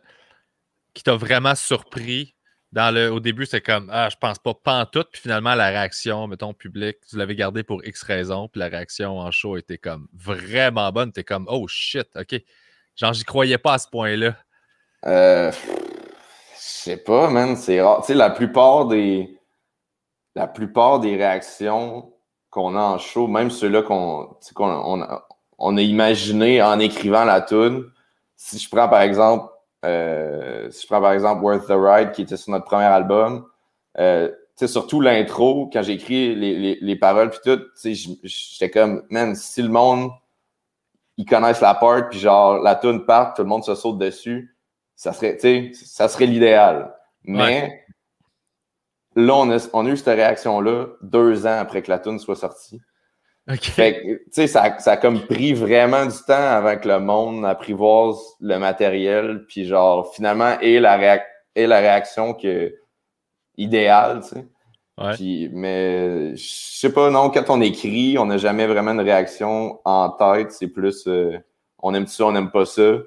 qui 0.94 1.02
t'a 1.02 1.14
vraiment 1.14 1.54
surpris? 1.54 2.34
Dans 2.72 2.92
le, 2.94 3.12
au 3.12 3.20
début, 3.20 3.44
c'est 3.44 3.60
comme 3.60 3.90
Ah, 3.92 4.08
je 4.08 4.16
pense 4.16 4.38
pas, 4.38 4.54
pas 4.54 4.80
en 4.80 4.86
tout. 4.86 5.04
Puis 5.12 5.20
finalement, 5.20 5.54
la 5.54 5.68
réaction, 5.68 6.26
mettons, 6.26 6.54
public, 6.54 6.96
tu 7.06 7.18
l'avais 7.18 7.36
gardé 7.36 7.62
pour 7.62 7.84
X 7.84 8.02
raisons. 8.02 8.48
Puis 8.48 8.60
la 8.60 8.68
réaction 8.68 9.18
en 9.18 9.30
show 9.30 9.58
était 9.58 9.76
comme 9.76 10.08
vraiment 10.14 10.90
bonne. 10.90 11.12
T'es 11.12 11.22
comme 11.24 11.46
Oh 11.50 11.68
shit, 11.68 12.08
OK. 12.16 12.40
Genre, 12.96 13.12
j'y 13.12 13.24
croyais 13.24 13.58
pas 13.58 13.74
à 13.74 13.78
ce 13.78 13.88
point-là. 13.88 14.34
Euh, 15.04 15.52
je 15.52 15.58
sais 16.56 16.96
pas, 16.96 17.28
man, 17.28 17.56
c'est 17.56 17.82
rare. 17.82 18.00
Tu 18.00 18.06
sais, 18.06 18.14
la 18.14 18.30
plupart 18.30 18.86
des. 18.86 19.38
La 20.34 20.46
plupart 20.46 20.98
des 21.00 21.14
réactions 21.14 22.11
qu'on 22.52 22.76
a 22.76 22.80
en 22.80 22.98
show, 22.98 23.26
même 23.26 23.50
ceux-là 23.50 23.82
qu'on 23.82 24.36
on, 24.58 25.06
on, 25.58 25.76
a 25.76 25.80
imaginé 25.80 26.62
en 26.62 26.78
écrivant 26.78 27.24
la 27.24 27.40
tune, 27.40 27.86
si 28.36 28.58
je 28.58 28.68
prends 28.68 28.88
par 28.88 29.00
exemple 29.00 29.48
euh, 29.84 30.70
si 30.70 30.82
je 30.82 30.86
prends 30.86 31.00
par 31.00 31.12
exemple 31.12 31.42
Worth 31.42 31.66
the 31.66 31.74
Ride 31.74 32.12
qui 32.12 32.22
était 32.22 32.36
sur 32.36 32.52
notre 32.52 32.66
premier 32.66 32.84
album, 32.84 33.46
euh, 33.98 34.30
surtout 34.66 35.00
l'intro, 35.00 35.68
quand 35.72 35.82
j'ai 35.82 35.94
écrit 35.94 36.34
les, 36.36 36.56
les, 36.56 36.78
les, 36.80 36.96
paroles 36.96 37.30
puis 37.30 37.40
tout, 37.42 37.60
j'étais 38.22 38.70
comme, 38.70 39.02
man, 39.10 39.34
si 39.34 39.60
le 39.62 39.68
monde, 39.68 40.10
ils 41.16 41.24
connaissent 41.24 41.60
la 41.60 41.74
part, 41.74 42.08
puis 42.10 42.20
genre, 42.20 42.58
la 42.58 42.76
tune 42.76 43.04
part, 43.04 43.34
tout 43.34 43.42
le 43.42 43.48
monde 43.48 43.64
se 43.64 43.74
saute 43.74 43.98
dessus, 43.98 44.54
ça 44.94 45.12
serait, 45.12 45.38
ça 45.72 46.06
serait 46.06 46.26
l'idéal. 46.26 46.94
Mais 47.24 47.81
là, 49.16 49.34
on 49.34 49.50
a, 49.50 49.68
on 49.72 49.86
a, 49.86 49.88
eu 49.90 49.96
cette 49.96 50.14
réaction-là 50.14 50.86
deux 51.02 51.46
ans 51.46 51.58
après 51.58 51.82
que 51.82 51.90
la 51.90 51.98
tune 51.98 52.18
soit 52.18 52.36
sortie. 52.36 52.80
Fait 53.60 54.20
ça, 54.30 54.46
ça 54.78 54.92
a 54.92 54.96
comme 54.96 55.26
pris 55.26 55.52
vraiment 55.52 56.06
du 56.06 56.16
temps 56.26 56.32
avant 56.34 56.76
que 56.76 56.86
le 56.86 57.00
monde 57.00 57.44
apprivoise 57.44 58.18
le 58.40 58.58
matériel, 58.58 59.44
puis 59.48 59.66
genre, 59.66 60.14
finalement, 60.14 60.58
et 60.60 60.78
la, 60.78 61.20
et 61.56 61.66
la 61.66 61.78
réaction 61.80 62.34
que, 62.34 62.72
idéale, 63.56 64.20
tu 64.22 64.38
sais. 65.08 65.50
mais 65.52 66.36
je 66.36 66.44
sais 66.44 66.92
pas, 66.92 67.10
non, 67.10 67.30
quand 67.30 67.50
on 67.50 67.60
écrit, 67.60 68.16
on 68.16 68.26
n'a 68.26 68.38
jamais 68.38 68.66
vraiment 68.66 68.92
une 68.92 69.00
réaction 69.00 69.80
en 69.84 70.10
tête. 70.10 70.52
C'est 70.52 70.68
plus 70.68 71.06
euh, 71.08 71.36
on 71.82 71.94
aime 71.94 72.06
ça, 72.06 72.26
on 72.26 72.32
n'aime 72.32 72.50
pas 72.50 72.64
ça. 72.64 72.98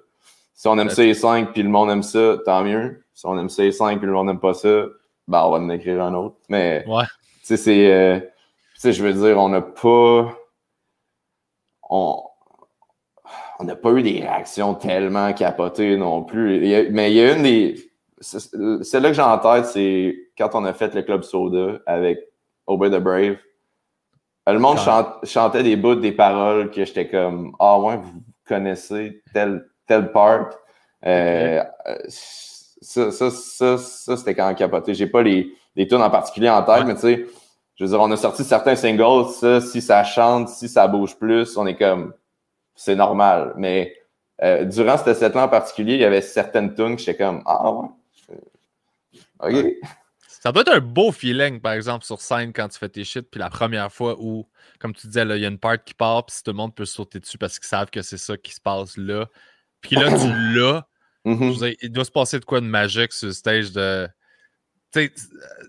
Si 0.54 0.68
on 0.68 0.78
aime 0.78 0.90
ça 0.90 1.04
les 1.04 1.14
5 1.14 1.54
puis 1.54 1.64
le 1.64 1.70
monde 1.70 1.90
aime 1.90 2.04
ça, 2.04 2.38
tant 2.46 2.64
mieux. 2.64 3.04
Si 3.14 3.26
on 3.26 3.38
aime 3.40 3.50
ça 3.50 3.64
les 3.64 3.72
5 3.72 3.98
puis 3.98 4.08
le 4.08 4.14
monde 4.14 4.28
n'aime 4.28 4.40
pas 4.40 4.54
ça, 4.54 4.86
ben 5.28 5.44
on 5.44 5.52
va 5.52 5.58
en 5.58 5.70
écrire 5.70 6.04
un 6.04 6.14
autre. 6.14 6.38
Mais 6.50 6.84
ouais. 6.88 7.04
tu 7.04 7.48
sais, 7.48 7.58
c'est. 7.58 7.92
Euh, 7.92 8.20
tu 8.20 8.82
sais, 8.82 8.94
je 8.94 9.04
veux 9.04 9.14
dire, 9.14 9.38
on 9.40 9.50
n'a 9.50 9.62
pas. 9.62 10.36
On 11.90 12.24
on 13.60 13.64
n'a 13.64 13.76
pas 13.76 13.92
eu 13.92 14.04
des 14.04 14.20
réactions 14.20 14.74
tellement 14.74 15.34
capotées 15.34 15.98
non 15.98 16.24
plus. 16.24 16.60
mais 16.92 17.12
il 17.12 17.18
y 17.18 17.22
a 17.22 17.36
une 17.36 17.44
des. 17.44 17.76
Celle-là 18.20 19.10
que 19.10 19.14
j'ai 19.14 19.22
en 19.22 19.38
tête, 19.38 19.66
c'est 19.66 20.16
quand 20.38 20.50
on 20.54 20.66
a 20.66 20.74
fait 20.74 20.94
le 20.94 21.04
Club 21.04 21.24
Soda 21.24 21.80
avec 21.86 22.20
Obey 22.68 22.90
the 22.90 23.02
Brave. 23.02 23.38
Le 24.48 24.60
monde 24.60 24.78
chantait 25.24 25.64
des 25.64 25.76
bouts, 25.76 25.96
des 25.96 26.12
paroles 26.12 26.70
que 26.70 26.86
j'étais 26.86 27.10
comme 27.10 27.56
Ah 27.60 27.80
ouais, 27.80 27.98
vous 27.98 28.22
connaissez 28.48 29.24
tel 29.34 29.66
telle 29.88 30.12
part. 30.12 30.50
Euh, 31.06 31.64
ça, 32.82 33.12
ça, 33.12 33.32
ça, 33.32 33.78
ça 33.78 34.18
c'était 34.18 34.36
quand 34.36 34.54
capoté. 34.56 34.94
J'ai 34.94 35.08
pas 35.08 35.22
les, 35.22 35.54
les 35.76 35.88
tunes 35.88 36.02
en 36.02 36.10
particulier 36.10 36.50
en 36.50 36.64
tête, 36.64 36.86
mais 36.86 36.96
tu 36.96 37.02
sais, 37.02 37.26
je 37.76 37.84
veux 37.84 37.90
dire, 37.90 38.02
on 38.02 38.12
a 38.12 38.18
sorti 38.18 38.44
certains 38.44 38.76
singles, 38.76 39.30
ça, 39.34 39.62
si 39.62 39.82
ça 39.82 40.04
chante, 40.04 40.50
si 40.50 40.70
ça 40.70 40.88
bouge 40.88 41.18
plus, 41.18 41.58
on 41.58 41.68
est 41.68 41.76
comme, 41.76 42.14
c'est 42.76 42.96
normal. 42.96 43.54
Mais 43.58 43.96
euh, 44.44 44.66
durant 44.66 44.98
cette 44.98 45.18
set-là 45.18 45.46
en 45.46 45.50
particulier, 45.50 45.96
il 45.96 46.02
y 46.02 46.06
avait 46.06 46.22
certaines 46.22 46.74
tunes 46.74 46.96
que 46.96 47.02
j'étais 47.02 47.24
comme, 47.24 47.44
ah 47.46 47.72
ouais, 47.72 47.88
ok. 49.40 49.74
Ça 50.28 50.52
doit 50.52 50.62
être 50.62 50.74
un 50.74 50.80
beau 50.80 51.12
feeling, 51.12 51.60
par 51.60 51.74
exemple, 51.74 52.06
sur 52.06 52.22
scène 52.22 52.54
quand 52.54 52.68
tu 52.68 52.78
fais 52.78 52.90
tes 52.90 53.04
shit, 53.04 53.30
puis 53.30 53.40
la 53.40 53.50
première 53.50 53.92
fois 53.92 54.16
où, 54.20 54.48
comme 54.80 54.94
tu 54.94 55.08
disais, 55.08 55.24
il 55.24 55.42
y 55.42 55.46
a 55.46 55.48
une 55.48 55.58
part 55.58 55.84
qui 55.84 55.96
part, 55.96 56.26
puis 56.26 56.36
tout 56.44 56.52
le 56.52 56.58
monde 56.58 56.76
peut 56.76 56.86
sauter 56.86 57.20
dessus 57.20 57.40
parce 57.40 57.58
qu'ils 57.58 57.68
savent 57.68 57.90
que 57.90 58.04
c'est 58.04 58.18
ça 58.18 58.38
qui 58.38 58.54
se 58.54 58.62
passe 58.62 58.96
là. 58.96 59.26
Puis 59.82 59.96
là, 59.96 60.10
tu 60.18 60.28
l'as. 60.56 60.88
Mm-hmm. 61.26 61.78
Il 61.82 61.92
doit 61.92 62.06
se 62.06 62.12
passer 62.12 62.40
de 62.40 62.46
quoi 62.46 62.62
de 62.62 62.66
magique 62.66 63.12
sur 63.12 63.28
le 63.28 63.34
stage 63.34 63.72
de. 63.72 64.08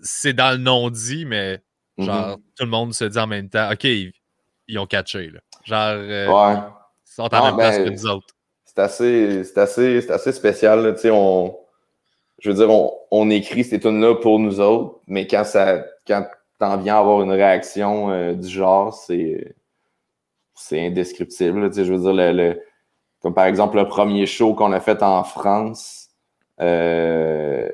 C'est 0.03 0.33
dans 0.33 0.51
le 0.51 0.57
non-dit, 0.57 1.25
mais 1.25 1.59
genre, 1.97 2.37
mm-hmm. 2.37 2.41
tout 2.55 2.63
le 2.63 2.69
monde 2.69 2.93
se 2.93 3.03
dit 3.03 3.19
en 3.19 3.27
même 3.27 3.49
temps, 3.49 3.69
OK, 3.71 3.83
ils, 3.83 4.79
ont 4.79 4.85
catché. 4.85 5.29
Là. 5.29 5.39
Genre, 5.65 6.01
euh, 6.01 6.27
ouais. 6.27 6.59
ils 7.05 7.13
sont 7.13 7.33
en 7.33 7.45
même 7.45 7.57
place 7.57 7.77
que 7.77 7.89
nous 7.89 8.05
autres. 8.05 8.27
C'est 8.63 8.79
assez, 8.79 9.43
assez, 9.55 10.11
assez 10.11 10.31
spécial. 10.31 10.95
On. 11.05 11.57
Je 12.39 12.51
veux 12.51 12.55
dire, 12.55 12.69
on, 12.69 12.93
on 13.09 13.29
écrit 13.31 13.63
ces 13.63 13.79
tunes-là 13.79 14.15
pour 14.15 14.39
nous 14.39 14.59
autres, 14.59 14.99
mais 15.07 15.27
quand 15.27 15.43
ça. 15.43 15.83
Quand 16.07 16.25
t'en 16.59 16.77
viens 16.77 16.95
à 16.95 16.99
avoir 16.99 17.21
une 17.21 17.31
réaction 17.31 18.11
euh, 18.11 18.33
du 18.33 18.47
genre, 18.47 18.93
c'est. 18.93 19.55
C'est 20.59 20.87
indescriptible. 20.87 21.71
Je 21.71 21.93
veux 21.93 21.99
dire, 21.99 22.13
le 22.13 22.59
comme 23.21 23.33
par 23.33 23.45
exemple 23.45 23.77
le 23.77 23.87
premier 23.87 24.25
show 24.25 24.53
qu'on 24.53 24.71
a 24.71 24.79
fait 24.79 25.01
en 25.03 25.23
France, 25.23 26.09
euh, 26.61 27.69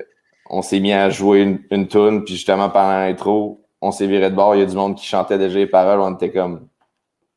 on 0.50 0.62
s'est 0.62 0.80
mis 0.80 0.92
à 0.92 1.10
jouer 1.10 1.42
une, 1.42 1.62
une 1.70 1.88
tune, 1.88 2.24
puis 2.24 2.34
justement 2.34 2.68
pendant 2.70 2.98
l'intro, 2.98 3.64
on 3.80 3.90
s'est 3.90 4.06
viré 4.06 4.30
de 4.30 4.34
bord, 4.34 4.54
il 4.54 4.60
y 4.60 4.62
a 4.62 4.66
du 4.66 4.76
monde 4.76 4.96
qui 4.96 5.06
chantait 5.06 5.38
déjà 5.38 5.58
les 5.58 5.66
paroles, 5.66 6.00
on 6.00 6.14
était 6.14 6.32
comme 6.32 6.68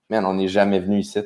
Man, 0.10 0.26
on 0.26 0.36
n'est 0.36 0.48
jamais 0.48 0.80
venu 0.80 1.00
ici. 1.00 1.20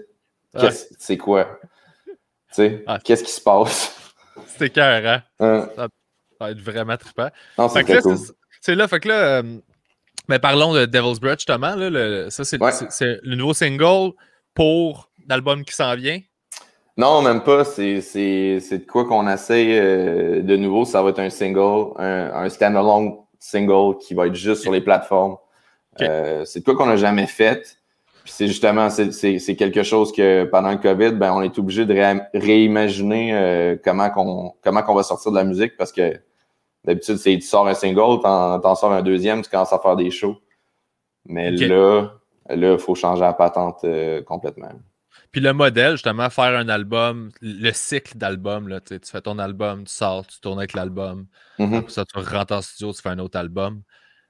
C'est 0.98 1.18
quoi? 1.18 1.60
Tu 2.08 2.16
sais, 2.54 2.86
qu'est-ce 3.04 3.24
qui 3.24 3.32
se 3.32 3.42
passe? 3.42 3.96
C'était 4.48 4.70
cœur, 4.70 5.24
hein? 5.40 5.70
Ça 5.76 5.88
va 6.40 6.52
être 6.52 6.60
vraiment 6.60 6.98
trippant. 6.98 7.30
c'est 8.62 8.76
là, 8.76 8.88
fait 8.88 9.00
que 9.00 9.08
là, 9.08 9.40
euh, 9.40 9.60
mais 10.28 10.40
parlons 10.40 10.74
de 10.74 10.86
Devil's 10.86 11.20
Breath 11.20 11.40
justement. 11.40 11.76
Là, 11.76 12.30
ça, 12.30 12.44
c'est 12.44 12.58
le 12.60 13.36
nouveau 13.36 13.54
single 13.54 14.14
pour 14.54 15.12
l'album 15.28 15.64
qui 15.64 15.74
s'en 15.74 15.96
vient. 15.96 16.20
Non, 17.02 17.24
même 17.24 17.42
pas. 17.42 17.66
C'est 17.66 17.98
de 17.98 18.86
quoi 18.86 19.06
qu'on 19.06 19.28
essaie 19.28 19.80
euh, 19.80 20.44
de 20.44 20.56
nouveau. 20.56 20.86
Ça 20.86 21.02
va 21.02 21.10
être 21.10 21.18
un 21.18 21.32
single, 21.32 21.94
un, 21.98 22.44
un 22.44 22.50
standalone 22.50 23.16
single 23.40 23.98
qui 23.98 24.14
va 24.14 24.28
être 24.28 24.36
juste 24.36 24.62
sur 24.62 24.72
les 24.72 24.82
plateformes. 24.82 25.38
Euh, 26.00 26.46
c'est 26.46 26.60
de 26.60 26.66
quoi 26.66 26.76
qu'on 26.76 26.86
n'a 26.86 26.98
jamais 26.98 27.26
fait. 27.26 27.80
Puis 28.24 28.34
c'est 28.34 28.48
justement, 28.48 28.92
c'est 28.92 29.56
quelque 29.56 29.82
chose 29.82 30.12
que 30.12 30.44
pendant 30.44 30.70
le 30.70 30.78
COVID, 30.78 31.14
ben, 31.14 31.34
on 31.34 31.42
est 31.42 31.58
obligé 31.58 31.88
de 31.88 31.96
réimaginer 32.38 33.34
euh, 33.34 33.76
comment 33.84 34.12
qu'on 34.12 34.54
comment 34.64 34.84
qu'on 34.84 34.94
va 34.94 35.02
sortir 35.02 35.32
de 35.32 35.38
la 35.38 35.44
musique 35.44 35.76
parce 35.78 35.92
que 35.92 36.20
d'habitude, 36.86 37.18
c'est 37.18 37.34
tu 37.34 37.42
sors 37.42 37.68
un 37.68 37.74
single, 37.74 38.22
t'en 38.22 38.76
sors 38.76 38.94
un 38.94 39.02
deuxième, 39.02 39.42
tu 39.42 39.50
commences 39.50 39.74
à 39.74 39.80
faire 39.80 39.96
des 39.96 40.12
shows. 40.12 40.38
Mais 41.26 41.50
là, 41.50 42.12
là, 42.48 42.74
il 42.74 42.80
faut 42.80 42.94
changer 42.94 43.22
la 43.22 43.34
patente 43.34 43.84
complètement. 44.28 44.70
Puis 45.32 45.40
le 45.40 45.54
modèle, 45.54 45.94
justement, 45.94 46.30
faire 46.30 46.58
un 46.58 46.68
album, 46.68 47.32
le 47.42 47.72
cycle 47.72 48.18
d'album, 48.18 48.80
tu 48.86 49.00
fais 49.04 49.22
ton 49.22 49.40
album, 49.40 49.86
tu 49.86 49.94
sors, 49.94 50.28
tu 50.28 50.40
tournes 50.42 50.60
avec 50.60 50.74
l'album. 50.74 51.28
Mm-hmm. 51.58 51.78
Après 51.78 51.92
ça, 51.92 52.06
tu 52.06 52.18
rentres 52.18 52.54
en 52.54 52.62
studio, 52.62 52.94
tu 52.94 53.02
fais 53.02 53.10
un 53.10 53.20
autre 53.20 53.40
album. 53.40 53.82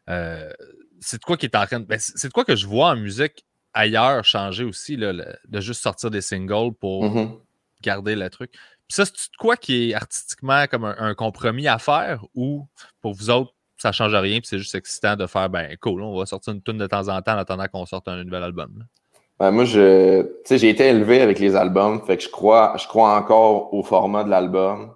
Euh, 0.09 0.51
c'est 0.99 1.17
de 1.17 1.23
quoi 1.23 1.37
qui 1.37 1.47
est 1.47 1.55
en 1.55 1.65
train 1.65 1.79
de. 1.79 1.85
Ben, 1.85 1.99
c'est 1.99 2.27
de 2.27 2.33
quoi 2.33 2.45
que 2.45 2.55
je 2.55 2.67
vois 2.67 2.89
en 2.89 2.95
musique 2.95 3.45
ailleurs 3.73 4.23
changer 4.25 4.63
aussi, 4.63 4.95
là, 4.95 5.13
de 5.13 5.61
juste 5.61 5.81
sortir 5.81 6.11
des 6.11 6.21
singles 6.21 6.73
pour 6.79 7.05
mm-hmm. 7.05 7.39
garder 7.81 8.15
le 8.15 8.29
truc. 8.29 8.51
Puis 8.51 8.95
ça, 8.95 9.05
c'est 9.05 9.13
de 9.13 9.37
quoi 9.39 9.57
qui 9.57 9.89
est 9.89 9.93
artistiquement 9.93 10.67
comme 10.67 10.85
un, 10.85 11.15
compromis 11.15 11.67
à 11.67 11.79
faire 11.79 12.25
ou 12.35 12.67
pour 12.99 13.13
vous 13.13 13.29
autres, 13.29 13.53
ça 13.77 13.91
change 13.91 14.13
rien, 14.13 14.39
puis 14.39 14.47
c'est 14.47 14.59
juste 14.59 14.75
excitant 14.75 15.15
de 15.15 15.25
faire, 15.25 15.49
ben 15.49 15.75
cool, 15.77 16.03
on 16.03 16.15
va 16.15 16.25
sortir 16.25 16.53
une 16.53 16.61
tune 16.61 16.77
de 16.77 16.85
temps 16.85 17.07
en 17.07 17.21
temps 17.21 17.33
en 17.33 17.37
attendant 17.37 17.67
qu'on 17.67 17.85
sorte 17.85 18.07
un 18.07 18.23
nouvel 18.23 18.43
album. 18.43 18.85
Ben, 19.41 19.49
moi, 19.49 19.65
je, 19.65 20.23
j'ai 20.47 20.69
été 20.69 20.89
élevé 20.89 21.19
avec 21.19 21.39
les 21.39 21.55
albums, 21.55 21.99
fait 22.05 22.15
que 22.15 22.21
je 22.21 22.29
crois, 22.29 22.75
je 22.77 22.87
crois 22.87 23.17
encore 23.17 23.73
au 23.73 23.81
format 23.81 24.23
de 24.23 24.29
l'album. 24.29 24.93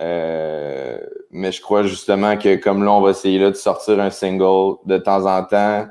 Euh, 0.00 0.96
mais 1.30 1.52
je 1.52 1.60
crois 1.60 1.82
justement 1.82 2.38
que 2.38 2.56
comme 2.56 2.82
là, 2.84 2.90
on 2.92 3.02
va 3.02 3.10
essayer 3.10 3.38
là, 3.38 3.50
de 3.50 3.54
sortir 3.54 4.00
un 4.00 4.08
single 4.08 4.78
de 4.86 4.96
temps 4.96 5.26
en 5.26 5.44
temps, 5.44 5.88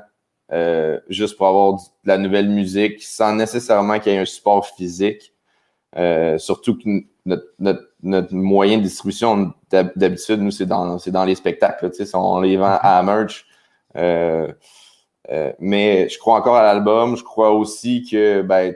euh, 0.50 0.98
juste 1.10 1.36
pour 1.36 1.46
avoir 1.46 1.74
de 1.74 1.80
la 2.04 2.18
nouvelle 2.18 2.48
musique 2.48 3.00
sans 3.00 3.36
nécessairement 3.36 4.00
qu'il 4.00 4.10
y 4.10 4.16
ait 4.16 4.18
un 4.18 4.24
support 4.24 4.66
physique. 4.66 5.32
Euh, 5.96 6.38
surtout 6.38 6.76
que 6.76 7.04
notre, 7.60 8.34
moyen 8.34 8.78
de 8.78 8.82
distribution, 8.82 9.52
d'habitude, 9.70 10.40
nous, 10.40 10.50
c'est 10.50 10.66
dans, 10.66 10.96
dans 10.96 11.24
les 11.24 11.36
spectacles. 11.36 11.88
on 12.14 12.40
les 12.40 12.56
vend 12.56 12.78
à 12.82 13.00
merch. 13.04 13.46
Euh, 15.30 15.52
mais 15.60 16.08
je 16.08 16.18
crois 16.18 16.36
encore 16.36 16.56
à 16.56 16.62
l'album. 16.62 17.16
Je 17.16 17.22
crois 17.22 17.52
aussi 17.52 18.06
que 18.08 18.42
ben, 18.42 18.74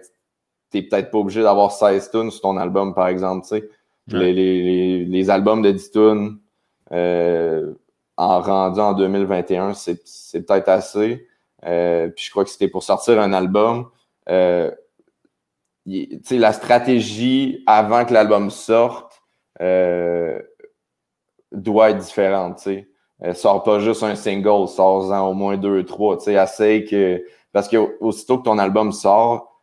tu 0.71 0.79
n'es 0.79 0.83
peut-être 0.83 1.11
pas 1.11 1.19
obligé 1.19 1.43
d'avoir 1.43 1.73
16 1.73 2.11
tunes 2.11 2.31
sur 2.31 2.41
ton 2.41 2.57
album, 2.57 2.95
par 2.95 3.09
exemple. 3.09 3.47
Les, 4.09 4.33
les, 4.33 5.05
les, 5.05 5.31
albums 5.31 5.63
de 5.63 5.73
10 5.73 5.91
tunes 5.91 6.39
en 8.17 8.41
rendu 8.41 8.81
en 8.81 8.93
2021, 8.95 9.75
c'est 9.75 10.47
peut-être 10.47 10.69
assez. 10.69 11.27
Euh, 11.65 12.09
puis 12.09 12.25
je 12.27 12.31
crois 12.31 12.45
que 12.45 12.51
c'était 12.51 12.69
pour 12.69 12.83
sortir 12.83 13.21
un 13.21 13.33
album. 13.33 13.91
Euh, 14.29 14.71
la 15.87 16.53
stratégie 16.53 17.63
avant 17.67 18.05
que 18.05 18.13
l'album 18.13 18.51
sorte 18.51 19.23
euh, 19.61 20.41
doit 21.53 21.91
être 21.91 21.99
différente. 21.99 22.67
Sais. 23.23 23.35
sort 23.35 23.63
pas 23.63 23.79
juste 23.81 24.03
un 24.03 24.15
single, 24.15 24.69
sort-en 24.69 25.29
au 25.29 25.35
moins 25.35 25.57
deux, 25.57 25.85
trois. 25.85 26.17
Assez 26.29 26.85
que. 26.85 27.25
Parce 27.53 27.69
que 27.69 27.77
aussitôt 28.01 28.39
que 28.39 28.45
ton 28.45 28.59
album 28.59 28.93
sort, 28.93 29.63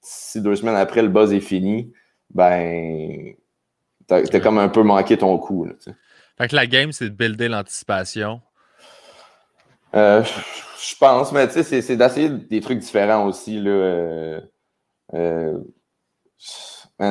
si 0.00 0.40
deux 0.40 0.56
semaines 0.56 0.76
après 0.76 1.02
le 1.02 1.08
buzz 1.08 1.32
est 1.32 1.40
fini, 1.40 1.92
ben 2.34 3.34
t'as 4.06 4.18
as 4.18 4.40
comme 4.40 4.58
un 4.58 4.68
peu 4.68 4.82
manqué 4.82 5.16
ton 5.16 5.38
coup. 5.38 5.64
Là, 5.64 5.72
fait 6.38 6.48
que 6.48 6.56
la 6.56 6.66
game, 6.66 6.92
c'est 6.92 7.08
de 7.08 7.14
builder 7.14 7.48
l'anticipation. 7.48 8.40
Euh, 9.94 10.22
je 10.22 10.94
pense, 10.96 11.32
mais 11.32 11.46
tu 11.48 11.62
sais, 11.62 11.80
c'est 11.80 11.96
d'essayer 11.96 12.28
des 12.28 12.60
trucs 12.60 12.80
différents 12.80 13.26
aussi. 13.26 13.58
Là. 13.58 13.70
Euh, 13.70 14.40
euh, 15.14 15.58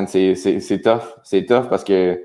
c'est 0.06 0.80
tough. 0.82 1.18
C'est 1.24 1.44
tough 1.46 1.68
parce 1.68 1.82
que 1.82 2.22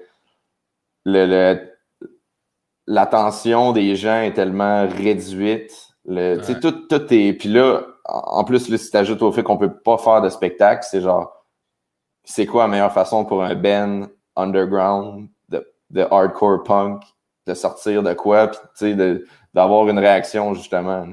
l'attention 2.88 3.72
des 3.72 3.96
gens 3.96 4.22
est 4.22 4.34
tellement 4.34 4.88
réduite. 4.88 5.72
Le, 6.06 6.38
tout, 6.60 6.72
tout 6.72 7.14
est. 7.14 7.34
Puis 7.34 7.50
là, 7.50 7.84
en 8.06 8.44
plus, 8.44 8.70
là, 8.70 8.78
si 8.78 8.90
tu 8.90 8.98
ajoutes 8.98 9.22
au 9.22 9.32
fait 9.32 9.44
qu'on 9.44 9.58
peut 9.58 9.74
pas 9.74 9.98
faire 9.98 10.22
de 10.22 10.30
spectacle, 10.30 10.86
c'est 10.90 11.02
genre, 11.02 11.46
c'est 12.24 12.46
quoi 12.46 12.64
la 12.64 12.70
meilleure 12.70 12.94
façon 12.94 13.26
pour 13.26 13.44
un 13.44 13.56
band 13.56 14.08
underground 14.36 15.28
de 15.92 16.08
hardcore 16.10 16.64
punk, 16.64 17.04
de 17.48 17.54
sortir 17.54 18.04
de 18.04 18.14
quoi, 18.14 18.52
puis 18.76 18.96
d'avoir 19.54 19.88
une 19.90 20.00
réaction 20.00 20.54
justement. 20.54 21.06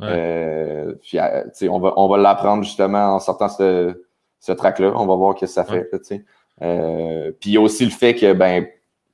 Euh, 0.00 0.94
puis, 1.02 1.18
euh, 1.18 1.44
on 1.62 1.80
va, 1.80 1.92
on 1.96 2.08
va 2.08 2.18
l'apprendre 2.18 2.62
justement 2.62 3.14
en 3.14 3.18
sortant 3.18 3.48
ce, 3.48 4.04
ce 4.38 4.52
track-là. 4.52 4.92
On 4.94 5.06
va 5.06 5.16
voir 5.16 5.34
ce 5.34 5.40
que 5.40 5.46
ça 5.46 5.64
fait. 5.64 5.90
Euh, 6.62 7.32
puis 7.40 7.50
il 7.50 7.52
y 7.54 7.56
a 7.56 7.60
aussi 7.60 7.84
le 7.84 7.90
fait 7.90 8.14
que 8.14 8.32
ben, 8.32 8.66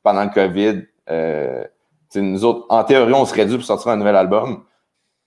pendant 0.02 0.24
le 0.24 0.30
COVID, 0.30 0.82
euh, 1.11 1.64
nous 2.20 2.44
autres, 2.44 2.66
en 2.68 2.84
théorie, 2.84 3.12
on 3.12 3.24
serait 3.24 3.46
dû 3.46 3.56
pour 3.56 3.64
sortir 3.64 3.92
un 3.92 3.96
nouvel 3.96 4.16
album. 4.16 4.64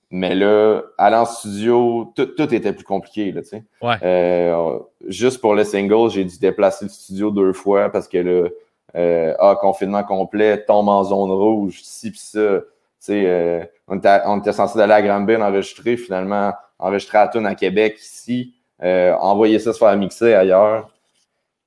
Mais 0.10 0.36
là, 0.36 0.84
aller 0.98 1.18
en 1.18 1.26
studio, 1.26 2.14
tout, 2.16 2.28
tout 2.28 2.54
était 2.54 2.72
plus 2.72 2.86
compliqué. 2.86 3.34
Là, 3.34 3.42
ouais. 3.82 3.96
euh, 4.04 4.80
juste 5.08 5.42
pour 5.42 5.54
le 5.54 5.66
single, 5.66 6.10
j'ai 6.10 6.24
dû 6.24 6.40
déplacer 6.40 6.86
le 6.86 6.90
studio 6.90 7.30
deux 7.30 7.52
fois 7.52 7.90
parce 7.90 8.08
que 8.08 8.18
là, 8.18 8.50
euh, 8.96 9.34
ah, 9.40 9.58
confinement 9.60 10.04
complet, 10.04 10.64
tombe 10.64 10.88
en 10.88 11.04
zone 11.04 11.32
rouge, 11.32 11.82
ci 11.84 12.12
pis 12.12 12.20
ça. 12.20 12.62
Euh, 13.10 13.66
on, 13.88 13.98
était, 13.98 14.20
on 14.26 14.40
était 14.40 14.54
censé 14.54 14.80
aller 14.80 14.94
à 14.94 15.02
Granville 15.02 15.42
enregistrer, 15.42 15.98
finalement, 15.98 16.54
enregistrer 16.80 17.18
à 17.20 17.28
Toon 17.28 17.46
à 17.46 17.56
Québec 17.56 17.98
ici, 18.00 18.54
euh, 18.84 19.14
envoyer 19.14 19.60
ça 19.60 19.74
se 19.74 19.78
faire 19.78 19.96
mixer 19.98 20.34
ailleurs. 20.34 20.90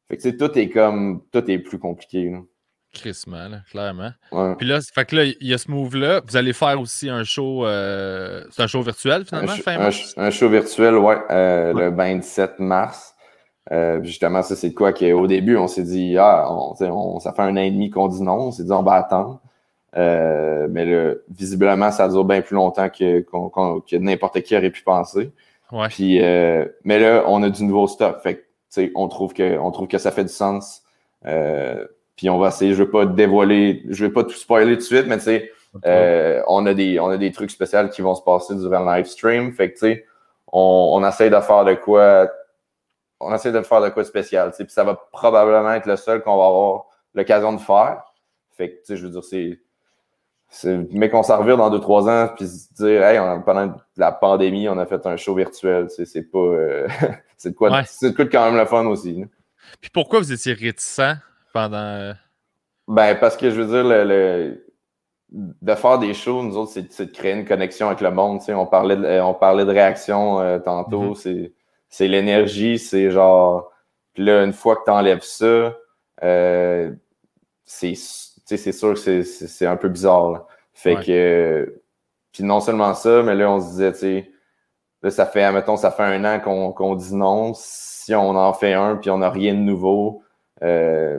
Fait 0.08 0.16
que 0.16 0.28
tout 0.30 0.58
est 0.58 0.68
comme 0.70 1.22
tout 1.30 1.48
est 1.50 1.58
plus 1.58 1.78
compliqué. 1.78 2.30
Là. 2.30 2.38
Crissement, 2.92 3.48
clairement. 3.70 4.10
Puis 4.58 4.66
là, 4.66 4.80
fait 4.80 5.04
que 5.04 5.14
là, 5.14 5.24
il 5.24 5.46
y 5.46 5.54
a 5.54 5.58
ce 5.58 5.70
move-là. 5.70 6.22
Vous 6.26 6.36
allez 6.36 6.52
faire 6.52 6.80
aussi 6.80 7.08
un 7.08 7.22
show. 7.22 7.64
Euh, 7.64 8.44
c'est 8.50 8.62
un 8.62 8.66
show 8.66 8.82
virtuel 8.82 9.24
finalement, 9.24 9.52
un, 9.52 9.56
fin 9.56 9.78
mars? 9.78 10.14
Un, 10.16 10.30
show 10.30 10.48
virtuel, 10.48 10.96
ouais, 10.96 11.18
euh, 11.30 11.72
le 11.72 11.90
27 11.90 12.58
mars. 12.58 13.14
Euh, 13.70 14.02
justement, 14.02 14.42
ça, 14.42 14.56
c'est 14.56 14.74
quoi 14.74 14.92
qu'au 14.92 15.28
début, 15.28 15.56
on 15.56 15.68
s'est 15.68 15.84
dit, 15.84 16.16
ah, 16.18 16.48
on, 16.50 17.20
ça 17.20 17.32
fait 17.32 17.42
un 17.42 17.56
an 17.56 17.60
et 17.60 17.70
demi 17.70 17.90
qu'on 17.90 18.08
dit 18.08 18.22
non, 18.22 18.48
on 18.48 18.50
s'est 18.50 18.64
dit, 18.64 18.72
on 18.72 18.82
va 18.82 18.94
attendre. 18.94 19.40
Mais 19.94 20.84
le, 20.84 21.24
visiblement, 21.30 21.92
ça 21.92 22.08
dure 22.08 22.24
bien 22.24 22.40
plus 22.40 22.56
longtemps 22.56 22.88
que, 22.88 23.20
que 23.20 23.96
n'importe 23.96 24.40
qui 24.40 24.56
aurait 24.56 24.70
pu 24.70 24.82
penser. 24.82 25.30
Ouais. 25.70 25.86
Puis, 25.88 26.18
mais 26.18 26.98
là, 26.98 27.22
on 27.28 27.40
a 27.44 27.50
du 27.50 27.62
nouveau 27.62 27.86
stock. 27.86 28.20
Fait 28.20 28.48
que, 28.74 28.90
on 28.96 29.06
trouve 29.06 29.32
que, 29.32 29.58
on 29.58 29.70
trouve 29.70 29.86
que 29.86 29.98
ça 29.98 30.10
fait 30.10 30.24
du 30.24 30.32
sens. 30.32 30.82
Puis 32.20 32.28
on 32.28 32.38
va 32.38 32.48
essayer, 32.48 32.74
je 32.74 32.82
vais 32.82 32.90
pas 32.90 33.06
dévoiler, 33.06 33.82
je 33.88 34.04
vais 34.04 34.12
pas 34.12 34.24
tout 34.24 34.36
spoiler 34.36 34.74
tout 34.74 34.80
de 34.80 34.84
suite, 34.84 35.06
mais 35.06 35.16
tu 35.16 35.24
sais, 35.24 35.50
euh, 35.86 36.42
on 36.48 36.66
a 36.66 36.74
des, 36.74 37.00
on 37.00 37.08
a 37.08 37.16
des 37.16 37.32
trucs 37.32 37.50
spéciaux 37.50 37.88
qui 37.88 38.02
vont 38.02 38.14
se 38.14 38.20
passer 38.20 38.54
durant 38.56 38.84
le 38.84 38.94
live 38.94 39.06
stream. 39.06 39.52
Fait 39.54 39.70
que, 39.72 39.78
tu 39.78 39.86
sais, 39.86 40.04
on, 40.52 40.90
on 40.92 41.08
essaye 41.08 41.30
de 41.30 41.40
faire 41.40 41.64
de 41.64 41.72
quoi 41.72 42.28
on 43.20 43.34
essaie 43.34 43.52
de 43.52 43.62
faire 43.62 43.80
de 43.80 43.88
quoi 43.88 44.02
de 44.02 44.08
spécial. 44.08 44.52
Puis 44.54 44.66
ça 44.68 44.84
va 44.84 45.00
probablement 45.12 45.72
être 45.72 45.86
le 45.86 45.96
seul 45.96 46.22
qu'on 46.22 46.36
va 46.36 46.44
avoir 46.44 46.84
l'occasion 47.14 47.54
de 47.54 47.60
faire. 47.60 48.02
Fait 48.54 48.68
que, 48.68 48.74
tu 48.80 48.80
sais, 48.84 48.96
je 48.98 49.06
veux 49.06 49.12
dire, 49.12 49.24
c'est. 49.24 49.58
Mais 50.90 51.08
qu'on 51.08 51.22
s'en 51.22 51.38
revire 51.38 51.56
dans 51.56 51.70
deux, 51.70 51.80
trois 51.80 52.06
ans, 52.06 52.28
puis 52.36 52.46
se 52.46 52.74
dire, 52.74 53.02
hey, 53.02 53.18
pendant 53.46 53.74
la 53.96 54.12
pandémie, 54.12 54.68
on 54.68 54.76
a 54.76 54.84
fait 54.84 55.06
un 55.06 55.16
show 55.16 55.34
virtuel. 55.34 55.88
C'est 55.88 56.30
pas. 56.30 56.38
Euh, 56.38 56.86
c'est 57.38 57.52
de 57.52 57.56
quoi 57.56 57.82
c'est 57.84 58.14
de 58.14 58.24
quand 58.24 58.44
même 58.44 58.60
le 58.60 58.66
fun 58.66 58.84
aussi. 58.84 59.24
Puis 59.80 59.88
pourquoi 59.88 60.18
vous 60.18 60.30
étiez 60.30 60.52
réticent 60.52 61.16
pendant. 61.52 61.76
Euh? 61.76 62.12
Ben, 62.88 63.14
parce 63.16 63.36
que 63.36 63.50
je 63.50 63.60
veux 63.60 63.66
dire, 63.66 63.84
le, 63.84 64.66
de 65.30 65.74
faire 65.74 65.98
des 65.98 66.14
shows, 66.14 66.42
nous 66.42 66.56
autres, 66.56 66.72
c'est 66.72 67.04
de 67.04 67.10
créer 67.12 67.32
une 67.32 67.44
connexion 67.44 67.86
avec 67.86 68.00
le 68.00 68.10
monde. 68.10 68.40
On 68.48 68.66
parlait, 68.66 68.96
de, 68.96 69.20
on 69.20 69.34
parlait 69.34 69.64
de 69.64 69.70
réaction 69.70 70.40
euh, 70.40 70.58
tantôt. 70.58 71.12
Mm-hmm. 71.12 71.14
C'est 71.14 71.52
c'est 71.90 72.06
l'énergie, 72.08 72.78
c'est 72.78 73.10
genre. 73.10 73.70
Puis 74.14 74.24
là, 74.24 74.44
une 74.44 74.52
fois 74.52 74.76
que 74.76 74.84
tu 74.84 74.90
enlèves 74.90 75.22
ça, 75.22 75.76
euh, 76.22 76.92
c'est 77.64 77.94
sûr 77.94 78.94
que 78.94 79.22
c'est 79.22 79.66
un 79.66 79.76
peu 79.76 79.88
bizarre. 79.88 80.46
Fait 80.72 80.96
que. 81.04 81.82
Puis 82.32 82.44
non 82.44 82.60
seulement 82.60 82.94
ça, 82.94 83.22
mais 83.24 83.34
là, 83.34 83.50
on 83.50 83.60
se 83.60 83.66
disait, 83.70 83.92
tu 83.92 83.98
sais, 83.98 84.30
là, 85.02 85.10
ça 85.10 85.26
fait, 85.26 85.50
mettons, 85.50 85.76
ça 85.76 85.90
fait 85.90 86.04
un 86.04 86.24
an 86.24 86.38
qu'on 86.38 86.94
dit 86.94 87.14
non. 87.14 87.52
Si 87.56 88.14
on 88.14 88.36
en 88.36 88.52
fait 88.52 88.72
un, 88.72 88.96
puis 88.96 89.10
on 89.10 89.18
n'a 89.18 89.30
rien 89.30 89.52
de 89.54 89.58
nouveau, 89.58 90.22
euh, 90.62 91.18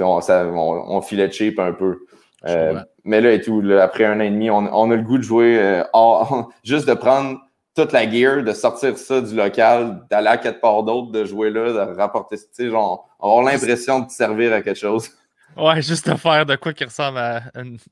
on, 0.00 0.20
ça, 0.20 0.46
on, 0.46 1.00
filait 1.00 1.30
cheap 1.30 1.58
un 1.58 1.72
peu. 1.72 1.98
Euh, 2.46 2.80
mais 3.04 3.20
là 3.20 3.32
et 3.32 3.40
tout, 3.40 3.62
après 3.80 4.04
un 4.04 4.18
an 4.18 4.24
et 4.24 4.30
demi, 4.30 4.50
on, 4.50 4.68
on 4.72 4.90
a 4.90 4.96
le 4.96 5.02
goût 5.02 5.18
de 5.18 5.22
jouer, 5.22 5.58
euh, 5.58 5.82
juste 6.64 6.88
de 6.88 6.94
prendre 6.94 7.38
toute 7.74 7.92
la 7.92 8.10
gear, 8.10 8.42
de 8.42 8.52
sortir 8.52 8.96
ça 8.96 9.20
du 9.20 9.34
local, 9.34 10.02
d'aller 10.10 10.28
à 10.28 10.36
quelque 10.38 10.60
part 10.60 10.82
d'autre, 10.82 11.12
de 11.12 11.24
jouer 11.24 11.50
là, 11.50 11.72
de 11.72 11.96
rapporter, 11.96 12.36
tu 12.36 12.44
sais, 12.52 12.70
genre, 12.70 13.08
avoir 13.20 13.42
l'impression 13.42 14.00
de 14.00 14.06
te 14.06 14.12
servir 14.12 14.52
à 14.52 14.62
quelque 14.62 14.78
chose. 14.78 15.10
Ouais, 15.56 15.80
juste 15.80 16.06
de 16.10 16.14
faire 16.16 16.44
de 16.44 16.54
quoi 16.56 16.74
qui 16.74 16.84
ressemble 16.84 17.16
à 17.16 17.40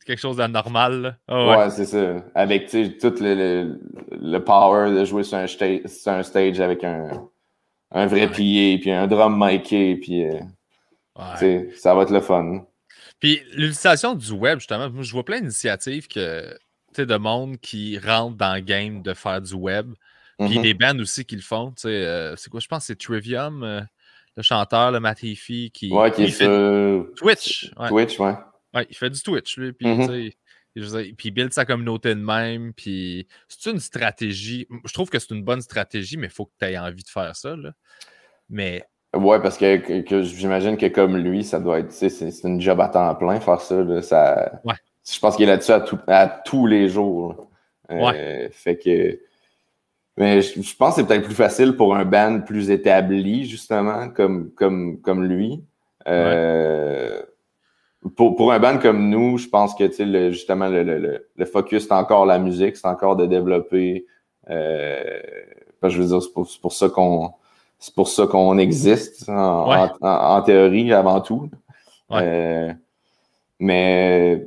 quelque 0.04 0.18
chose 0.18 0.36
de 0.36 0.46
normal. 0.46 1.16
Ah 1.26 1.46
ouais, 1.46 1.70
c'est 1.70 1.86
ça. 1.86 2.16
Avec 2.34 2.68
tout 2.68 3.14
le, 3.20 3.78
le, 4.10 4.38
power 4.44 4.90
de 4.90 5.02
jouer 5.06 5.22
sur 5.22 5.38
un, 5.38 5.46
stage, 5.46 5.80
sur 5.86 6.12
un 6.12 6.22
stage 6.22 6.60
avec 6.60 6.84
un, 6.84 7.08
un 7.90 8.06
vrai 8.06 8.26
ouais. 8.26 8.78
puis 8.78 8.90
un 8.90 9.06
drum 9.06 9.42
miké, 9.42 9.96
puis 9.96 10.26
euh, 10.26 10.40
ça 11.16 11.94
va 11.94 12.02
être 12.02 12.12
le 12.12 12.20
fun. 12.20 12.66
Puis 13.20 13.40
l'utilisation 13.52 14.14
du 14.14 14.32
web, 14.32 14.58
justement, 14.58 14.90
je 15.02 15.12
vois 15.12 15.24
plein 15.24 15.40
d'initiatives 15.40 16.08
que 16.08 16.56
de 16.96 17.16
monde 17.16 17.58
qui 17.58 17.98
rentre 17.98 18.36
dans 18.36 18.54
le 18.54 18.60
game 18.60 19.02
de 19.02 19.14
faire 19.14 19.40
du 19.40 19.54
web. 19.54 19.92
Puis 20.38 20.48
mm-hmm. 20.48 20.62
des 20.62 20.74
bands 20.74 20.98
aussi 20.98 21.24
qui 21.24 21.36
le 21.36 21.42
font. 21.42 21.74
Euh, 21.84 22.34
c'est 22.36 22.50
quoi, 22.50 22.60
je 22.60 22.66
pense 22.66 22.86
c'est 22.86 22.98
Trivium, 22.98 23.62
euh, 23.62 23.80
le 24.36 24.42
chanteur, 24.42 24.90
le 24.90 25.00
Matt 25.00 25.18
qui, 25.20 25.70
ouais, 25.90 26.10
qui 26.10 26.28
fait 26.30 26.46
Twitch. 27.16 27.72
Twitch, 27.88 28.18
ouais. 28.18 28.34
ouais. 28.74 28.86
il 28.90 28.96
fait 28.96 29.10
du 29.10 29.22
Twitch, 29.22 29.56
lui. 29.58 29.72
Puis, 29.72 29.86
mm-hmm. 29.86 31.14
puis 31.14 31.28
il 31.28 31.30
build 31.30 31.52
sa 31.52 31.64
communauté 31.64 32.10
de 32.16 32.20
même. 32.20 32.72
Puis 32.74 33.28
c'est 33.48 33.70
une 33.70 33.78
stratégie. 33.78 34.66
Je 34.84 34.92
trouve 34.92 35.08
que 35.08 35.20
c'est 35.20 35.30
une 35.30 35.44
bonne 35.44 35.62
stratégie, 35.62 36.16
mais 36.16 36.26
il 36.26 36.32
faut 36.32 36.46
que 36.46 36.52
tu 36.58 36.66
aies 36.66 36.78
envie 36.78 37.04
de 37.04 37.08
faire 37.08 37.34
ça. 37.36 37.54
Là. 37.54 37.72
Mais. 38.48 38.84
Ouais, 39.16 39.40
parce 39.40 39.58
que, 39.58 40.00
que, 40.00 40.22
j'imagine 40.22 40.76
que 40.76 40.86
comme 40.86 41.16
lui, 41.16 41.44
ça 41.44 41.60
doit 41.60 41.80
être. 41.80 41.92
C'est 41.92 42.44
une 42.44 42.60
job 42.60 42.80
à 42.80 42.88
temps 42.88 43.14
plein 43.14 43.40
faire 43.40 43.60
ça. 43.60 44.02
ça... 44.02 44.60
Ouais 44.64 44.74
je 45.10 45.18
pense 45.18 45.36
qu'il 45.36 45.44
est 45.44 45.52
là-dessus 45.52 45.72
à, 46.06 46.26
tous 46.28 46.66
les 46.66 46.88
jours. 46.88 47.48
Euh, 47.90 48.48
fait 48.50 48.76
que. 48.76 49.18
Mais 50.16 50.42
je, 50.42 50.76
pense 50.76 50.94
que 50.94 51.00
c'est 51.00 51.06
peut-être 51.06 51.24
plus 51.24 51.34
facile 51.34 51.76
pour 51.76 51.94
un 51.96 52.04
band 52.04 52.40
plus 52.40 52.70
établi, 52.70 53.46
justement, 53.46 54.08
comme, 54.10 54.52
comme, 54.52 55.00
comme 55.00 55.24
lui. 55.24 55.62
Euh, 56.06 57.20
pour, 58.14 58.36
pour 58.36 58.52
un 58.52 58.60
band 58.60 58.78
comme 58.78 59.10
nous, 59.10 59.38
je 59.38 59.48
pense 59.48 59.74
que 59.74 59.90
le, 60.02 60.30
justement 60.30 60.68
le, 60.68 60.84
le, 60.84 61.26
le, 61.34 61.44
focus 61.46 61.84
c'est 61.88 61.92
encore 61.92 62.26
la 62.26 62.38
musique, 62.38 62.76
c'est 62.76 62.86
encore 62.86 63.16
de 63.16 63.26
développer. 63.26 64.06
Euh, 64.50 65.20
je 65.82 66.00
veux 66.00 66.06
dire, 66.06 66.22
c'est 66.22 66.32
pour, 66.32 66.48
pour, 66.62 66.72
ça 66.72 66.88
qu'on 66.88 67.32
c'est 67.78 67.94
pour 67.94 68.08
ça 68.08 68.26
qu'on 68.26 68.58
existe 68.58 69.28
en, 69.28 69.88
en, 70.00 70.42
théorie 70.42 70.92
avant 70.92 71.20
tout. 71.20 71.50
Euh, 72.10 72.72
mais 73.58 74.46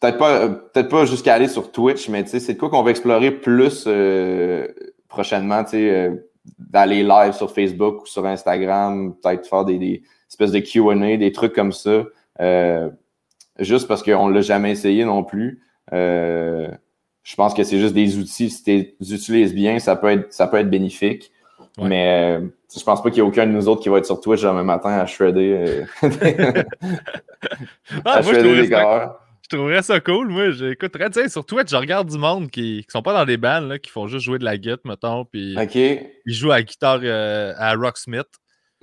peut-être 0.00 0.18
pas 0.18 0.48
peut-être 0.48 0.88
pas 0.88 1.04
jusqu'à 1.04 1.34
aller 1.34 1.48
sur 1.48 1.72
Twitch, 1.72 2.08
mais 2.08 2.24
c'est 2.26 2.54
de 2.54 2.58
quoi 2.58 2.70
qu'on 2.70 2.82
va 2.82 2.90
explorer 2.90 3.30
plus 3.30 3.84
euh, 3.86 4.68
prochainement, 5.08 5.64
euh, 5.74 6.16
d'aller 6.58 7.02
live 7.02 7.32
sur 7.32 7.50
Facebook 7.50 8.02
ou 8.02 8.06
sur 8.06 8.26
Instagram, 8.26 9.14
peut-être 9.22 9.48
faire 9.48 9.64
des, 9.64 9.78
des 9.78 10.02
espèces 10.28 10.52
de 10.52 10.60
Q&A, 10.60 11.16
des 11.16 11.32
trucs 11.32 11.54
comme 11.54 11.72
ça. 11.72 12.04
Juste 13.60 13.86
parce 13.86 14.02
qu'on 14.02 14.28
ne 14.28 14.34
l'a 14.34 14.40
jamais 14.40 14.72
essayé 14.72 15.04
non 15.04 15.22
plus. 15.22 15.62
Je 17.24 17.36
pense 17.36 17.54
que 17.54 17.64
c'est 17.64 17.78
juste 17.78 17.94
des 17.94 18.18
outils. 18.18 18.50
Si 18.50 18.62
tu 18.62 18.70
les 19.00 19.14
utilises 19.14 19.54
bien, 19.54 19.78
ça 19.78 19.96
peut 19.96 20.08
être, 20.08 20.32
ça 20.32 20.46
peut 20.46 20.58
être 20.58 20.70
bénéfique. 20.70 21.30
Mais 21.78 22.38
euh, 22.38 22.46
je 22.76 22.82
pense 22.84 23.02
pas 23.02 23.10
qu'il 23.10 23.18
y 23.18 23.20
ait 23.20 23.28
aucun 23.28 23.46
de 23.46 23.52
nous 23.52 23.68
autres 23.68 23.82
qui 23.82 23.88
va 23.88 23.98
être 23.98 24.06
sur 24.06 24.20
Twitch 24.20 24.42
demain 24.42 24.62
matin 24.62 24.90
à 24.90 25.06
shredder, 25.06 25.84
ah, 28.04 28.18
à 28.18 28.22
shredder 28.22 28.62
des 28.62 28.68
gars. 28.68 29.18
Je 29.42 29.56
trouverais 29.56 29.82
ça 29.82 30.00
cool. 30.00 30.28
Moi, 30.28 30.52
j'écouterais. 30.52 31.10
Tu 31.10 31.20
sais, 31.20 31.28
sur 31.28 31.44
Twitch, 31.44 31.70
je 31.70 31.76
regarde 31.76 32.08
du 32.08 32.16
monde 32.16 32.50
qui, 32.50 32.84
qui 32.84 32.90
sont 32.90 33.02
pas 33.02 33.12
dans 33.12 33.26
des 33.26 33.36
bands, 33.36 33.60
là, 33.60 33.78
qui 33.78 33.90
font 33.90 34.06
juste 34.06 34.24
jouer 34.24 34.38
de 34.38 34.44
la 34.44 34.56
guitare, 34.56 34.78
mettons. 34.84 35.24
Puis 35.24 35.54
ils 36.26 36.32
jouent 36.32 36.52
à 36.52 36.56
la 36.56 36.62
guitare 36.62 37.00
à 37.58 37.74
Rocksmith. 37.74 38.28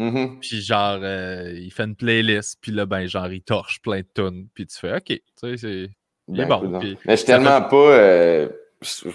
Mm-hmm. 0.02 0.40
Puis 0.40 0.62
genre, 0.62 1.00
euh, 1.04 1.54
il 1.54 1.72
fait 1.72 1.84
une 1.84 1.96
playlist, 1.96 2.58
puis 2.60 2.72
là, 2.72 2.86
ben, 2.88 3.06
genre, 3.08 3.32
il 3.32 3.42
torche 3.42 3.82
plein 3.82 4.00
de 4.00 4.08
tunes, 4.14 4.48
puis 4.54 4.66
tu 4.66 4.78
fais 4.80 4.96
OK, 4.96 5.06
tu 5.06 5.22
sais, 5.36 5.58
c'est. 5.58 5.90
Ben, 6.28 6.48
bon. 6.48 6.80
mais 6.80 6.96
je 7.08 7.16
suis 7.16 7.26
tellement 7.26 7.62
pas. 7.62 7.76
Euh, 7.76 8.50
je 8.82 9.10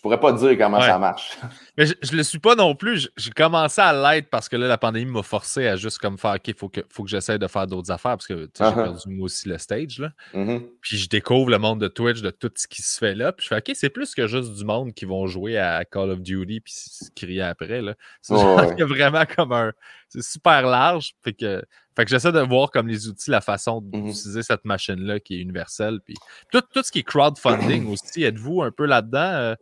pourrais 0.00 0.18
pas 0.18 0.32
te 0.32 0.38
dire 0.38 0.56
comment 0.56 0.80
ça 0.80 0.98
marche. 0.98 1.38
Mais 1.76 1.86
je, 1.86 1.94
je 2.02 2.16
le 2.16 2.22
suis 2.22 2.38
pas 2.38 2.54
non 2.54 2.74
plus. 2.74 3.10
J'ai 3.16 3.30
commencé 3.30 3.80
à 3.80 3.92
l'être 3.92 4.30
parce 4.30 4.48
que 4.48 4.56
là, 4.56 4.66
la 4.66 4.78
pandémie 4.78 5.10
m'a 5.10 5.22
forcé 5.22 5.66
à 5.66 5.76
juste 5.76 5.98
comme 5.98 6.16
faire 6.18 6.34
OK, 6.34 6.48
il 6.48 6.54
faut 6.54 6.68
que, 6.68 6.80
faut 6.88 7.02
que 7.04 7.10
j'essaie 7.10 7.38
de 7.38 7.46
faire 7.46 7.66
d'autres 7.66 7.90
affaires 7.90 8.12
parce 8.12 8.26
que 8.26 8.48
j'ai 8.56 8.64
uh-huh. 8.64 8.74
perdu 8.74 9.08
moi 9.08 9.26
aussi 9.26 9.48
le 9.48 9.58
stage. 9.58 9.98
Là. 9.98 10.10
Mm-hmm. 10.34 10.62
Puis 10.80 10.96
je 10.96 11.08
découvre 11.08 11.50
le 11.50 11.58
monde 11.58 11.80
de 11.80 11.88
Twitch, 11.88 12.22
de 12.22 12.30
tout 12.30 12.50
ce 12.54 12.66
qui 12.66 12.80
se 12.80 12.98
fait 12.98 13.14
là. 13.14 13.32
Puis 13.32 13.44
je 13.44 13.48
fais 13.48 13.58
OK, 13.58 13.72
c'est 13.74 13.90
plus 13.90 14.14
que 14.14 14.26
juste 14.26 14.54
du 14.54 14.64
monde 14.64 14.94
qui 14.94 15.04
vont 15.04 15.26
jouer 15.26 15.58
à 15.58 15.84
Call 15.84 16.10
of 16.10 16.20
Duty 16.20 16.60
puis 16.60 16.72
se 16.72 17.10
crier 17.14 17.42
après. 17.42 17.82
Là. 17.82 17.94
C'est 18.22 18.34
vraiment 18.82 19.24
comme 19.26 19.52
un. 19.52 19.72
C'est 20.08 20.22
super 20.22 20.66
large. 20.66 21.14
Fait 21.22 21.32
que. 21.32 21.62
Fait 21.94 22.04
que 22.04 22.10
j'essaie 22.10 22.32
de 22.32 22.40
voir 22.40 22.70
comme 22.70 22.88
les 22.88 23.06
outils, 23.06 23.30
la 23.30 23.42
façon 23.42 23.82
mm-hmm. 23.82 24.06
d'utiliser 24.06 24.42
cette 24.42 24.64
machine-là 24.64 25.20
qui 25.20 25.34
est 25.34 25.40
universelle. 25.40 26.00
Puis 26.02 26.14
tout, 26.50 26.62
tout 26.72 26.82
ce 26.82 26.90
qui 26.90 27.00
est 27.00 27.02
crowdfunding 27.02 27.86
aussi, 27.92 28.24
êtes-vous 28.24 28.62
un 28.62 28.70
peu 28.70 28.86
là-dedans? 28.86 29.18
Euh, 29.18 29.54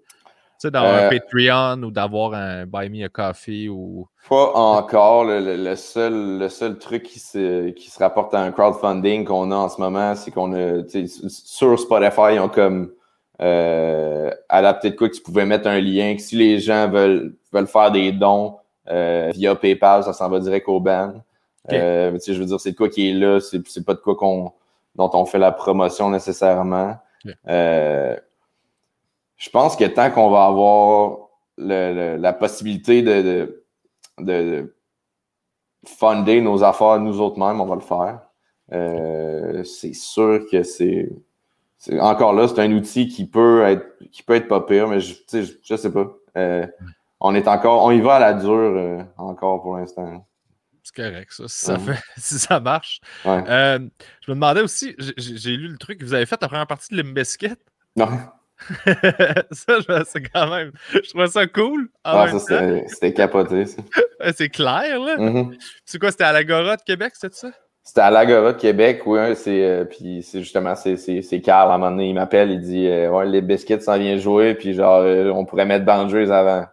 sais, 0.61 0.71
d'avoir 0.71 0.95
un 0.95 1.07
euh, 1.07 1.11
Patreon 1.11 1.83
ou 1.83 1.91
d'avoir 1.91 2.35
un 2.35 2.67
Buy 2.67 2.89
Me 2.89 3.05
a 3.05 3.09
Coffee 3.09 3.69
ou. 3.69 4.07
Pas 4.29 4.53
encore. 4.55 5.25
Le, 5.25 5.75
seul, 5.77 6.39
le 6.39 6.49
seul 6.49 6.79
truc 6.79 7.05
qui 7.05 7.19
se, 7.19 7.71
qui 7.71 7.91
se 7.91 7.99
rapporte 7.99 8.35
à 8.35 8.41
un 8.41 8.53
crowdfunding 8.53 9.25
qu'on 9.25 9.51
a 9.51 9.57
en 9.57 9.69
ce 9.69 9.81
moment, 9.81 10.15
c'est 10.15 10.31
qu'on 10.31 10.53
a. 10.53 10.83
Sur 11.29 11.79
Spotify, 11.79 12.35
ils 12.35 12.41
ont 12.41 12.49
comme 12.49 12.93
euh, 13.41 14.31
adapté 14.49 14.91
de 14.91 14.97
quoi 14.97 15.09
que 15.09 15.15
tu 15.15 15.23
pouvais 15.23 15.47
mettre 15.47 15.69
un 15.69 15.81
lien. 15.81 16.15
Que 16.15 16.23
si 16.23 16.37
les 16.37 16.59
gens 16.59 16.89
veulent, 16.89 17.35
veulent 17.53 17.67
faire 17.67 17.91
des 17.91 18.13
dons 18.13 18.57
euh, 18.89 19.31
via 19.35 19.55
PayPal, 19.55 20.05
ça 20.05 20.13
s'en 20.13 20.29
va 20.29 20.41
direct 20.41 20.69
au 20.69 20.81
ban. 20.81 21.15
Euh, 21.73 22.19
je 22.27 22.33
veux 22.33 22.47
dire, 22.47 22.61
c'est 22.61 22.73
de 22.73 22.77
quoi 22.77 22.89
qui 22.89 23.11
est 23.11 23.13
là, 23.13 23.39
c'est 23.41 23.85
pas 23.85 23.95
de 23.95 24.01
quoi 24.01 24.17
qu'on 24.17 24.53
dont 24.97 25.11
on 25.15 25.25
fait 25.25 25.39
la 25.39 25.53
promotion 25.53 26.11
nécessairement. 26.11 26.97
Euh, 27.49 28.17
je 29.41 29.49
pense 29.49 29.75
que 29.75 29.85
tant 29.85 30.11
qu'on 30.11 30.31
va 30.31 30.45
avoir 30.45 31.19
la 31.57 32.33
possibilité 32.35 33.03
de, 33.03 33.65
de, 34.19 34.77
fonder 35.87 36.43
nos 36.43 36.63
affaires 36.63 37.01
nous 37.01 37.21
autres 37.21 37.39
mêmes, 37.39 37.61
on 37.61 37.67
va 37.67 37.75
le 37.75 37.81
faire. 37.81 38.21
Euh, 38.73 39.65
c'est 39.65 39.95
sûr 39.95 40.45
que 40.51 40.63
c'est. 40.63 41.11
Encore 41.99 42.35
là, 42.35 42.47
c'est 42.47 42.61
un 42.61 42.71
outil 42.73 43.09
qui 43.09 43.27
peut 43.27 43.65
être 43.65 43.87
qui 44.13 44.23
peut 44.23 44.35
être 44.35 44.47
pas 44.47 44.61
pire, 44.61 44.89
mais 44.89 45.01
je, 45.01 45.15
je, 45.33 45.53
je 45.63 45.75
sais 45.75 45.91
pas. 45.91 46.07
Euh, 46.37 46.67
on 47.19 47.35
est 47.35 47.49
encore. 47.49 47.85
On 47.87 47.91
y 47.91 48.01
va 48.01 48.17
à 48.17 48.21
la 48.21 48.35
dure 48.35 48.53
euh, 48.53 49.03
encore 49.17 49.63
pour 49.63 49.79
l'instant. 49.79 50.27
C'est 50.83 50.95
correct, 50.95 51.33
ça. 51.33 51.49
Si 51.49 51.65
ça, 51.65 51.79
fait, 51.79 51.99
si 52.19 52.39
ça 52.39 52.61
marche. 52.61 53.01
je 53.25 53.31
me 54.29 54.35
demandais 54.35 54.61
aussi, 54.61 54.95
j'ai 55.17 55.57
lu 55.57 55.69
le 55.69 55.79
truc, 55.79 56.03
vous 56.03 56.13
avez 56.13 56.27
fait 56.27 56.41
la 56.43 56.49
première 56.49 56.67
partie 56.67 56.95
de 56.95 57.03
Limbiskit? 57.03 57.57
Non. 57.97 58.09
ça, 59.51 60.05
c'est 60.05 60.23
quand 60.33 60.51
même. 60.51 60.73
Je 60.93 61.11
trouve 61.11 61.27
ça 61.27 61.47
cool. 61.47 61.89
Ah, 62.05 62.29
ça, 62.39 62.63
c'était 62.87 63.13
capoté, 63.13 63.67
ça. 63.67 63.83
c'est 64.37 64.49
clair, 64.49 64.99
là. 64.99 65.17
Mm-hmm. 65.17 65.57
C'est 65.85 65.99
quoi, 65.99 66.11
c'était 66.11 66.25
à 66.25 66.33
l'Agora 66.33 66.77
de 66.77 66.83
Québec, 66.83 67.13
c'était 67.15 67.35
ça? 67.35 67.51
C'était 67.83 68.03
à 68.03 68.11
l'Agora 68.11 68.53
de 68.53 68.59
Québec, 68.59 69.03
oui. 69.07 69.35
c'est, 69.35 69.65
euh, 69.65 69.85
puis 69.85 70.23
c'est 70.23 70.41
justement, 70.41 70.75
c'est, 70.77 71.41
Carl, 71.43 71.71
à 71.71 71.75
un 71.75 71.79
moment 71.79 71.91
donné, 71.91 72.11
il 72.11 72.15
m'appelle, 72.15 72.51
il 72.51 72.61
dit 72.61 72.87
euh, 72.87 73.11
Ouais, 73.11 73.27
les 73.27 73.41
biscuits 73.41 73.81
s'en 73.81 73.99
vient 73.99 74.17
jouer, 74.17 74.55
puis 74.55 74.75
genre, 74.75 75.01
euh, 75.01 75.31
on 75.31 75.45
pourrait 75.45 75.67
mettre 75.67 75.85
Boundaries 75.85 76.31
avant. 76.31 76.67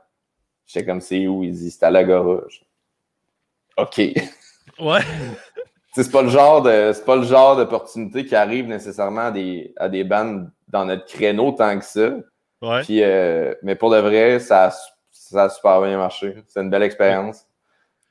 J'étais 0.66 0.86
comme, 0.86 1.02
c'est 1.02 1.26
où? 1.28 1.44
Il 1.44 1.54
dit, 1.54 1.72
c'est 1.72 1.84
à 1.84 1.90
l'Agora. 1.90 2.42
OK. 3.78 3.98
Ouais. 4.80 5.00
c'est 5.94 6.12
pas 6.12 6.22
le 6.22 6.30
genre 6.30 6.62
de 6.62 6.92
c'est 6.94 7.06
pas 7.06 7.16
le 7.16 7.24
genre 7.24 7.56
d'opportunité 7.56 8.26
qui 8.26 8.36
arrive 8.36 8.68
nécessairement 8.68 9.28
à 9.28 9.32
des, 9.32 9.74
à 9.78 9.90
des 9.90 10.04
bandes 10.04 10.50
dans 10.68 10.86
notre 10.86 11.06
créneau 11.06 11.52
tant 11.52 11.78
que 11.80 11.86
ça. 11.86 12.12
Ouais. 12.62 12.82
Puis, 12.84 13.04
euh, 13.04 13.54
mais 13.64 13.76
pour 13.76 13.92
de 13.92 13.98
vrai, 13.98 14.40
ça, 14.40 14.72
ça 15.12 15.44
a 15.44 15.50
super 15.50 15.82
bien 15.82 15.98
marché. 15.98 16.36
C'est 16.48 16.62
une 16.62 16.70
belle 16.70 16.84
expérience. 16.84 17.46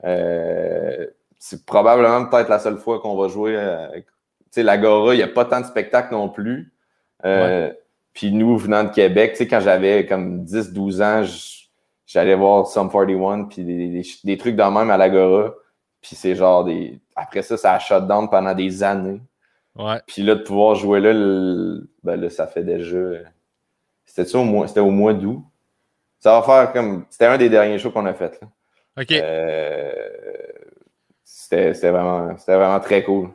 Euh, 0.04 1.06
c'est 1.38 1.64
probablement 1.64 2.26
peut-être 2.26 2.48
la 2.48 2.58
seule 2.58 2.78
fois 2.78 3.00
qu'on 3.00 3.16
va 3.16 3.28
jouer. 3.28 3.56
Tu 3.94 4.02
sais, 4.50 4.62
l'Agora, 4.62 5.14
il 5.14 5.18
n'y 5.18 5.22
a 5.22 5.28
pas 5.28 5.44
tant 5.44 5.60
de 5.60 5.66
spectacles 5.66 6.12
non 6.12 6.28
plus. 6.28 6.72
Euh, 7.24 7.72
puis 8.12 8.32
nous, 8.32 8.56
venant 8.56 8.84
de 8.84 8.90
Québec, 8.90 9.32
tu 9.32 9.38
sais, 9.38 9.46
quand 9.46 9.60
j'avais 9.60 10.06
comme 10.06 10.44
10-12 10.44 11.02
ans, 11.02 11.24
j'allais 12.06 12.34
voir 12.34 12.66
Sum 12.66 12.90
41 12.90 13.44
puis 13.44 13.64
des, 13.64 14.02
des, 14.24 14.36
trucs 14.38 14.56
de 14.56 14.62
même 14.62 14.90
à 14.90 14.96
l'Agora. 14.96 15.54
Puis 16.07 16.14
c'est 16.14 16.36
genre 16.36 16.64
des. 16.64 17.00
Après 17.16 17.42
ça, 17.42 17.57
ça 17.57 17.72
a 17.72 17.80
shut 17.80 18.07
down 18.07 18.30
pendant 18.30 18.54
des 18.54 18.84
années. 18.84 19.20
Ouais. 19.74 20.00
Puis 20.07 20.22
là, 20.22 20.36
de 20.36 20.42
pouvoir 20.42 20.76
jouer 20.76 21.00
là, 21.00 21.12
ben 22.04 22.14
là, 22.14 22.30
ça 22.30 22.46
fait 22.46 22.62
déjà. 22.62 22.96
C'était 24.04 24.36
au 24.36 24.44
mois, 24.44 24.68
c'était 24.68 24.80
au 24.80 24.90
mois 24.90 25.14
d'août. 25.14 25.42
Ça 26.20 26.38
va 26.38 26.46
faire 26.46 26.72
comme. 26.72 27.07
C'était 27.11 27.26
un 27.26 27.36
des 27.36 27.48
derniers 27.48 27.80
shows 27.80 27.90
qu'on 27.90 28.07
a 28.07 28.14
fait. 28.14 28.40
Là. 28.40 29.02
OK. 29.02 29.11
Euh, 29.11 29.92
c'était, 31.24 31.72
vraiment, 31.90 32.34
vraiment 32.46 32.78
très 32.80 33.02
cool. 33.02 33.30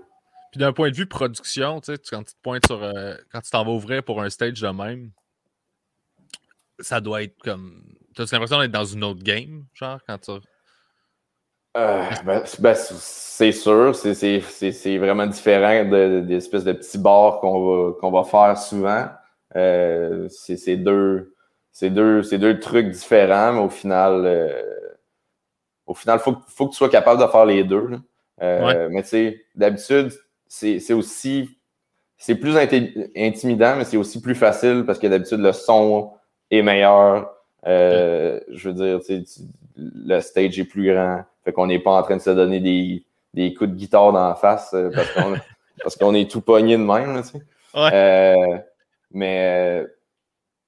Puis 0.54 0.60
d'un 0.60 0.72
point 0.72 0.92
de 0.92 0.96
vue 0.96 1.08
production, 1.08 1.82
tu 1.82 1.94
sais, 1.94 2.02
quand 2.10 2.24
tu 2.24 2.34
te 2.34 2.42
pointes 2.42 2.66
sur. 2.68 2.82
Euh, 2.82 3.16
quand 3.34 3.42
tu 3.42 3.52
t'en 3.52 3.66
vas 3.66 3.72
ouvrir 3.72 4.02
pour 4.02 4.22
un 4.22 4.30
stage 4.30 4.62
de 4.62 4.70
même, 4.70 5.12
ça 6.80 7.02
doit 7.02 7.24
être 7.24 7.36
comme. 7.44 7.84
Tu 8.16 8.22
as 8.22 8.32
l'impression 8.32 8.62
d'être 8.62 8.72
dans 8.72 8.86
une 8.86 9.04
autre 9.04 9.24
game, 9.24 9.66
genre, 9.74 10.00
quand 10.08 10.20
tu. 10.20 10.32
Euh, 11.78 12.04
ben, 12.26 12.44
ben 12.60 12.76
c'est 12.76 13.52
sûr, 13.54 13.96
c'est 13.96 14.98
vraiment 14.98 15.26
différent 15.26 15.86
de, 15.86 16.20
des 16.20 16.36
espèces 16.36 16.66
de 16.66 16.74
petits 16.74 16.98
bars 16.98 17.40
qu'on 17.40 18.12
va, 18.12 18.24
faire 18.24 18.58
souvent. 18.58 19.08
Euh, 19.56 20.28
c'est 20.30 20.76
deux, 20.76 21.34
deux, 21.82 22.22
deux 22.22 22.60
trucs 22.60 22.90
différents, 22.90 23.54
mais 23.54 23.62
au 23.62 23.70
final, 23.70 24.24
euh, 24.26 24.62
au 25.86 25.94
final, 25.94 26.20
il 26.20 26.24
faut, 26.24 26.38
faut, 26.48 26.68
que 26.68 26.72
tu 26.72 26.78
sois 26.78 26.90
capable 26.90 27.22
de 27.22 27.28
faire 27.28 27.46
les 27.46 27.64
deux. 27.64 27.90
Mais 28.42 29.02
tu 29.04 29.08
sais, 29.08 29.46
d'habitude, 29.56 30.12
c'est 30.48 30.94
aussi 30.94 31.58
c'est 32.18 32.36
plus 32.36 32.56
intimidant, 33.16 33.78
mais 33.78 33.86
c'est 33.86 33.98
aussi 33.98 34.22
plus 34.22 34.36
facile 34.36 34.84
parce 34.86 35.00
que 35.00 35.08
d'habitude, 35.08 35.40
le 35.40 35.54
son 35.54 36.12
est 36.52 36.62
meilleur. 36.62 37.34
Je 37.66 38.70
veux 38.70 38.74
dire, 38.74 39.00
le 39.78 40.20
stage 40.20 40.60
est 40.60 40.66
plus 40.66 40.92
grand. 40.94 41.24
Fait 41.44 41.54
qu'on 41.54 41.68
n'est 41.68 41.80
pas 41.80 41.92
en 41.92 42.04
train 42.04 42.18
de 42.18 42.22
se 42.22 42.30
donner 42.30 42.60
des, 42.60 43.04
des 43.34 43.54
coups 43.54 43.70
de 43.70 43.76
guitare 43.76 44.12
dans 44.12 44.28
la 44.28 44.36
face 44.36 44.74
euh, 44.74 44.90
parce 44.94 45.12
qu'on 45.14 45.36
parce 45.84 45.96
qu'on 45.96 46.14
est 46.14 46.30
tout 46.30 46.42
pogné 46.42 46.78
de 46.78 46.84
même. 46.84 47.22
tu 47.24 47.30
sais. 47.30 47.42
Euh, 47.76 48.58
mais 49.12 49.82
euh, 49.82 49.88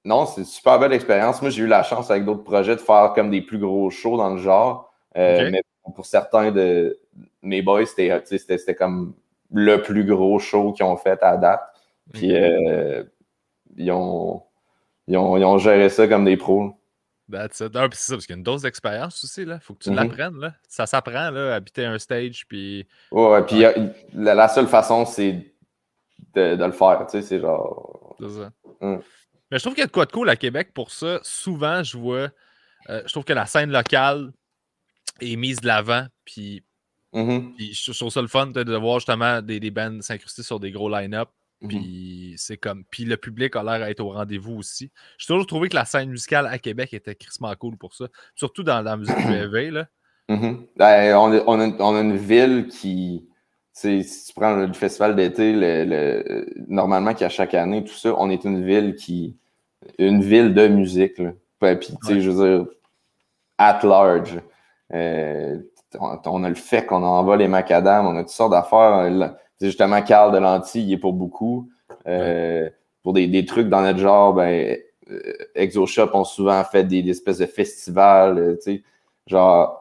non, 0.04 0.26
c'est 0.26 0.40
une 0.40 0.46
super 0.46 0.78
belle 0.78 0.92
expérience. 0.92 1.40
Moi, 1.40 1.50
j'ai 1.50 1.62
eu 1.62 1.66
la 1.66 1.82
chance 1.82 2.10
avec 2.10 2.24
d'autres 2.24 2.42
projets 2.42 2.76
de 2.76 2.80
faire 2.80 3.12
comme 3.14 3.30
des 3.30 3.42
plus 3.42 3.58
gros 3.58 3.90
shows 3.90 4.16
dans 4.16 4.30
le 4.30 4.38
genre. 4.38 4.92
Mais 5.14 5.62
pour 5.94 6.06
certains 6.06 6.50
de 6.50 6.98
mes 7.42 7.62
boys, 7.62 7.86
c'était 7.86 8.74
comme 8.74 9.14
le 9.52 9.80
plus 9.82 10.04
gros 10.04 10.38
show 10.38 10.72
qu'ils 10.72 10.84
ont 10.84 10.96
fait 10.96 11.22
à 11.22 11.36
date. 11.36 11.62
Puis 12.12 12.32
ils, 13.76 13.90
ont, 13.92 14.42
ils, 15.06 15.16
ont, 15.16 15.36
ils 15.36 15.44
ont 15.44 15.58
géré 15.58 15.88
ça 15.88 16.08
comme 16.08 16.24
des 16.24 16.36
pros. 16.36 16.74
That's 17.30 17.60
it. 17.60 17.74
Ah, 17.74 17.88
c'est 17.92 18.00
ça, 18.00 18.14
parce 18.14 18.26
qu'il 18.26 18.34
y 18.34 18.36
a 18.36 18.38
une 18.38 18.42
dose 18.42 18.62
d'expérience 18.62 19.24
aussi, 19.24 19.44
là. 19.44 19.58
Faut 19.60 19.74
que 19.74 19.84
tu 19.84 19.90
mm-hmm. 19.90 19.94
l'apprennes, 19.94 20.38
là. 20.38 20.54
Ça 20.68 20.86
s'apprend, 20.86 21.30
là, 21.30 21.54
habiter 21.54 21.84
un 21.86 21.98
stage, 21.98 22.46
puis... 22.46 22.86
Ouais, 23.10 23.42
puis 23.44 23.64
la, 24.12 24.48
seule 24.48 24.66
façon, 24.66 25.06
c'est 25.06 25.54
de, 26.34 26.62
le 26.62 26.72
faire, 26.72 27.06
tu 27.06 27.12
sais, 27.12 27.22
c'est 27.22 27.40
genre... 27.40 28.16
C'est 28.20 28.28
ça. 28.28 28.50
Mm. 28.80 28.98
Mais 29.50 29.58
je 29.58 29.62
trouve 29.62 29.74
qu'il 29.74 29.82
y 29.82 29.84
a 29.84 29.86
de 29.86 29.92
quoi 29.92 30.04
de 30.04 30.12
cool 30.12 30.28
à 30.28 30.36
Québec 30.36 30.72
pour 30.74 30.90
ça. 30.90 31.20
Souvent, 31.22 31.82
je 31.82 31.96
vois... 31.96 32.28
Euh, 32.90 33.02
je 33.06 33.12
trouve 33.12 33.24
que 33.24 33.32
la 33.32 33.46
scène 33.46 33.70
locale 33.70 34.32
est 35.20 35.36
mise 35.36 35.60
de 35.60 35.66
l'avant, 35.66 36.06
puis... 36.24 36.62
Mm-hmm. 37.14 37.72
je 37.72 37.96
trouve 37.96 38.10
ça 38.10 38.20
le 38.20 38.26
fun 38.26 38.48
de 38.48 38.76
voir 38.76 38.98
justement 38.98 39.40
des, 39.40 39.60
des 39.60 39.70
bands 39.70 40.00
s'incruster 40.00 40.42
sur 40.42 40.58
des 40.58 40.72
gros 40.72 40.88
line-up. 40.88 41.28
Mmh 41.60 41.68
puis 41.68 42.34
c'est 42.36 42.56
comme. 42.56 42.84
Puis 42.90 43.04
le 43.04 43.16
public 43.16 43.56
a 43.56 43.62
l'air 43.62 43.86
d'être 43.86 44.00
au 44.00 44.10
rendez-vous 44.10 44.54
aussi. 44.54 44.90
J'ai 45.18 45.26
toujours 45.26 45.46
trouvé 45.46 45.68
que 45.68 45.76
la 45.76 45.84
scène 45.84 46.10
musicale 46.10 46.46
à 46.46 46.58
Québec 46.58 46.92
était 46.92 47.14
crissement 47.14 47.54
cool 47.56 47.76
pour 47.76 47.94
ça. 47.94 48.06
Surtout 48.34 48.62
dans, 48.62 48.82
la 48.82 48.96
musique 48.96 49.16
UV, 49.16 49.70
là. 49.70 49.86
Mmh 50.28 50.54
ben, 50.76 51.16
on, 51.16 51.60
a, 51.60 52.00
une 52.00 52.16
ville 52.16 52.68
qui. 52.68 53.28
Si 53.72 54.24
tu 54.26 54.34
prends 54.34 54.54
le 54.54 54.72
festival 54.72 55.16
d'été, 55.16 55.52
le, 55.52 56.46
normalement, 56.68 57.12
qui 57.12 57.24
a 57.24 57.28
chaque 57.28 57.54
année, 57.54 57.82
tout 57.84 57.94
ça, 57.94 58.14
on 58.18 58.30
est 58.30 58.44
une 58.44 58.64
ville 58.64 58.94
qui. 58.94 59.36
Une 59.98 60.22
ville 60.22 60.54
de 60.54 60.68
musique. 60.68 61.18
Là. 61.18 61.32
Puis, 61.74 61.94
tu 62.02 62.06
sais, 62.06 62.20
je 62.20 62.30
veux 62.30 62.46
dire, 62.46 62.66
at 63.58 63.80
large. 63.82 64.40
Euh, 64.92 65.58
on, 66.00 66.44
a 66.44 66.48
le 66.48 66.54
fait 66.54 66.86
qu'on 66.86 67.02
envoie 67.02 67.36
les 67.36 67.48
macadam, 67.48 68.06
on 68.06 68.16
a 68.16 68.22
toutes 68.22 68.30
sortes 68.30 68.52
d'affaires 68.52 69.10
justement, 69.60 70.02
Carl 70.02 70.32
de 70.32 70.38
Lanty, 70.38 70.82
il 70.82 70.92
est 70.92 70.98
pour 70.98 71.12
beaucoup. 71.12 71.68
Euh, 72.06 72.68
pour 73.02 73.12
des, 73.12 73.44
trucs 73.44 73.68
dans 73.68 73.82
notre 73.82 73.98
genre, 73.98 74.32
ben, 74.32 74.76
euh, 75.10 75.32
ExoShop 75.54 76.10
ont 76.14 76.24
souvent 76.24 76.64
fait 76.64 76.84
des, 76.84 77.08
espèces 77.10 77.38
de 77.38 77.46
festivals, 77.46 78.38
euh, 78.38 78.54
tu 78.56 78.62
sais, 78.62 78.82
genre, 79.26 79.80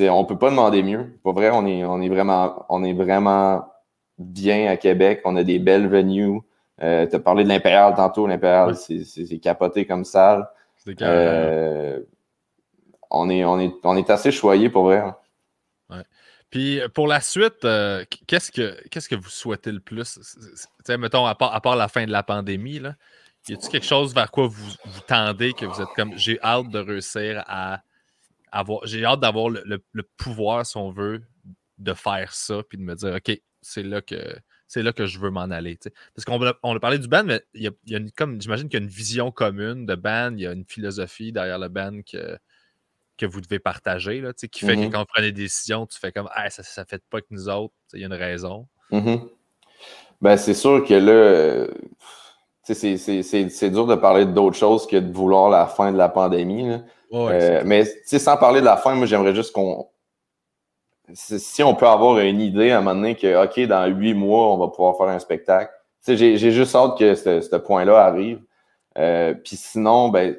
on 0.00 0.24
peut 0.24 0.38
pas 0.38 0.50
demander 0.50 0.82
mieux. 0.82 1.18
Pour 1.22 1.34
vrai, 1.34 1.50
on 1.52 1.66
est, 1.66 1.84
on 1.84 2.00
est 2.00 2.08
vraiment, 2.08 2.64
on 2.68 2.84
est 2.84 2.92
vraiment 2.92 3.66
bien 4.18 4.68
à 4.70 4.76
Québec. 4.76 5.20
On 5.24 5.36
a 5.36 5.44
des 5.44 5.58
belles 5.58 5.88
venues. 5.88 6.40
Euh, 6.82 7.06
tu 7.06 7.16
as 7.16 7.20
parlé 7.20 7.44
de 7.44 7.48
l'Impérial 7.48 7.94
tantôt. 7.94 8.26
L'Impérial, 8.26 8.76
c'est 8.76 9.38
capoté 9.38 9.86
comme 9.86 10.04
salle. 10.04 10.48
on, 13.10 13.30
est, 13.30 13.44
on, 13.44 13.60
est, 13.60 13.74
on 13.84 13.96
est 13.96 14.10
assez 14.10 14.32
choyé 14.32 14.70
pour 14.70 14.84
vrai. 14.84 14.98
Hein. 14.98 15.16
Puis 16.50 16.80
euh, 16.80 16.88
pour 16.88 17.06
la 17.06 17.20
suite, 17.20 17.64
euh, 17.64 18.04
qu'est-ce 18.26 18.52
que 18.52 18.76
qu'est-ce 18.88 19.08
que 19.08 19.14
vous 19.14 19.28
souhaitez 19.28 19.72
le 19.72 19.80
plus? 19.80 20.18
mettons, 20.88 21.26
à 21.26 21.34
part, 21.34 21.54
à 21.54 21.60
part, 21.60 21.76
la 21.76 21.88
fin 21.88 22.06
de 22.06 22.12
la 22.12 22.22
pandémie, 22.22 22.78
là, 22.78 22.94
y 23.48 23.54
a-t-il 23.54 23.70
quelque 23.70 23.86
chose 23.86 24.14
vers 24.14 24.30
quoi 24.30 24.46
vous, 24.46 24.70
vous 24.84 25.00
tendez 25.06 25.52
que 25.52 25.66
vous 25.66 25.80
êtes 25.80 25.88
comme 25.96 26.16
j'ai 26.16 26.40
hâte 26.42 26.68
de 26.68 26.78
réussir 26.78 27.42
à 27.46 27.82
avoir. 28.52 28.86
J'ai 28.86 29.04
hâte 29.04 29.20
d'avoir 29.20 29.48
le, 29.48 29.82
pouvoir, 30.16 30.64
si 30.64 30.76
on 30.76 30.90
veut, 30.90 31.22
de 31.78 31.92
faire 31.92 32.32
ça, 32.32 32.62
puis 32.68 32.78
de 32.78 32.82
me 32.82 32.94
dire 32.94 33.14
OK, 33.14 33.40
c'est 33.60 33.82
là 33.82 34.00
que 34.00 34.36
c'est 34.68 34.82
là 34.82 34.92
que 34.92 35.06
je 35.06 35.18
veux 35.18 35.30
m'en 35.30 35.42
aller. 35.42 35.78
Parce 36.14 36.24
qu'on 36.24 36.40
on 36.62 36.76
a 36.76 36.80
parlé 36.80 36.98
du 36.98 37.08
band, 37.08 37.24
mais 37.24 37.42
il 37.54 37.62
y 37.62 37.94
a, 37.94 37.98
a 37.98 38.00
comme 38.16 38.40
j'imagine 38.40 38.68
qu'il 38.68 38.78
y 38.78 38.82
a 38.82 38.84
une 38.84 38.90
vision 38.90 39.30
commune 39.30 39.86
de 39.86 39.94
band, 39.94 40.32
il 40.32 40.40
y 40.42 40.46
a 40.46 40.52
une 40.52 40.64
philosophie 40.64 41.32
derrière 41.32 41.58
le 41.58 41.68
band 41.68 42.02
que 42.02 42.38
que 43.16 43.26
vous 43.26 43.40
devez 43.40 43.58
partager, 43.58 44.20
là, 44.20 44.32
qui 44.32 44.64
fait 44.64 44.76
que 44.76 44.80
mm-hmm. 44.80 44.90
quand 44.90 45.02
on 45.02 45.06
prend 45.06 45.22
des 45.22 45.32
décisions, 45.32 45.86
tu 45.86 45.98
fais 45.98 46.12
comme 46.12 46.28
ah, 46.34 46.50
ça 46.50 46.82
ne 46.82 46.86
fait 46.86 47.02
pas 47.10 47.20
que 47.20 47.26
nous 47.30 47.48
autres, 47.48 47.74
il 47.94 48.00
y 48.00 48.04
a 48.04 48.06
une 48.06 48.12
raison. 48.12 48.66
Mm-hmm. 48.92 49.28
Ben, 50.20 50.36
c'est 50.36 50.54
sûr 50.54 50.84
que 50.84 50.94
là, 50.94 51.66
c'est 52.62 53.70
dur 53.70 53.86
de 53.86 53.94
parler 53.94 54.26
d'autre 54.26 54.56
chose 54.56 54.86
que 54.86 54.96
de 54.96 55.12
vouloir 55.12 55.50
la 55.50 55.66
fin 55.66 55.92
de 55.92 55.98
la 55.98 56.08
pandémie. 56.08 56.78
Euh, 57.12 57.62
mais 57.64 57.84
sans 57.84 58.36
parler 58.36 58.60
de 58.60 58.64
la 58.64 58.76
fin, 58.76 58.94
moi 58.94 59.06
j'aimerais 59.06 59.34
juste 59.34 59.52
qu'on. 59.52 59.88
Si 61.14 61.62
on 61.62 61.76
peut 61.76 61.86
avoir 61.86 62.18
une 62.18 62.40
idée 62.40 62.72
à 62.72 62.78
un 62.78 62.80
moment 62.80 62.96
donné 62.96 63.14
que, 63.14 63.44
OK, 63.44 63.60
dans 63.68 63.86
huit 63.86 64.14
mois, 64.14 64.52
on 64.52 64.58
va 64.58 64.68
pouvoir 64.68 64.96
faire 64.96 65.06
un 65.06 65.20
spectacle. 65.20 65.70
J'ai 66.04 66.36
juste 66.38 66.74
hâte 66.74 66.98
que 66.98 67.14
ce, 67.14 67.56
point-là 67.56 68.04
arrive. 68.04 68.40
Euh, 68.98 69.34
puis 69.34 69.54
sinon, 69.56 70.08
ben, 70.08 70.36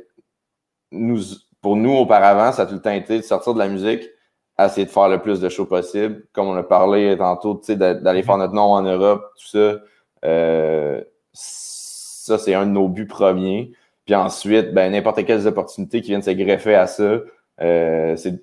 nous, 0.92 1.22
pour 1.68 1.76
nous, 1.76 1.92
auparavant, 1.92 2.54
ça 2.54 2.62
a 2.62 2.66
tout 2.66 2.76
le 2.76 2.82
temps 2.82 2.92
été 2.92 3.18
de 3.18 3.24
sortir 3.24 3.54
de 3.54 3.60
la 3.60 3.68
musique, 3.68 4.10
essayer 4.58 4.86
de 4.86 4.90
faire 4.90 5.10
le 5.10 5.22
plus 5.22 5.42
de 5.42 5.50
shows 5.50 5.66
possible. 5.66 6.24
Comme 6.32 6.48
on 6.48 6.56
a 6.56 6.64
parlé 6.64 7.18
tantôt, 7.18 7.62
d'aller 7.68 8.24
faire 8.24 8.38
notre 8.38 8.54
nom 8.54 8.72
en 8.72 8.84
Europe, 8.84 9.34
tout 9.38 9.48
ça. 9.48 9.80
Euh, 10.24 11.04
ça, 11.34 12.38
c'est 12.38 12.54
un 12.54 12.66
de 12.66 12.72
nos 12.72 12.88
buts 12.88 13.06
premiers. 13.06 13.74
Puis 14.06 14.16
ensuite, 14.16 14.74
ben, 14.74 14.94
n'importe 14.94 15.26
quelles 15.26 15.46
opportunités 15.46 16.00
qui 16.00 16.12
viennent 16.12 16.22
se 16.22 16.32
greffer 16.32 16.74
à 16.76 16.88
ça, 16.88 17.20
euh, 17.60 18.16
c'est 18.16 18.42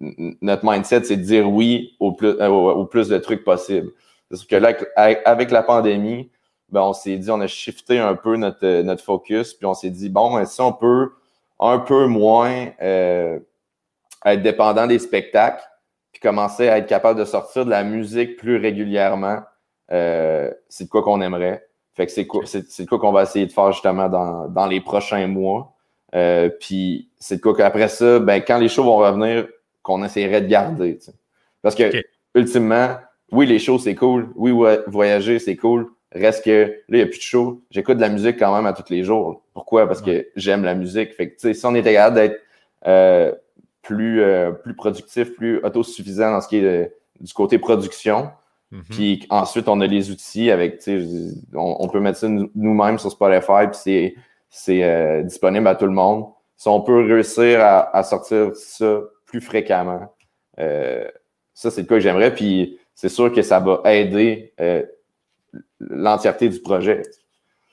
notre 0.00 0.68
mindset, 0.68 1.04
c'est 1.04 1.16
de 1.16 1.22
dire 1.22 1.48
oui 1.48 1.94
au 2.00 2.10
plus, 2.10 2.30
euh, 2.40 2.48
au, 2.48 2.86
plus 2.86 3.06
de 3.06 3.18
trucs 3.18 3.44
possible. 3.44 3.92
Parce 4.30 4.44
que 4.44 4.56
là, 4.56 4.74
avec 4.96 5.52
la 5.52 5.62
pandémie, 5.62 6.28
ben, 6.70 6.80
on 6.80 6.92
s'est 6.92 7.18
dit, 7.18 7.30
on 7.30 7.40
a 7.40 7.46
shifté 7.46 8.00
un 8.00 8.16
peu 8.16 8.36
notre, 8.36 8.82
notre 8.82 9.04
focus, 9.04 9.54
puis 9.54 9.64
on 9.64 9.74
s'est 9.74 9.90
dit, 9.90 10.08
bon, 10.08 10.44
si 10.44 10.60
on 10.60 10.72
peut 10.72 11.12
un 11.60 11.78
peu 11.78 12.06
moins 12.06 12.68
euh, 12.82 13.38
être 14.24 14.42
dépendant 14.42 14.86
des 14.86 14.98
spectacles, 14.98 15.62
puis 16.12 16.20
commencer 16.20 16.68
à 16.68 16.78
être 16.78 16.86
capable 16.86 17.18
de 17.18 17.24
sortir 17.24 17.64
de 17.64 17.70
la 17.70 17.84
musique 17.84 18.36
plus 18.36 18.56
régulièrement, 18.56 19.40
euh, 19.92 20.50
c'est 20.68 20.84
de 20.84 20.88
quoi 20.88 21.02
qu'on 21.02 21.20
aimerait. 21.20 21.66
Fait 21.94 22.06
que 22.06 22.12
c'est 22.12 22.26
quoi, 22.26 22.42
c'est, 22.44 22.82
de 22.82 22.88
quoi 22.88 22.98
qu'on 22.98 23.12
va 23.12 23.22
essayer 23.22 23.46
de 23.46 23.52
faire 23.52 23.72
justement 23.72 24.08
dans, 24.08 24.48
dans 24.48 24.66
les 24.66 24.80
prochains 24.80 25.26
mois. 25.26 25.74
Euh, 26.14 26.48
puis 26.48 27.08
c'est 27.18 27.36
de 27.36 27.40
quoi 27.40 27.56
qu'après 27.56 27.88
ça, 27.88 28.18
ben, 28.18 28.40
quand 28.40 28.58
les 28.58 28.68
shows 28.68 28.84
vont 28.84 28.96
revenir, 28.96 29.46
qu'on 29.82 30.02
essaierait 30.02 30.40
de 30.40 30.48
garder. 30.48 30.98
Parce 31.62 31.74
que, 31.74 31.90
ultimement, 32.34 32.96
oui, 33.30 33.46
les 33.46 33.58
shows, 33.58 33.78
c'est 33.78 33.94
cool. 33.94 34.28
Oui, 34.34 34.52
voyager, 34.86 35.38
c'est 35.38 35.56
cool. 35.56 35.90
Reste 36.14 36.44
que 36.44 36.50
là, 36.50 36.74
il 36.90 36.96
n'y 36.96 37.02
a 37.02 37.06
plus 37.06 37.18
de 37.18 37.22
show. 37.22 37.60
J'écoute 37.70 37.96
de 37.96 38.00
la 38.00 38.08
musique 38.08 38.38
quand 38.38 38.54
même 38.54 38.66
à 38.66 38.72
tous 38.72 38.88
les 38.88 39.02
jours. 39.02 39.42
Pourquoi? 39.52 39.88
Parce 39.88 40.00
que 40.00 40.28
j'aime 40.36 40.62
la 40.62 40.74
musique. 40.74 41.12
Fait 41.14 41.30
que, 41.30 41.52
si 41.52 41.66
on 41.66 41.74
était 41.74 41.92
capable 41.92 42.14
d'être 42.14 42.40
euh, 42.86 43.32
plus, 43.82 44.22
euh, 44.22 44.52
plus 44.52 44.74
productif, 44.74 45.34
plus 45.34 45.58
autosuffisant 45.64 46.30
dans 46.30 46.40
ce 46.40 46.46
qui 46.46 46.58
est 46.58 46.94
du 47.20 47.32
côté 47.32 47.58
production, 47.58 48.30
mm-hmm. 48.72 48.82
puis 48.90 49.26
ensuite 49.28 49.68
on 49.68 49.80
a 49.80 49.88
les 49.88 50.12
outils 50.12 50.52
avec, 50.52 50.80
on, 51.52 51.76
on 51.80 51.88
peut 51.88 51.98
mettre 51.98 52.18
ça 52.18 52.28
nous-mêmes 52.28 52.98
sur 52.98 53.10
Spotify, 53.10 53.66
puis 53.72 54.14
c'est 54.50 54.84
euh, 54.84 55.22
disponible 55.24 55.66
à 55.66 55.74
tout 55.74 55.86
le 55.86 55.92
monde. 55.92 56.26
Si 56.56 56.68
on 56.68 56.80
peut 56.80 57.04
réussir 57.04 57.60
à, 57.60 57.96
à 57.96 58.04
sortir 58.04 58.54
ça 58.54 59.00
plus 59.26 59.40
fréquemment, 59.40 60.14
ça 60.56 61.70
c'est 61.70 61.80
le 61.80 61.86
cas 61.88 61.96
que 61.96 62.00
j'aimerais. 62.00 62.32
Puis 62.32 62.78
c'est 62.94 63.08
sûr 63.08 63.32
que 63.32 63.42
ça 63.42 63.58
va 63.58 63.80
aider 63.86 64.52
l'entièreté 65.80 66.48
du 66.48 66.60
projet. 66.60 67.02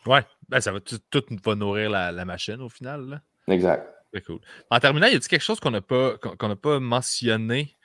Ouais, 0.06 0.22
ben, 0.50 0.60
ça 0.60 0.72
va 0.72 0.80
tout, 0.80 1.00
va 1.46 1.56
nourrir 1.56 1.90
la, 1.90 2.26
machine 2.26 2.62
au 2.62 2.70
final. 2.70 3.08
Là. 3.08 3.22
Exact. 3.48 3.88
C'est 4.14 4.26
cool. 4.26 4.40
En 4.70 4.80
terminant, 4.80 5.08
y 5.08 5.12
a-t-il 5.12 5.28
quelque 5.28 5.44
chose 5.44 5.60
qu'on 5.60 5.72
n'a 5.72 5.82
pas, 5.82 6.16
qu'on 6.18 6.56
pas 6.56 6.80
mentionné 6.80 7.78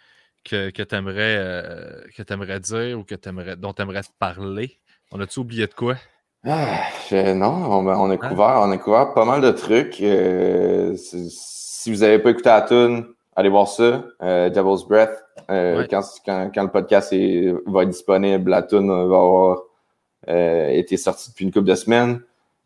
que, 0.45 0.71
que 0.71 0.83
tu 0.83 0.95
aimerais, 0.95 1.37
euh, 1.39 2.59
dire 2.59 2.99
ou 2.99 3.05
que 3.05 3.15
aimerais, 3.29 3.57
dont 3.57 3.73
tu 3.73 3.83
aimerais 3.83 4.03
te 4.03 4.09
parler? 4.19 4.79
On 5.13 5.21
a-tu 5.21 5.39
oublié 5.39 5.67
de 5.67 5.75
quoi? 5.75 5.97
Ah, 6.45 6.89
non, 7.13 7.49
on, 7.49 8.11
a 8.11 8.17
couvert, 8.17 8.61
on 8.63 8.71
a 8.71 8.79
couvert 8.79 9.15
pas 9.15 9.25
mal 9.25 9.41
de 9.41 9.51
trucs. 9.51 10.01
Euh, 10.01 10.97
si 10.97 11.93
vous 11.93 12.01
n'avez 12.01 12.19
pas 12.19 12.31
écouté 12.31 12.49
la 12.49 12.63
tune, 12.63 13.07
allez 13.35 13.49
voir 13.49 13.69
ça. 13.69 14.05
Euh, 14.23 14.49
Devil's 14.51 14.85
Breath. 14.87 15.25
quand, 15.49 16.03
quand, 16.25 16.63
le 16.63 16.71
podcast 16.71 17.13
va 17.67 17.83
être 17.83 17.91
disponible, 17.91 18.51
la 18.51 18.63
tune 18.63 18.89
va 18.89 19.17
avoir 19.17 19.63
euh, 20.29 20.69
été 20.69 20.97
sorti 20.97 21.31
depuis 21.31 21.45
une 21.45 21.53
couple 21.53 21.69
de 21.69 21.75
semaines. 21.75 22.21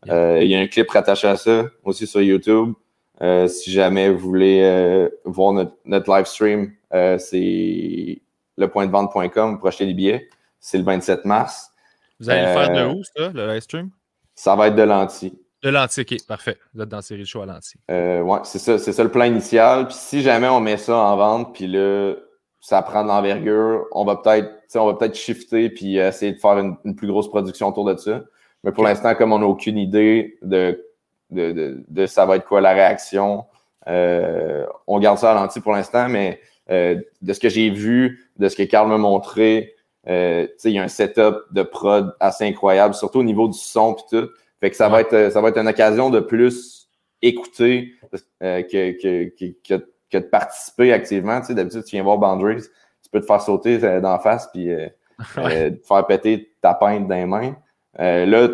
Euh, 0.09 0.39
il 0.41 0.49
y 0.49 0.55
a 0.55 0.59
un 0.59 0.67
clip 0.67 0.89
rattaché 0.89 1.27
à 1.27 1.37
ça 1.37 1.65
aussi 1.83 2.07
sur 2.07 2.21
YouTube. 2.21 2.73
Euh, 3.21 3.47
si 3.47 3.71
jamais 3.71 4.09
vous 4.09 4.17
voulez 4.17 5.09
voir 5.25 5.53
notre, 5.53 5.73
notre, 5.85 6.11
live 6.15 6.25
stream, 6.25 6.73
c'est 6.91 8.21
lepointdevente.com 8.57 9.59
pour 9.59 9.67
acheter 9.67 9.85
des 9.85 9.93
billets. 9.93 10.29
C'est 10.59 10.77
le 10.77 10.83
27 10.83 11.25
mars. 11.25 11.71
Vous 12.19 12.29
allez 12.29 12.41
le 12.41 12.47
faire 12.47 12.69
de 12.69 12.93
où, 12.93 13.03
ça, 13.03 13.29
le 13.29 13.47
live 13.47 13.61
stream? 13.61 13.89
Ça 14.35 14.55
va 14.55 14.67
être 14.67 14.75
de 14.75 14.83
l'anti. 14.83 15.33
De 15.63 15.69
l'anti, 15.69 16.01
ok, 16.01 16.25
parfait. 16.27 16.57
Vous 16.73 16.81
êtes 16.81 16.89
dans 16.89 16.97
la 16.97 17.01
série 17.03 17.21
de 17.21 17.25
show 17.25 17.41
à 17.41 17.45
l'anti. 17.45 17.77
Euh, 17.91 18.21
ouais, 18.21 18.39
c'est 18.43 18.57
ça, 18.57 18.79
c'est 18.79 18.93
ça 18.93 19.03
le 19.03 19.11
plan 19.11 19.25
initial. 19.25 19.87
Puis 19.87 19.95
si 19.95 20.21
jamais 20.23 20.47
on 20.47 20.59
met 20.59 20.77
ça 20.77 20.95
en 20.95 21.15
vente, 21.15 21.53
puis 21.53 21.67
là, 21.67 22.15
ça 22.61 22.81
prend 22.83 23.03
de 23.03 23.09
l'envergure, 23.09 23.87
on 23.91 24.05
va 24.05 24.15
peut-être 24.15 24.49
on 24.75 24.85
va 24.85 24.93
peut-être 24.93 25.15
shifter 25.15 25.69
puis 25.69 25.97
essayer 25.97 26.31
de 26.31 26.39
faire 26.39 26.57
une, 26.59 26.95
plus 26.95 27.07
grosse 27.07 27.27
production 27.27 27.67
autour 27.67 27.85
de 27.85 27.97
ça. 27.97 28.21
Mais 28.63 28.71
pour 28.71 28.83
l'instant, 28.83 29.15
comme 29.15 29.33
on 29.33 29.39
n'a 29.39 29.47
aucune 29.47 29.77
idée 29.77 30.37
de, 30.43 30.87
de, 31.31 31.83
de, 31.87 32.05
ça 32.05 32.25
va 32.25 32.35
être 32.35 32.45
quoi 32.45 32.61
la 32.61 32.73
réaction, 32.73 33.45
euh, 33.87 34.65
on 34.85 34.99
garde 34.99 35.17
ça 35.17 35.31
à 35.31 35.33
l'anti 35.33 35.59
pour 35.59 35.73
l'instant, 35.73 36.07
mais 36.07 36.39
euh, 36.69 37.01
de 37.21 37.33
ce 37.33 37.39
que 37.39 37.49
j'ai 37.49 37.71
vu, 37.71 38.29
de 38.37 38.47
ce 38.47 38.55
que 38.55 38.63
Carl 38.63 38.87
m'a 38.87 38.97
montré, 38.97 39.73
euh, 40.07 40.47
il 40.63 40.71
y 40.71 40.79
a 40.79 40.83
un 40.83 40.87
setup 40.87 41.37
de 41.51 41.63
prod 41.63 42.15
assez 42.19 42.45
incroyable, 42.45 42.93
surtout 42.93 43.19
au 43.19 43.23
niveau 43.23 43.47
du 43.47 43.57
son 43.57 43.95
et 43.95 44.01
tout. 44.09 44.29
Fait 44.59 44.69
que 44.69 44.75
ça 44.75 44.89
va 44.89 45.01
être 45.01 45.31
ça 45.31 45.41
va 45.41 45.49
être 45.49 45.57
une 45.57 45.67
occasion 45.67 46.11
de 46.11 46.19
plus 46.19 46.87
écouter 47.23 47.93
que, 48.39 48.61
que, 48.61 49.29
que, 49.29 49.53
que, 49.67 49.87
de 50.17 50.25
participer 50.25 50.93
activement. 50.93 51.39
Tu 51.41 51.47
sais, 51.47 51.53
d'habitude, 51.53 51.83
tu 51.83 51.95
viens 51.95 52.03
voir 52.03 52.17
Boundaries, 52.17 52.63
tu 53.03 53.09
peux 53.11 53.19
te 53.19 53.25
faire 53.25 53.41
sauter 53.41 53.77
d'en 54.01 54.19
face 54.19 54.49
puis 54.51 54.67
te 55.35 55.79
faire 55.87 56.05
péter 56.07 56.53
ta 56.61 56.73
peinte 56.73 57.07
dans 57.07 57.15
les 57.15 57.25
mains. 57.25 57.55
là, 57.97 58.47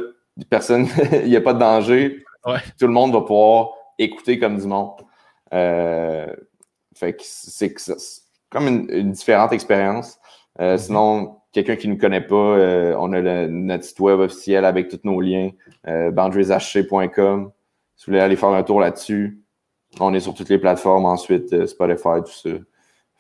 personne, 0.50 0.88
il 1.24 1.30
n'y 1.30 1.36
a 1.36 1.42
pas 1.42 1.54
de 1.54 1.60
danger. 1.60 2.24
Tout 2.80 2.88
le 2.88 2.94
monde 2.94 3.14
va 3.14 3.22
pouvoir 3.22 3.72
écouter 3.98 4.40
comme 4.40 4.58
du 4.58 4.68
monde. 4.68 5.02
Euh, 5.54 6.28
fait 6.96 7.14
que 7.14 7.24
c'est 7.24 7.74
comme 8.50 8.68
une, 8.68 9.12
différente 9.12 9.52
expérience. 9.54 10.20
Euh, 10.60 10.76
mm-hmm. 10.76 10.78
Sinon, 10.78 11.38
quelqu'un 11.52 11.76
qui 11.76 11.88
ne 11.88 11.94
nous 11.94 12.00
connaît 12.00 12.22
pas, 12.22 12.36
euh, 12.36 12.96
on 13.00 13.12
a 13.14 13.48
notre 13.48 13.84
site 13.84 14.00
web 14.00 14.20
officiel 14.20 14.66
avec 14.66 14.90
tous 14.90 15.00
nos 15.04 15.20
liens, 15.22 15.52
boundarieshc.com. 15.86 17.52
Si 17.96 18.06
vous 18.06 18.12
voulez 18.12 18.20
aller 18.20 18.36
faire 18.36 18.50
un 18.50 18.64
tour 18.64 18.80
là-dessus, 18.80 19.42
on 20.00 20.14
est 20.14 20.20
sur 20.20 20.34
toutes 20.34 20.50
les 20.50 20.58
plateformes 20.58 21.06
ensuite, 21.06 21.66
Spotify, 21.66 22.22
tout 22.26 22.32
ça. 22.32 22.50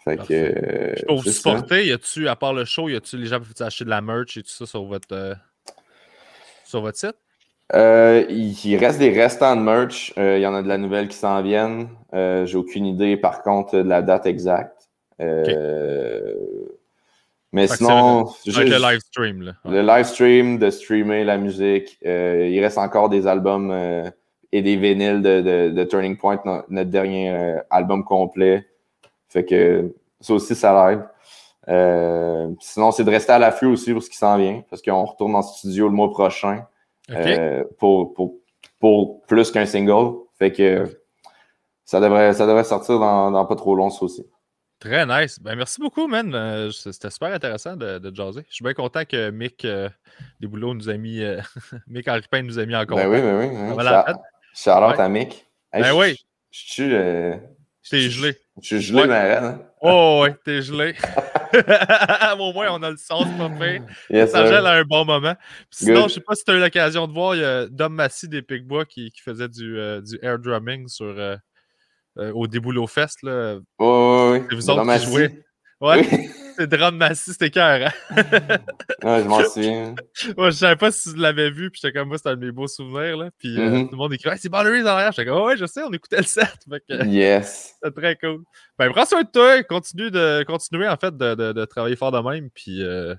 Fait 0.04 0.18
que, 0.18 1.06
Pour 1.06 1.18
vous 1.18 1.30
supporter, 1.30 1.86
y 1.86 1.92
a-tu, 1.92 2.28
à 2.28 2.36
part 2.36 2.54
le 2.54 2.64
show, 2.64 2.88
y 2.88 2.96
a-tu 2.96 3.18
les 3.18 3.28
gens 3.28 3.40
qui 3.40 3.54
peuvent 3.54 3.68
acheter 3.68 3.84
de 3.84 3.90
la 3.90 4.02
merch 4.02 4.38
et 4.38 4.44
tout 4.44 4.50
ça 4.50 4.66
sur 4.66 4.86
votre, 4.86 5.36
sur 6.64 6.82
votre 6.82 6.98
site? 6.98 7.16
Euh, 7.76 8.26
il, 8.30 8.78
reste 8.78 9.00
des 9.00 9.10
restants 9.10 9.56
de 9.56 9.62
merch. 9.62 10.14
Euh, 10.18 10.38
il 10.38 10.42
y 10.42 10.48
en 10.48 10.56
a 10.56 10.62
de 10.62 10.68
la 10.68 10.78
nouvelle 10.78 11.10
qui 11.10 11.18
s'en 11.18 11.42
viennent. 11.42 11.90
Euh, 12.14 12.46
J'ai 12.46 12.58
aucune 12.58 12.86
idée, 12.86 13.18
par 13.18 13.44
contre, 13.44 13.78
de 13.78 13.90
la 13.90 14.02
date 14.02 14.26
exacte. 14.26 14.90
Euh, 15.20 16.34
mais 17.52 17.68
sinon. 17.68 18.30
Le, 18.46 18.64
le 18.64 18.78
live 18.78 19.00
stream. 19.00 19.42
Là. 19.42 19.54
Le 19.66 19.82
live 19.82 20.06
stream, 20.06 20.60
de 20.60 20.70
streamer 20.70 21.26
la 21.26 21.38
musique. 21.38 21.98
il 22.04 22.60
reste 22.62 22.78
encore 22.78 23.10
des 23.10 23.28
albums 23.28 23.72
et 24.52 24.62
des 24.62 24.78
vinyles 24.78 25.22
de, 25.22 25.70
de, 25.70 25.84
Turning 25.84 26.18
Point, 26.18 26.42
notre 26.70 26.90
dernier 26.90 27.58
album 27.70 28.04
complet. 28.04 28.66
Fait 29.30 29.44
que 29.44 29.94
ça 30.22 30.34
aussi, 30.34 30.56
ça 30.56 30.90
live. 30.90 31.04
sinon, 32.62 32.92
c'est 32.92 33.04
de 33.04 33.10
rester 33.10 33.34
à 33.34 33.40
l'affût 33.40 33.66
aussi 33.66 33.94
pour 33.94 34.02
ce 34.02 34.10
qui 34.10 34.18
s'en 34.18 34.38
vient, 34.38 34.64
parce 34.70 34.82
qu'on 34.82 35.04
retourne 35.04 35.36
en 35.36 35.42
studio 35.42 35.88
le 35.88 35.94
mois 35.94 36.10
prochain. 36.10 36.66
Euh, 37.12 37.64
pour, 37.80 38.14
pour, 38.14 38.36
pour, 38.80 39.22
plus 39.26 39.52
qu'un 39.52 39.66
single. 39.66 40.18
Fait 40.38 40.52
que 40.52 41.00
ça 41.86 42.00
devrait, 42.00 42.34
ça 42.34 42.46
devrait 42.46 42.64
sortir 42.64 43.00
dans, 43.00 43.46
pas 43.46 43.56
trop 43.56 43.76
long, 43.76 43.90
ça 43.90 44.04
aussi. 44.04 44.26
Très 44.80 45.06
nice. 45.06 45.40
Ben, 45.40 45.56
merci 45.56 45.80
beaucoup, 45.80 46.08
man. 46.08 46.36
Euh, 46.36 46.70
c'était 46.72 47.10
super 47.10 47.34
intéressant 47.34 47.76
de, 47.76 47.98
de, 47.98 48.14
jaser. 48.14 48.46
Je 48.50 48.56
suis 48.56 48.64
bien 48.64 48.74
content 48.74 49.06
que 49.06 49.32
Mick 49.32 49.66
euh, 49.66 49.90
Desboulots 50.40 50.76
nous 50.76 50.90
a 50.90 50.98
mis. 50.98 51.24
Mick 51.88 52.08
Henri 52.08 52.44
nous 52.44 52.60
a 52.60 52.66
mis 52.66 52.76
en 52.76 52.86
contact. 52.86 53.10
Ben 53.10 53.16
oui, 53.16 53.22
ben 53.22 53.40
oui. 53.40 53.76
oui. 53.78 54.14
Shout-out 54.58 55.00
à 55.00 55.08
Mick. 55.08 55.46
ben 55.72 55.94
oui. 55.94 56.18
Je 56.52 56.60
suis. 56.60 56.90
T'es 57.90 58.10
gelé. 58.10 58.36
Je 58.62 58.66
suis 58.68 58.82
gelé, 58.82 59.02
ouais. 59.02 59.08
mais 59.08 59.36
hein? 59.36 59.62
Oh, 59.82 60.22
ouais, 60.24 60.36
t'es 60.44 60.62
gelé. 60.62 60.96
Au 62.40 62.52
moins, 62.54 62.68
on 62.72 62.84
a 62.84 62.90
le 62.90 62.98
sens, 62.98 63.26
pas 63.38 63.50
fait. 63.58 63.82
ça 64.28 64.48
gèle 64.48 64.66
à 64.66 64.74
un 64.74 64.84
bon 64.84 65.06
moment. 65.06 65.36
sinon, 65.70 66.08
je 66.08 66.16
sais 66.16 66.22
pas 66.22 66.36
si 66.36 66.44
tu 66.44 66.52
as 66.52 66.56
eu 66.56 66.60
l'occasion 66.60 67.08
de 67.08 67.14
voir, 67.14 67.36
il 67.36 67.42
y 67.42 67.46
a 67.46 67.68
Dom 67.68 67.94
Massy 67.94 68.28
des 68.28 68.42
Picbois 68.42 68.86
qui, 68.86 69.12
qui 69.12 69.22
faisait 69.22 69.48
du, 69.48 69.78
euh, 69.78 70.02
du 70.02 70.18
air 70.22 70.40
drumming 70.40 70.88
sur, 70.88 71.06
euh, 71.06 71.36
euh, 72.18 72.32
au 72.34 72.48
Déboulot 72.48 72.88
Fest. 72.88 73.22
Là. 73.24 73.60
Oh, 73.78 74.32
oui, 74.34 74.46
C'est 74.50 74.56
vous 74.56 74.70
autres 74.70 74.98
qui 74.98 75.06
jouez. 75.06 75.44
Ouais. 75.80 76.08
Oui. 76.12 76.30
C'est 76.58 76.66
Drum 76.66 76.98
Massy, 76.98 77.34
c'était 77.34 77.52
cœur. 77.52 77.88
Hein? 77.88 78.16
ouais, 79.04 79.22
je 79.22 79.28
m'en 79.28 79.44
souviens. 79.44 79.94
Ouais, 80.36 80.50
je 80.50 80.58
savais 80.58 80.76
pas 80.76 80.92
si 80.92 81.14
tu 81.14 81.20
l'avais 81.20 81.52
vu, 81.52 81.70
puis 81.70 81.80
j'étais 81.84 81.96
comme 81.96 82.08
moi, 82.08 82.18
c'était 82.18 82.32
un 82.32 82.36
de 82.36 82.44
mes 82.44 82.52
beaux 82.52 82.68
souvenirs. 82.68 83.16
Là. 83.16 83.30
Puis 83.38 83.56
mm-hmm. 83.56 83.86
tout 83.86 83.92
le 83.92 83.98
monde 83.98 84.14
écrit 84.14 84.32
c'est 84.38 84.50
Boundaries 84.50 84.82
en 84.82 84.88
arrière. 84.88 85.12
J'étais 85.12 85.30
comme 85.30 85.44
ouais, 85.44 85.56
je 85.56 85.68
sais, 85.68 85.84
on 85.84 85.92
écoutait 85.92 86.18
le 86.18 86.24
set. 86.24 86.58
yes. 86.90 87.76
C'est 87.84 87.94
très 87.94 88.16
cool. 88.16 88.44
Ben, 88.80 88.92
prends 88.92 89.06
soin 89.06 89.22
de 89.22 89.30
toi. 89.30 89.62
Continue 89.64 90.10
de, 90.10 90.44
continuer, 90.48 90.88
en 90.88 90.98
fait, 90.98 91.16
de, 91.16 91.36
de, 91.36 91.54
de 91.54 91.66
travailler 91.66 91.96
fort 91.96 92.12
de 92.12 92.20
même. 92.28 92.50
Puis 92.50 92.82
euh, 92.82 93.14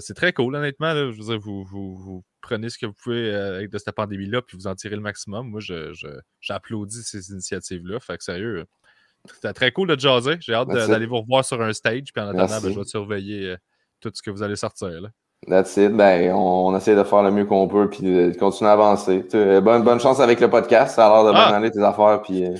c'est 0.00 0.14
très 0.14 0.34
cool, 0.34 0.54
honnêtement. 0.54 0.92
Là. 0.92 1.10
Je 1.10 1.16
veux 1.16 1.24
dire, 1.24 1.38
vous, 1.38 1.64
vous, 1.64 1.96
vous, 1.96 2.24
prenez 2.42 2.68
ce 2.68 2.76
que 2.76 2.84
vous 2.84 2.94
pouvez 3.02 3.34
euh, 3.34 3.56
avec 3.56 3.70
de 3.70 3.78
cette 3.78 3.94
pandémie-là, 3.94 4.42
puis 4.42 4.58
vous 4.58 4.66
en 4.66 4.74
tirez 4.74 4.96
le 4.96 5.02
maximum. 5.02 5.48
Moi, 5.48 5.60
j'applaudis 6.40 6.98
je, 6.98 7.20
ces 7.20 7.30
initiatives-là. 7.30 8.00
Fait 8.00 8.18
que 8.18 8.24
sérieux, 8.24 8.66
c'était 9.32 9.52
très 9.52 9.72
cool 9.72 9.88
de 9.88 9.98
jaser. 9.98 10.36
J'ai 10.40 10.54
hâte 10.54 10.68
d'aller 10.68 11.06
vous 11.06 11.20
revoir 11.20 11.44
sur 11.44 11.60
un 11.62 11.72
stage. 11.72 12.12
Puis 12.12 12.22
en 12.22 12.28
attendant, 12.28 12.60
ben, 12.60 12.72
je 12.72 12.78
vais 12.78 12.84
surveiller 12.84 13.50
euh, 13.50 13.56
tout 14.00 14.10
ce 14.12 14.22
que 14.22 14.30
vous 14.30 14.42
allez 14.42 14.56
sortir. 14.56 14.88
Là. 14.88 15.08
That's 15.48 15.76
it. 15.76 15.92
Ben, 15.92 16.32
on, 16.32 16.76
essaie 16.76 16.94
de 16.94 17.04
faire 17.04 17.22
le 17.22 17.30
mieux 17.30 17.44
qu'on 17.44 17.68
peut 17.68 17.88
puis 17.88 18.02
de, 18.02 18.32
continuer 18.38 18.70
à 18.70 18.74
avancer. 18.74 19.24
bonne, 19.60 19.82
bonne 19.82 20.00
chance 20.00 20.20
avec 20.20 20.40
le 20.40 20.48
podcast. 20.48 20.96
Ça 20.96 21.06
a 21.06 21.10
l'air 21.10 21.32
de 21.32 21.36
ah! 21.36 21.58
bien 21.58 21.70
tes 21.70 21.82
affaires. 21.82 22.22
Puis, 22.22 22.44
euh, 22.44 22.54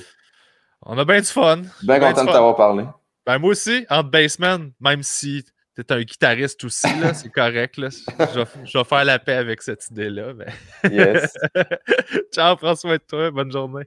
On 0.83 0.97
a 0.97 1.05
bien 1.05 1.19
du 1.19 1.27
fun. 1.27 1.61
Bien 1.83 1.99
content 1.99 2.25
de 2.25 2.31
t'avoir 2.31 2.55
parlé. 2.55 2.85
Ben, 3.25 3.39
moi 3.39 3.51
aussi, 3.51 3.85
entre 3.89 4.09
baseman, 4.09 4.71
même 4.79 5.01
si 5.01 5.43
tu 5.75 5.81
es 5.81 5.91
un 5.91 6.01
guitariste 6.01 6.63
aussi, 6.63 6.87
c'est 7.13 7.31
correct. 7.31 7.77
Là. 7.77 7.89
Je, 7.89 8.39
vais, 8.39 8.45
je, 8.63 8.77
vais, 8.77 8.83
faire 8.83 9.05
la 9.05 9.19
paix 9.19 9.33
avec 9.33 9.61
cette 9.61 9.89
idée-là. 9.89 10.33
Mais... 10.33 10.91
Yes. 10.91 11.33
Ciao, 12.33 12.55
prends 12.55 12.75
soin 12.75 12.93
de 12.93 13.03
toi. 13.07 13.31
Bonne 13.31 13.51
journée. 13.51 13.85